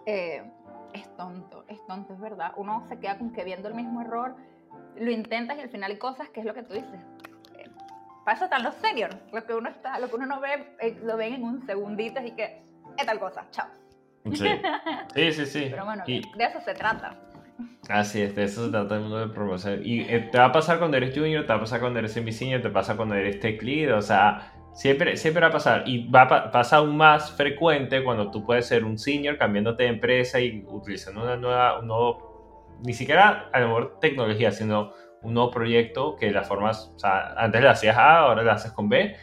Eh, 0.04 0.42
es 0.92 1.16
tonto, 1.16 1.64
es 1.68 1.84
tonto, 1.86 2.14
es 2.14 2.20
verdad. 2.20 2.52
Uno 2.56 2.84
se 2.88 2.98
queda 2.98 3.18
con 3.18 3.32
que 3.32 3.44
viendo 3.44 3.68
el 3.68 3.74
mismo 3.74 4.02
error, 4.02 4.36
lo 4.96 5.10
intentas 5.10 5.58
y 5.58 5.60
al 5.60 5.68
final 5.68 5.90
hay 5.90 5.98
cosas 5.98 6.28
que 6.30 6.40
es 6.40 6.46
lo 6.46 6.54
que 6.54 6.62
tú 6.62 6.74
dices. 6.74 7.00
Eh, 7.56 7.68
pasa 8.24 8.48
tan 8.48 8.62
los 8.62 8.74
seniors, 8.76 9.16
lo 9.32 9.44
que 9.44 9.54
uno 9.54 9.68
está, 9.68 9.98
lo 9.98 10.08
que 10.08 10.16
uno 10.16 10.26
no 10.26 10.40
ve, 10.40 10.74
eh, 10.80 10.98
lo 11.02 11.16
ven 11.16 11.34
en 11.34 11.44
un 11.44 11.66
segundito 11.66 12.20
y 12.22 12.32
que 12.32 12.62
es 12.96 13.06
tal 13.06 13.18
cosa, 13.18 13.46
chao. 13.50 13.68
Sí, 15.14 15.32
sí, 15.32 15.46
sí. 15.46 15.66
Pero 15.70 15.84
bueno, 15.84 16.04
de 16.06 16.44
eso 16.44 16.60
se 16.60 16.74
trata. 16.74 17.16
Así 17.88 18.20
es, 18.20 18.36
de 18.36 18.44
eso 18.44 18.66
se 18.66 18.70
trata 18.70 18.96
el 18.96 19.02
mundo 19.02 19.18
de 19.18 19.28
promoción. 19.28 19.80
Y 19.82 20.00
eh, 20.02 20.28
te 20.30 20.38
va 20.38 20.46
a 20.46 20.52
pasar 20.52 20.78
cuando 20.78 20.96
eres 20.96 21.16
junior, 21.16 21.42
te 21.42 21.48
va 21.48 21.56
a 21.56 21.60
pasar 21.60 21.80
cuando 21.80 21.98
eres 21.98 22.12
semi 22.12 22.32
te 22.32 22.70
pasa 22.70 22.96
cuando 22.96 23.14
eres 23.14 23.40
tech 23.40 23.62
lead, 23.62 23.96
o 23.96 24.02
sea, 24.02 24.52
Siempre, 24.72 25.16
siempre 25.16 25.40
va 25.42 25.48
a 25.48 25.52
pasar. 25.52 25.82
Y 25.86 26.08
va 26.08 26.22
a 26.22 26.50
pasar 26.50 26.80
aún 26.80 26.96
más 26.96 27.32
frecuente 27.32 28.04
cuando 28.04 28.30
tú 28.30 28.44
puedes 28.44 28.66
ser 28.66 28.84
un 28.84 28.98
senior 28.98 29.36
cambiándote 29.36 29.84
de 29.84 29.88
empresa 29.88 30.40
y 30.40 30.64
utilizando 30.68 31.22
una 31.22 31.36
nueva, 31.36 31.80
un 31.80 31.88
nuevo, 31.88 32.66
ni 32.84 32.92
siquiera 32.92 33.48
a 33.52 33.60
lo 33.60 33.68
mejor 33.68 33.98
tecnología, 34.00 34.52
sino 34.52 34.92
un 35.22 35.34
nuevo 35.34 35.50
proyecto 35.50 36.16
que 36.16 36.30
las 36.30 36.46
formas, 36.46 36.92
o 36.94 36.98
sea, 36.98 37.34
antes 37.36 37.60
le 37.60 37.68
hacías 37.68 37.96
A, 37.96 38.20
ahora 38.20 38.42
le 38.42 38.50
haces 38.50 38.72
con 38.72 38.88
B. 38.88 39.16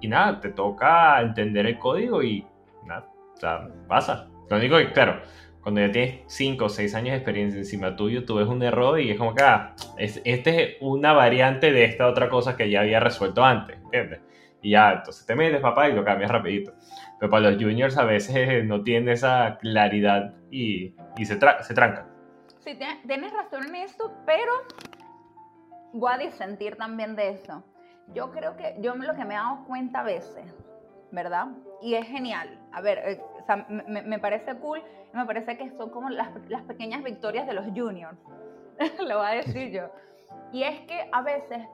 Y 0.00 0.08
nada, 0.08 0.40
te 0.40 0.50
toca 0.50 1.20
entender 1.20 1.66
el 1.66 1.78
código 1.78 2.22
y 2.22 2.46
nada, 2.86 3.06
o 3.34 3.36
sea, 3.36 3.68
pasa. 3.88 4.28
Lo 4.48 4.56
único 4.56 4.78
que, 4.78 4.92
claro, 4.92 5.20
cuando 5.62 5.80
ya 5.82 5.92
tienes 5.92 6.20
5 6.26 6.64
o 6.64 6.68
6 6.68 6.94
años 6.94 7.10
de 7.10 7.16
experiencia 7.16 7.58
encima 7.58 7.96
tuyo, 7.96 8.24
tú 8.24 8.36
ves 8.36 8.46
un 8.46 8.62
error 8.62 8.98
y 8.98 9.10
es 9.10 9.18
como 9.18 9.34
que, 9.34 9.42
ah, 9.42 9.74
es, 9.98 10.22
este 10.24 10.62
es 10.62 10.76
una 10.80 11.12
variante 11.12 11.72
de 11.72 11.84
esta 11.84 12.06
otra 12.06 12.28
cosa 12.28 12.56
que 12.56 12.70
ya 12.70 12.80
había 12.80 13.00
resuelto 13.00 13.44
antes, 13.44 13.76
¿entiendes? 13.84 14.20
Y 14.62 14.70
ya, 14.72 14.92
entonces 14.92 15.24
te 15.26 15.34
metes, 15.34 15.60
papá, 15.60 15.88
y 15.88 15.92
lo 15.92 16.04
cambias 16.04 16.30
rapidito. 16.30 16.72
Pero 17.18 17.30
para 17.30 17.50
los 17.50 17.62
juniors 17.62 17.96
a 17.96 18.04
veces 18.04 18.64
no 18.66 18.82
tienen 18.82 19.08
esa 19.08 19.58
claridad 19.58 20.34
y, 20.50 20.94
y 21.16 21.24
se, 21.24 21.38
se 21.38 21.74
trancan. 21.74 22.06
Sí, 22.58 22.78
tienes 23.06 23.32
razón 23.32 23.64
en 23.68 23.76
esto, 23.76 24.12
pero 24.26 24.52
voy 25.92 26.12
a 26.12 26.18
disentir 26.18 26.76
también 26.76 27.16
de 27.16 27.30
eso. 27.30 27.64
Yo 28.14 28.30
creo 28.32 28.56
que 28.56 28.76
yo 28.80 28.94
lo 28.94 29.14
que 29.14 29.24
me 29.24 29.34
he 29.34 29.36
dado 29.36 29.64
cuenta 29.66 30.00
a 30.00 30.02
veces, 30.02 30.54
¿verdad? 31.10 31.46
Y 31.80 31.94
es 31.94 32.06
genial. 32.06 32.58
A 32.72 32.80
ver, 32.80 32.98
eh, 32.98 33.22
o 33.40 33.44
sea, 33.44 33.64
me, 33.68 34.02
me, 34.02 34.18
parece 34.18 34.56
cool 34.56 34.82
me 35.12 35.24
parece 35.26 35.56
que 35.56 35.70
son 35.70 35.90
como 35.90 36.08
las, 36.08 36.28
las 36.48 36.62
pequeñas 36.62 37.02
victorias 37.02 37.46
de 37.46 37.54
los 37.54 37.66
juniors. 37.66 38.18
lo 39.06 39.18
voy 39.18 39.26
a 39.26 39.30
decir 39.30 39.70
yo. 39.70 39.90
Y 40.52 40.62
es 40.62 40.80
que 40.82 41.08
a 41.12 41.22
veces 41.22 41.66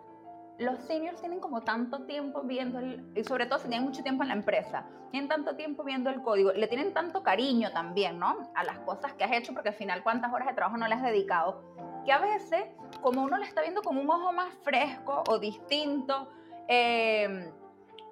los 0.59 0.79
seniors 0.81 1.21
tienen 1.21 1.40
como 1.40 1.62
tanto 1.62 2.03
tiempo 2.03 2.42
viendo, 2.42 2.79
el, 2.79 3.05
y 3.14 3.25
sobre 3.25 3.47
todo 3.47 3.59
si 3.59 3.69
tienen 3.69 3.87
mucho 3.87 4.03
tiempo 4.03 4.23
en 4.23 4.29
la 4.29 4.35
empresa, 4.35 4.87
tienen 5.11 5.29
tanto 5.29 5.55
tiempo 5.57 5.85
viendo 5.85 6.11
el 6.11 6.23
código, 6.23 6.53
le 6.53 6.66
tienen 6.66 6.95
tanto 6.95 7.23
cariño 7.23 7.71
también, 7.73 8.19
¿no? 8.19 8.51
A 8.55 8.64
las 8.64 8.79
cosas 8.81 9.12
que 9.14 9.25
has 9.25 9.33
hecho, 9.33 9.53
porque 9.53 9.71
al 9.71 9.75
final 9.75 10.03
cuántas 10.03 10.33
horas 10.33 10.49
de 10.49 10.55
trabajo 10.55 10.77
no 10.77 10.88
le 10.88 10.95
has 10.95 11.03
dedicado, 11.03 11.62
que 12.05 12.12
a 12.12 12.19
veces, 12.19 12.64
como 13.03 13.23
uno 13.23 13.37
le 13.37 13.45
está 13.45 13.61
viendo 13.62 13.83
como 13.83 14.01
un 14.01 14.11
ojo 14.11 14.33
más 14.33 14.53
fresco 14.62 15.25
o 15.29 15.38
distinto, 15.38 16.29
eh, 16.69 17.53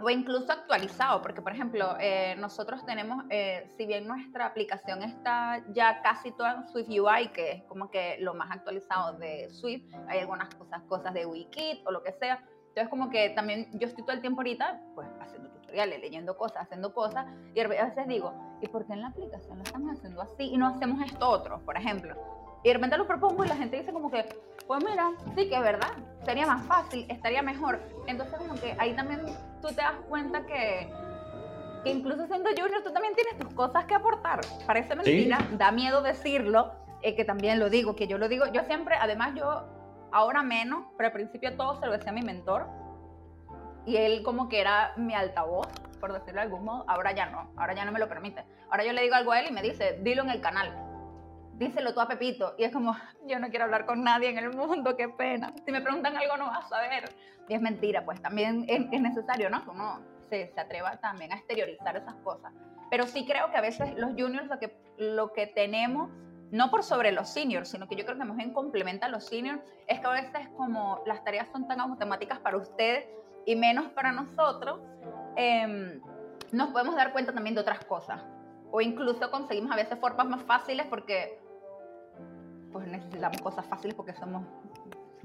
o 0.00 0.10
incluso 0.10 0.52
actualizado, 0.52 1.22
porque 1.22 1.40
por 1.40 1.52
ejemplo, 1.52 1.96
eh, 2.00 2.34
nosotros 2.38 2.84
tenemos, 2.84 3.24
eh, 3.30 3.70
si 3.76 3.86
bien 3.86 4.06
nuestra 4.06 4.46
aplicación 4.46 5.02
está 5.02 5.62
ya 5.72 6.02
casi 6.02 6.32
toda 6.32 6.54
en 6.54 6.68
Swift 6.68 6.88
UI, 6.88 7.28
que 7.32 7.52
es 7.52 7.62
como 7.64 7.90
que 7.90 8.16
lo 8.20 8.34
más 8.34 8.50
actualizado 8.50 9.16
de 9.18 9.48
Swift, 9.50 9.84
hay 10.08 10.20
algunas 10.20 10.54
cosas, 10.54 10.82
cosas 10.88 11.14
de 11.14 11.26
Wikit 11.26 11.86
o 11.86 11.90
lo 11.90 12.02
que 12.02 12.12
sea, 12.12 12.42
entonces 12.68 12.88
como 12.88 13.08
que 13.08 13.30
también 13.30 13.68
yo 13.74 13.86
estoy 13.86 14.02
todo 14.02 14.14
el 14.14 14.20
tiempo 14.20 14.40
ahorita, 14.40 14.80
pues 14.96 15.08
haciendo 15.20 15.48
tutoriales, 15.50 16.00
leyendo 16.00 16.36
cosas, 16.36 16.62
haciendo 16.62 16.92
cosas, 16.92 17.26
y 17.54 17.60
a 17.60 17.68
veces 17.68 18.08
digo, 18.08 18.34
¿y 18.60 18.66
por 18.66 18.84
qué 18.84 18.94
en 18.94 19.02
la 19.02 19.08
aplicación 19.08 19.58
lo 19.58 19.62
estamos 19.62 19.96
haciendo 19.96 20.22
así 20.22 20.42
y 20.42 20.56
no 20.56 20.66
hacemos 20.66 21.00
esto 21.06 21.28
otro, 21.28 21.60
por 21.64 21.76
ejemplo? 21.76 22.16
Y 22.64 22.68
de 22.68 22.74
repente 22.74 22.96
lo 22.96 23.06
propongo 23.06 23.44
y 23.44 23.48
la 23.48 23.56
gente 23.56 23.76
dice 23.76 23.92
como 23.92 24.10
que, 24.10 24.26
pues 24.66 24.84
mira, 24.84 25.12
sí 25.36 25.48
que 25.48 25.56
es 25.56 25.62
verdad, 25.62 25.90
sería 26.24 26.46
más 26.46 26.64
fácil, 26.66 27.06
estaría 27.08 27.42
mejor. 27.42 27.80
Entonces 28.06 28.36
como 28.38 28.54
que 28.54 28.74
ahí 28.78 28.94
también 28.94 29.24
tú 29.60 29.68
te 29.68 29.74
das 29.74 29.94
cuenta 30.08 30.46
que, 30.46 30.90
que 31.82 31.90
incluso 31.90 32.26
siendo 32.26 32.50
junior 32.50 32.82
tú 32.82 32.92
también 32.92 33.14
tienes 33.14 33.38
tus 33.38 33.52
cosas 33.54 33.84
que 33.84 33.94
aportar. 33.94 34.40
Parece 34.66 34.94
mentira, 34.94 35.38
da 35.52 35.70
miedo 35.70 36.02
decirlo, 36.02 36.72
eh, 37.02 37.14
que 37.14 37.24
también 37.24 37.58
lo 37.60 37.68
digo, 37.68 37.94
que 37.94 38.06
yo 38.06 38.18
lo 38.18 38.28
digo, 38.28 38.46
yo 38.52 38.64
siempre, 38.64 38.96
además 38.96 39.34
yo 39.36 39.64
ahora 40.12 40.42
menos, 40.42 40.86
pero 40.96 41.08
al 41.08 41.12
principio 41.12 41.56
todo 41.56 41.78
se 41.78 41.86
lo 41.86 41.92
decía 41.92 42.10
a 42.10 42.14
mi 42.14 42.22
mentor 42.22 42.66
y 43.86 43.96
él 43.96 44.22
como 44.22 44.48
que 44.48 44.60
era 44.60 44.94
mi 44.96 45.14
altavoz, 45.14 45.68
por 46.00 46.12
decirlo 46.12 46.34
de 46.34 46.42
algún 46.42 46.64
modo, 46.64 46.84
ahora 46.88 47.12
ya 47.12 47.26
no, 47.26 47.50
ahora 47.56 47.74
ya 47.74 47.84
no 47.84 47.92
me 47.92 47.98
lo 47.98 48.08
permite. 48.08 48.44
Ahora 48.70 48.84
yo 48.84 48.92
le 48.92 49.02
digo 49.02 49.14
algo 49.14 49.32
a 49.32 49.40
él 49.40 49.46
y 49.50 49.52
me 49.52 49.62
dice, 49.62 49.98
dilo 50.02 50.22
en 50.22 50.30
el 50.30 50.40
canal, 50.40 50.72
díselo 51.58 51.94
tú 51.94 52.00
a 52.00 52.08
Pepito. 52.08 52.54
Y 52.58 52.64
es 52.64 52.72
como, 52.72 52.96
yo 53.26 53.38
no 53.38 53.48
quiero 53.48 53.64
hablar 53.64 53.86
con 53.86 54.02
nadie 54.02 54.30
en 54.30 54.38
el 54.38 54.50
mundo, 54.50 54.96
qué 54.96 55.08
pena. 55.08 55.52
Si 55.64 55.72
me 55.72 55.80
preguntan 55.80 56.16
algo 56.16 56.36
no 56.36 56.46
vas 56.46 56.66
a 56.66 56.68
saber. 56.68 57.04
Y 57.48 57.54
es 57.54 57.60
mentira, 57.60 58.04
pues 58.04 58.20
también 58.22 58.64
es, 58.68 59.00
necesario, 59.00 59.50
¿no? 59.50 59.62
Uno 59.70 60.00
se, 60.28 60.48
se, 60.48 60.60
atreva 60.60 60.96
también 60.96 61.32
a 61.32 61.36
exteriorizar 61.36 61.96
esas 61.96 62.14
cosas. 62.16 62.52
Pero 62.90 63.06
sí 63.06 63.26
creo 63.26 63.50
que 63.50 63.56
a 63.56 63.60
veces 63.60 63.94
los 63.96 64.10
juniors 64.10 64.46
lo 64.46 64.58
que, 64.58 64.76
lo 64.98 65.32
que 65.32 65.46
tenemos 65.46 66.10
no 66.50 66.70
por 66.70 66.84
sobre 66.84 67.10
los 67.10 67.28
seniors, 67.28 67.68
sino 67.68 67.88
que 67.88 67.96
yo 67.96 68.04
creo 68.04 68.16
que 68.16 68.24
más 68.24 68.36
bien 68.36 68.52
complementa 68.52 69.06
a 69.06 69.08
los 69.08 69.24
seniors, 69.24 69.60
es 69.88 69.98
que 69.98 70.06
a 70.06 70.10
veces 70.10 70.48
como 70.56 71.02
las 71.04 71.24
tareas 71.24 71.48
son 71.50 71.66
tan 71.66 71.80
automáticas 71.80 72.38
para 72.38 72.56
ustedes 72.56 73.08
y 73.44 73.56
menos 73.56 73.86
para 73.90 74.12
nosotros, 74.12 74.80
em, 75.34 76.00
nos 76.52 76.70
podemos 76.70 76.94
dar 76.94 77.12
cuenta 77.12 77.32
también 77.32 77.56
de 77.56 77.60
otras 77.60 77.84
cosas. 77.84 78.22
O 78.70 78.80
incluso 78.80 79.30
conseguimos 79.32 79.72
a 79.72 79.76
veces 79.76 79.98
formas 79.98 80.28
más 80.28 80.42
fáciles 80.44 80.86
porque 80.86 81.40
pues 82.74 82.88
necesitamos 82.88 83.40
cosas 83.40 83.64
fáciles 83.66 83.94
porque 83.94 84.12
somos 84.14 84.42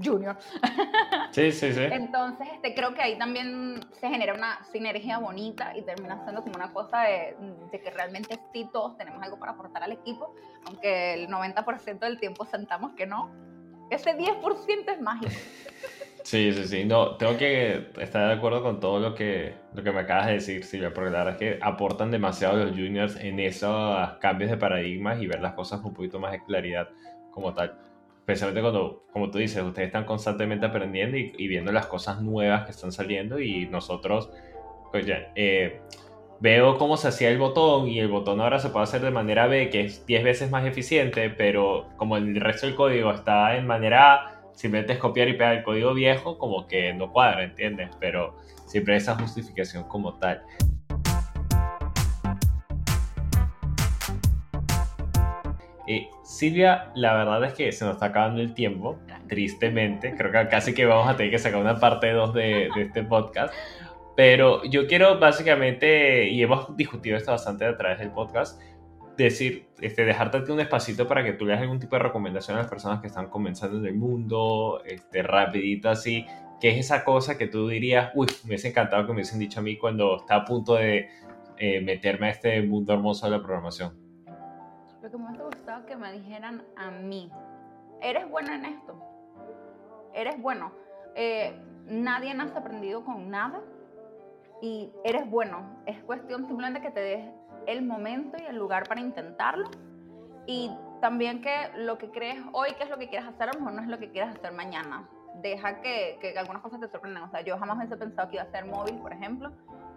junior. 0.02 0.38
Sí, 1.32 1.52
sí, 1.52 1.72
sí. 1.74 1.82
Entonces, 1.84 2.48
este, 2.56 2.74
creo 2.74 2.96
que 2.96 3.04
ahí 3.04 3.16
también 3.18 3.82
se 3.92 4.10
genera 4.10 4.34
una 4.34 4.64
sinergia 4.72 5.20
bonita 5.20 5.78
y 5.78 5.84
termina 5.84 6.24
siendo 6.24 6.42
como 6.42 6.56
una 6.56 6.74
cosa 6.74 7.04
de, 7.04 7.36
que 7.72 7.92
realmente 7.92 8.40
sí 8.52 8.68
todos 8.74 8.98
tenemos 8.98 9.22
algo 9.22 9.38
para 9.38 9.52
aportar 9.52 9.84
al 9.84 9.92
equipo, 9.92 10.34
aunque 10.66 11.14
el 11.14 11.28
90% 11.28 12.00
del 12.00 12.20
tiempo 12.20 12.46
sentamos 12.46 12.94
que 12.94 13.06
no. 13.06 13.30
Ese 13.92 14.18
10% 14.18 14.92
es 14.92 15.02
mágico. 15.02 15.32
Sí, 16.22 16.52
sí, 16.52 16.66
sí. 16.66 16.86
No, 16.86 17.16
tengo 17.16 17.38
que 17.38 17.92
estar 17.98 18.28
de 18.28 18.34
acuerdo 18.34 18.62
con 18.62 18.80
todo 18.82 19.00
lo 19.00 19.16
que, 19.16 19.56
lo 19.74 19.82
que 19.82 19.92
me 19.92 20.02
acabas 20.02 20.28
de 20.28 20.34
decir, 20.34 20.66
Silvia, 20.66 20.94
porque 20.94 21.10
la 21.10 21.24
verdad 21.24 21.34
es 21.34 21.40
que 21.40 21.60
aportan 21.62 22.12
demasiado 22.12 22.58
los 22.58 22.72
juniors 22.72 23.16
en 23.16 23.40
esos 23.40 24.12
cambios 24.20 24.52
de 24.52 24.58
paradigmas 24.58 25.22
y 25.22 25.28
ver 25.28 25.40
las 25.40 25.54
cosas 25.54 25.80
con 25.80 25.88
un 25.88 25.94
poquito 25.96 26.20
más 26.20 26.34
de 26.34 26.44
claridad 26.44 26.90
como 27.32 27.54
tal 27.54 27.78
especialmente 28.30 28.62
cuando, 28.62 29.06
como 29.12 29.32
tú 29.32 29.40
dices, 29.40 29.64
ustedes 29.64 29.88
están 29.88 30.06
constantemente 30.06 30.64
aprendiendo 30.68 31.18
y, 31.18 31.48
viendo 31.48 31.72
las 31.72 31.88
cosas 31.88 32.22
nuevas 32.22 32.66
que 32.66 32.72
están 32.72 32.92
saliendo 32.92 33.40
y 33.40 33.66
nosotros, 33.66 34.30
pues 34.92 35.08
ya, 35.08 35.32
eh, 35.36 35.82
veo 36.40 36.78
cómo 36.78 36.96
se 36.96 37.08
hacía 37.08 37.32
el 37.32 37.40
botón 37.40 37.88
y 37.88 38.00
el 38.00 38.08
botón 38.08 38.40
ahora 38.40 38.60
se 38.60 38.70
puede 38.70 38.84
hacer 38.84 39.02
de 39.02 39.10
manera 39.10 39.48
B, 39.48 39.72
que 39.72 39.82
es 39.82 40.06
10 40.06 40.24
veces 40.24 40.52
más 40.52 40.64
eficiente, 40.64 41.32
pero 41.32 41.88
como 41.98 42.18
el 42.18 42.40
resto 42.40 42.68
del 42.68 42.76
código 42.76 43.12
está 43.12 43.58
en 43.58 43.66
manera 43.66 44.14
A, 44.14 44.42
simplemente 44.54 44.94
es 44.94 45.00
copiar 45.00 45.28
y 45.28 45.34
pegar 45.34 45.56
el 45.56 45.64
código 45.64 45.96
viejo, 45.96 46.38
como 46.38 46.68
que 46.68 46.94
no 46.94 47.12
cuadra, 47.12 47.44
¿entiendes? 47.44 47.90
Pero 48.00 48.36
siempre 48.68 48.96
esa 48.96 49.16
justificación 49.16 49.86
como 49.86 50.14
tal. 50.20 50.44
Eh, 55.92 56.08
Silvia, 56.22 56.92
la 56.94 57.16
verdad 57.16 57.44
es 57.46 57.56
que 57.56 57.72
se 57.72 57.84
nos 57.84 57.96
está 57.96 58.06
acabando 58.06 58.42
el 58.42 58.54
tiempo, 58.54 59.00
tristemente. 59.28 60.14
Creo 60.16 60.32
que 60.32 60.48
casi 60.48 60.72
que 60.76 60.86
vamos 60.86 61.10
a 61.10 61.18
tener 61.18 61.32
que 61.32 61.40
sacar 61.40 61.60
una 61.60 61.80
parte 61.80 62.12
2 62.12 62.32
de, 62.36 62.70
de, 62.76 62.82
este 62.84 63.02
podcast. 63.02 63.52
Pero 64.16 64.64
yo 64.66 64.86
quiero 64.86 65.18
básicamente, 65.18 66.30
y 66.30 66.44
hemos 66.44 66.78
discutido 66.78 67.18
esto 67.18 67.32
bastante 67.32 67.66
a 67.66 67.76
través 67.76 67.98
del 67.98 68.12
podcast, 68.12 68.62
decir, 69.18 69.66
este, 69.82 70.06
dejarte 70.06 70.52
un 70.52 70.60
espacito 70.60 71.08
para 71.08 71.24
que 71.24 71.34
tú 71.34 71.48
le 71.48 71.56
algún 71.56 71.80
tipo 71.80 71.96
de 71.96 72.04
recomendación 72.04 72.58
a 72.58 72.62
las 72.62 72.70
personas 72.70 73.02
que 73.02 73.08
están 73.08 73.32
comenzando 73.32 73.80
en 73.80 73.88
el 73.88 73.96
mundo, 73.96 74.84
este, 74.86 75.24
rapidito 75.24 75.90
así. 75.90 76.24
¿Qué 76.62 76.70
es 76.70 76.78
esa 76.86 77.04
cosa 77.04 77.36
que 77.36 77.48
tú 77.48 77.68
dirías, 77.68 78.12
uy, 78.14 78.28
me 78.44 78.50
hubiese 78.50 78.68
encantado 78.68 79.08
que 79.08 79.14
me 79.14 79.16
hubiesen 79.16 79.40
dicho 79.40 79.60
a 79.60 79.64
mí 79.64 79.76
cuando 79.76 80.18
está 80.18 80.36
a 80.36 80.46
punto 80.46 80.76
de 80.76 81.10
eh, 81.58 81.82
meterme 81.82 82.28
a 82.28 82.30
este 82.30 82.62
mundo 82.62 82.94
hermoso 82.94 83.26
de 83.26 83.32
la 83.32 83.40
programación? 83.40 83.99
Lo 85.02 85.10
que 85.10 85.18
me 85.18 85.26
hubiese 85.26 85.44
gustado 85.44 85.86
que 85.86 85.96
me 85.96 86.12
dijeran 86.12 86.64
a 86.76 86.92
mí, 86.92 87.32
eres 88.02 88.30
bueno 88.30 88.54
en 88.54 88.66
esto, 88.66 89.02
eres 90.14 90.42
bueno. 90.42 90.72
Eh, 91.16 91.58
nadie 91.86 92.34
nace 92.34 92.58
aprendido 92.58 93.04
con 93.04 93.30
nada 93.30 93.62
y 94.62 94.92
eres 95.04 95.30
bueno. 95.30 95.82
Es 95.86 96.02
cuestión 96.04 96.46
simplemente 96.48 96.82
que 96.82 96.92
te 96.92 97.00
des 97.00 97.32
el 97.68 97.86
momento 97.86 98.38
y 98.42 98.46
el 98.46 98.58
lugar 98.58 98.88
para 98.88 99.00
intentarlo 99.00 99.70
y 100.46 100.72
también 101.02 101.42
que 101.42 101.70
lo 101.78 101.98
que 101.98 102.10
crees 102.10 102.44
hoy, 102.52 102.74
que 102.74 102.84
es 102.84 102.90
lo 102.90 102.98
que 102.98 103.08
quieres 103.08 103.28
hacer, 103.28 103.50
a 103.50 103.54
lo 103.54 103.60
mejor 103.60 103.74
no 103.74 103.82
es 103.82 103.88
lo 103.88 104.00
que 104.00 104.12
quieres 104.12 104.36
hacer 104.36 104.52
mañana. 104.52 105.08
Deja 105.36 105.82
que, 105.82 106.18
que 106.20 106.38
algunas 106.38 106.62
cosas 106.62 106.80
te 106.82 106.90
sorprendan. 106.90 107.24
O 107.24 107.30
sea, 107.30 107.42
yo 107.42 107.58
jamás 107.58 107.78
hubiese 107.78 107.96
pensado 107.96 108.28
que 108.30 108.36
iba 108.36 108.44
a 108.44 108.52
ser 108.52 108.66
móvil, 108.66 108.96
por 108.96 109.14
ejemplo, 109.14 109.52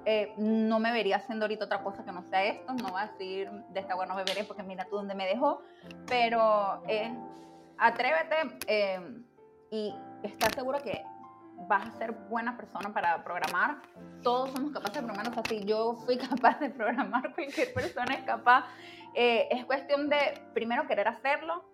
eh, 0.05 0.35
no 0.37 0.81
me 0.81 0.91
vería 0.91 1.17
haciendo 1.17 1.45
ahorita 1.45 1.67
otra 1.67 1.83
cosa 1.83 2.05
que 2.05 2.11
no 2.11 2.23
sea 2.25 2.45
esto, 2.45 2.73
no 2.73 2.89
voy 2.89 3.03
a 3.03 3.07
decir 3.07 3.49
de 3.71 3.81
esta 3.81 3.93
agua 3.93 4.07
no 4.07 4.17
beberé 4.17 4.43
porque 4.43 4.65
mira 4.65 4.85
tú 4.87 4.97
dónde 4.97 5.15
me 5.15 5.27
dejó, 5.27 5.63
pero 6.09 6.83
eh, 6.89 7.15
atrévete 7.79 8.59
eh, 8.67 9.23
y 9.71 9.95
estás 10.25 10.53
seguro 10.55 10.83
que 10.83 11.05
vas 11.69 11.87
a 11.87 11.93
ser 11.99 12.13
buena 12.13 12.57
persona 12.57 12.93
para 12.93 13.23
programar. 13.23 13.77
Todos 14.23 14.51
somos 14.51 14.73
capaces 14.73 14.95
de 14.95 15.03
programar, 15.03 15.29
o 15.29 15.35
sea, 15.35 15.45
si 15.49 15.65
yo 15.65 15.95
fui 16.05 16.19
capaz 16.31 16.59
de 16.59 16.71
programar, 16.71 17.33
cualquier 17.33 17.73
persona 17.73 18.15
es 18.15 18.25
capaz. 18.25 18.65
es 19.15 19.65
cuestión 19.67 20.09
de, 20.09 20.43
primero, 20.53 20.89
querer 20.89 21.07
hacerlo 21.07 21.65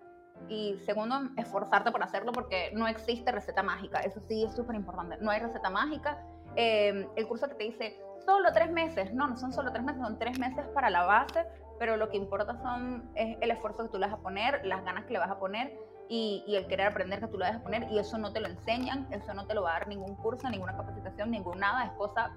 y 0.50 0.76
segundo, 0.84 1.30
esforzarte 1.38 1.90
por 1.90 2.02
hacerlo 2.02 2.32
porque 2.32 2.70
no 2.74 2.86
existe 2.86 3.32
receta 3.32 3.62
mágica. 3.62 4.00
Eso 4.00 4.20
sí 4.28 4.44
es 4.44 4.54
súper 4.54 4.76
importante. 4.76 5.16
No 5.22 5.30
hay 5.30 5.40
receta 5.40 5.70
mágica. 5.70 6.22
el 6.54 7.26
curso 7.26 7.48
que 7.48 7.54
te 7.54 7.64
dice, 7.64 7.98
solo 8.28 8.52
tres 8.52 8.70
meses. 8.70 9.14
No, 9.14 9.26
no 9.26 9.38
son 9.38 9.54
solo 9.54 9.72
tres 9.72 9.82
meses, 9.82 10.02
son 10.02 10.18
tres 10.18 10.38
meses 10.38 10.66
para 10.74 10.90
la 10.90 11.06
base, 11.06 11.46
pero 11.78 11.96
lo 11.96 12.10
que 12.10 12.18
importa 12.18 12.60
son, 12.60 13.10
es 13.14 13.38
el 13.40 13.50
esfuerzo 13.50 13.84
que 13.84 13.88
tú 13.88 13.98
le 13.98 14.04
vas 14.04 14.14
a 14.14 14.18
poner, 14.18 14.66
las 14.66 14.84
ganas 14.84 15.06
que 15.06 15.14
le 15.14 15.18
vas 15.18 15.30
a 15.30 15.38
poner 15.38 15.74
y, 16.10 16.44
el 16.46 16.66
querer 16.66 16.88
aprender 16.88 17.20
que 17.20 17.28
tú 17.28 17.38
le 17.38 17.46
vas 17.46 17.56
a 17.56 17.62
poner. 17.62 17.90
Y 17.90 17.98
eso 17.98 18.18
no 18.18 18.30
te 18.30 18.40
lo 18.40 18.48
enseñan, 18.48 19.08
eso 19.12 19.32
no 19.32 19.46
te 19.46 19.54
lo 19.54 19.62
va 19.62 19.70
a 19.70 19.78
dar 19.78 19.88
ningún 19.88 20.14
curso, 20.16 20.50
ninguna 20.50 20.76
capacitación, 20.76 21.30
ningún 21.30 21.58
nada, 21.58 21.86
es 21.86 21.92
cosa 21.92 22.30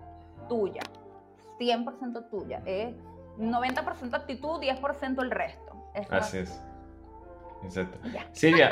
tuya, 0.47 0.83
100% 1.59 2.29
tuya. 2.29 2.61
Es 2.65 2.95
90% 3.37 4.13
actitud, 4.13 4.61
10% 4.61 5.21
el 5.21 5.31
resto. 5.31 5.75
Así 6.09 6.37
es. 6.37 6.63
Exacto. 7.63 7.97
Silvia, 8.31 8.71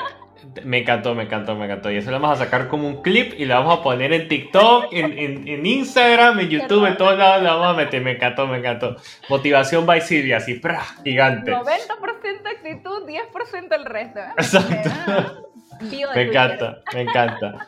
me 0.64 0.80
encantó, 0.80 1.16
me 1.16 1.24
encantó, 1.24 1.56
me 1.56 1.66
encantó. 1.66 1.92
Y 1.92 1.98
eso 1.98 2.12
lo 2.12 2.20
vamos 2.20 2.40
a 2.40 2.46
sacar 2.46 2.68
como 2.68 2.88
un 2.88 3.02
clip 3.02 3.34
y 3.38 3.46
lo 3.46 3.56
vamos 3.56 3.80
a 3.80 3.84
poner 3.84 4.14
en 4.14 4.28
TikTok, 4.28 4.88
en, 4.92 5.48
en, 5.48 5.66
Instagram, 5.66 6.40
en 6.40 6.50
YouTube, 6.50 6.86
en 6.86 6.98
todos 6.98 7.18
lados 7.18 7.44
lo 7.44 7.50
vamos 7.50 7.68
a 7.68 7.74
meter. 7.74 8.02
Me 8.02 8.12
encantó, 8.12 8.48
me 8.48 8.58
encantó. 8.58 8.96
Motivación 9.30 9.86
by 9.86 10.02
Silvia, 10.02 10.38
así, 10.38 10.56
¡prá! 10.56 10.82
gigante. 11.04 11.52
90% 11.52 12.48
actitud, 12.48 13.08
10% 13.08 13.76
el 13.76 13.86
resto. 13.86 14.20
¿eh? 14.20 14.34
Exacto. 14.38 15.50
me 16.16 16.22
encanta, 16.22 16.82
me 16.94 17.02
encanta. 17.02 17.68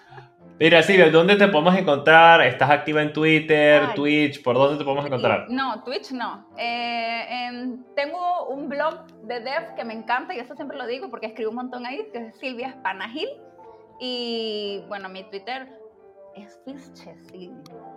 Mira, 0.62 0.84
Silvia, 0.84 1.10
¿dónde 1.10 1.38
te 1.38 1.48
podemos 1.48 1.76
encontrar? 1.76 2.40
¿Estás 2.42 2.70
activa 2.70 3.02
en 3.02 3.12
Twitter, 3.12 3.96
Twitch? 3.96 4.44
¿Por 4.44 4.56
dónde 4.56 4.78
te 4.78 4.84
podemos 4.84 5.04
encontrar? 5.04 5.48
No, 5.50 5.84
Twitch 5.84 6.12
no. 6.12 6.46
Eh, 6.56 7.78
tengo 7.96 8.46
un 8.46 8.70
blog 8.70 9.08
de 9.24 9.40
dev 9.40 9.74
que 9.76 9.84
me 9.84 9.96
encanta 9.96 10.36
y 10.36 10.40
eso 10.40 10.56
siempre 10.56 10.78
lo 10.78 10.86
digo 10.86 11.10
porque 11.10 11.26
escribo 11.26 11.50
un 11.50 11.56
montón 11.56 11.88
ahí, 11.88 12.08
que 12.14 12.28
es 12.28 12.36
Silvia 12.38 12.74
Spanagil. 12.74 13.28
Y 14.00 14.84
bueno, 14.88 15.10
mi 15.10 15.24
Twitter 15.24 15.68
es 16.36 16.60
Fische, 16.64 17.16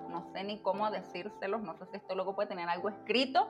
No 0.08 0.26
sé 0.32 0.42
ni 0.42 0.58
cómo 0.62 0.90
decírselos, 0.90 1.60
no 1.60 1.76
sé 1.76 1.84
si 1.90 1.98
esto 1.98 2.14
luego 2.14 2.34
puede 2.34 2.48
tener 2.48 2.66
algo 2.70 2.88
escrito, 2.88 3.46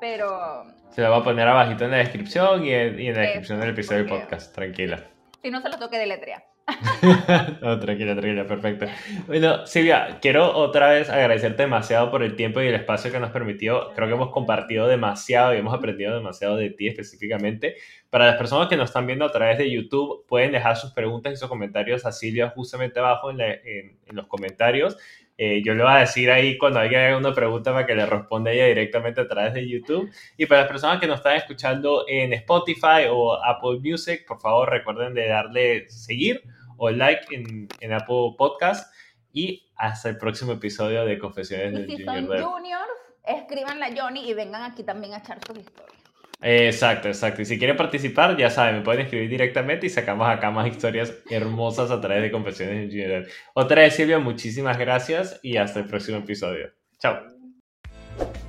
pero... 0.00 0.64
Se 0.88 1.02
lo 1.02 1.10
voy 1.10 1.20
a 1.20 1.22
poner 1.22 1.46
abajito 1.46 1.84
en 1.84 1.92
la 1.92 1.98
descripción 1.98 2.64
y 2.64 2.72
en, 2.72 2.98
y 2.98 3.06
en 3.06 3.14
la 3.14 3.20
descripción 3.20 3.60
del 3.60 3.70
episodio 3.70 4.02
del 4.02 4.08
podcast, 4.08 4.52
tranquila. 4.52 5.04
Si 5.40 5.52
no 5.52 5.60
se 5.60 5.68
lo 5.68 5.78
toque 5.78 5.98
deletrear. 5.98 6.55
no, 7.62 7.78
tranquila, 7.78 8.16
tranquila, 8.16 8.44
perfecto. 8.44 8.86
Bueno, 9.28 9.64
Silvia, 9.66 10.18
quiero 10.20 10.56
otra 10.56 10.90
vez 10.90 11.08
agradecerte 11.08 11.62
demasiado 11.62 12.10
por 12.10 12.24
el 12.24 12.34
tiempo 12.34 12.60
y 12.60 12.66
el 12.66 12.74
espacio 12.74 13.12
que 13.12 13.20
nos 13.20 13.30
permitió. 13.30 13.92
Creo 13.94 14.08
que 14.08 14.14
hemos 14.14 14.30
compartido 14.30 14.88
demasiado 14.88 15.54
y 15.54 15.58
hemos 15.58 15.72
aprendido 15.72 16.14
demasiado 16.14 16.56
de 16.56 16.70
ti 16.70 16.88
específicamente. 16.88 17.76
Para 18.10 18.26
las 18.26 18.36
personas 18.36 18.68
que 18.68 18.76
nos 18.76 18.90
están 18.90 19.06
viendo 19.06 19.24
a 19.24 19.30
través 19.30 19.58
de 19.58 19.70
YouTube, 19.70 20.26
pueden 20.26 20.52
dejar 20.52 20.76
sus 20.76 20.90
preguntas 20.92 21.32
y 21.32 21.36
sus 21.36 21.48
comentarios 21.48 22.04
a 22.04 22.10
Silvia 22.10 22.50
justamente 22.50 22.98
abajo 22.98 23.30
en, 23.30 23.40
en 23.40 24.16
los 24.16 24.26
comentarios. 24.26 24.96
Eh, 25.38 25.62
yo 25.64 25.74
le 25.74 25.82
voy 25.82 25.92
a 25.92 25.98
decir 25.98 26.30
ahí 26.30 26.56
cuando 26.56 26.80
alguien 26.80 27.00
haga 27.02 27.18
una 27.18 27.34
pregunta 27.34 27.72
para 27.72 27.86
que 27.86 27.94
le 27.94 28.06
responda 28.06 28.52
ella 28.52 28.66
directamente 28.66 29.20
a 29.20 29.28
través 29.28 29.54
de 29.54 29.68
YouTube. 29.68 30.10
Y 30.36 30.46
para 30.46 30.62
las 30.62 30.70
personas 30.70 30.98
que 30.98 31.06
nos 31.06 31.18
están 31.18 31.36
escuchando 31.36 32.04
en 32.08 32.32
Spotify 32.32 33.06
o 33.10 33.34
Apple 33.44 33.78
Music, 33.80 34.24
por 34.26 34.40
favor 34.40 34.70
recuerden 34.70 35.14
de 35.14 35.28
darle 35.28 35.88
seguir 35.90 36.42
o 36.76 36.90
like 36.90 37.34
en, 37.34 37.68
en 37.80 37.92
Apple 37.92 38.34
Podcast 38.36 38.92
y 39.32 39.70
hasta 39.76 40.08
el 40.08 40.16
próximo 40.16 40.52
episodio 40.52 41.04
de 41.04 41.18
Confesiones 41.18 41.72
Y 41.72 41.76
del 41.76 41.86
si 41.88 42.04
Junior 42.04 42.38
son 42.38 42.52
juniors, 42.52 43.98
Johnny 43.98 44.30
y 44.30 44.34
vengan 44.34 44.62
aquí 44.70 44.82
también 44.82 45.14
a 45.14 45.18
echar 45.18 45.38
sus 45.46 45.58
historias. 45.58 45.96
Exacto, 46.40 47.08
exacto. 47.08 47.42
Y 47.42 47.44
si 47.44 47.58
quieren 47.58 47.76
participar, 47.76 48.36
ya 48.36 48.50
saben, 48.50 48.76
me 48.76 48.82
pueden 48.82 49.02
escribir 49.02 49.28
directamente 49.28 49.86
y 49.86 49.90
sacamos 49.90 50.28
acá 50.28 50.50
más 50.50 50.66
historias 50.66 51.12
hermosas 51.30 51.90
a 51.90 52.00
través 52.00 52.22
de 52.22 52.30
Confesiones 52.30 52.76
del 52.76 52.90
Junior. 52.90 53.26
Otra 53.54 53.82
vez, 53.82 53.94
Silvia, 53.94 54.18
muchísimas 54.18 54.78
gracias 54.78 55.40
y 55.42 55.56
hasta 55.56 55.80
el 55.80 55.86
próximo 55.86 56.18
episodio. 56.18 56.70
Chao. 56.98 57.18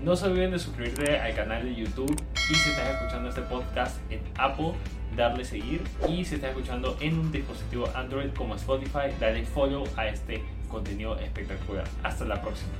No 0.01 0.15
se 0.15 0.27
olviden 0.27 0.51
de 0.51 0.59
suscribirte 0.59 1.17
al 1.17 1.35
canal 1.35 1.63
de 1.63 1.75
YouTube 1.75 2.15
y 2.33 2.53
si 2.55 2.69
estás 2.69 2.89
escuchando 2.95 3.29
este 3.29 3.41
podcast 3.41 3.99
en 4.11 4.21
Apple, 4.37 4.73
darle 5.17 5.43
seguir 5.43 5.81
y 6.07 6.23
si 6.23 6.35
estás 6.35 6.51
escuchando 6.51 6.95
en 7.01 7.19
un 7.19 7.31
dispositivo 7.31 7.89
Android 7.95 8.29
como 8.37 8.55
Spotify, 8.55 9.11
dale 9.19 9.43
follow 9.45 9.85
a 9.97 10.07
este 10.07 10.41
contenido 10.69 11.17
espectacular. 11.17 11.85
Hasta 12.03 12.23
la 12.23 12.41
próxima. 12.41 12.71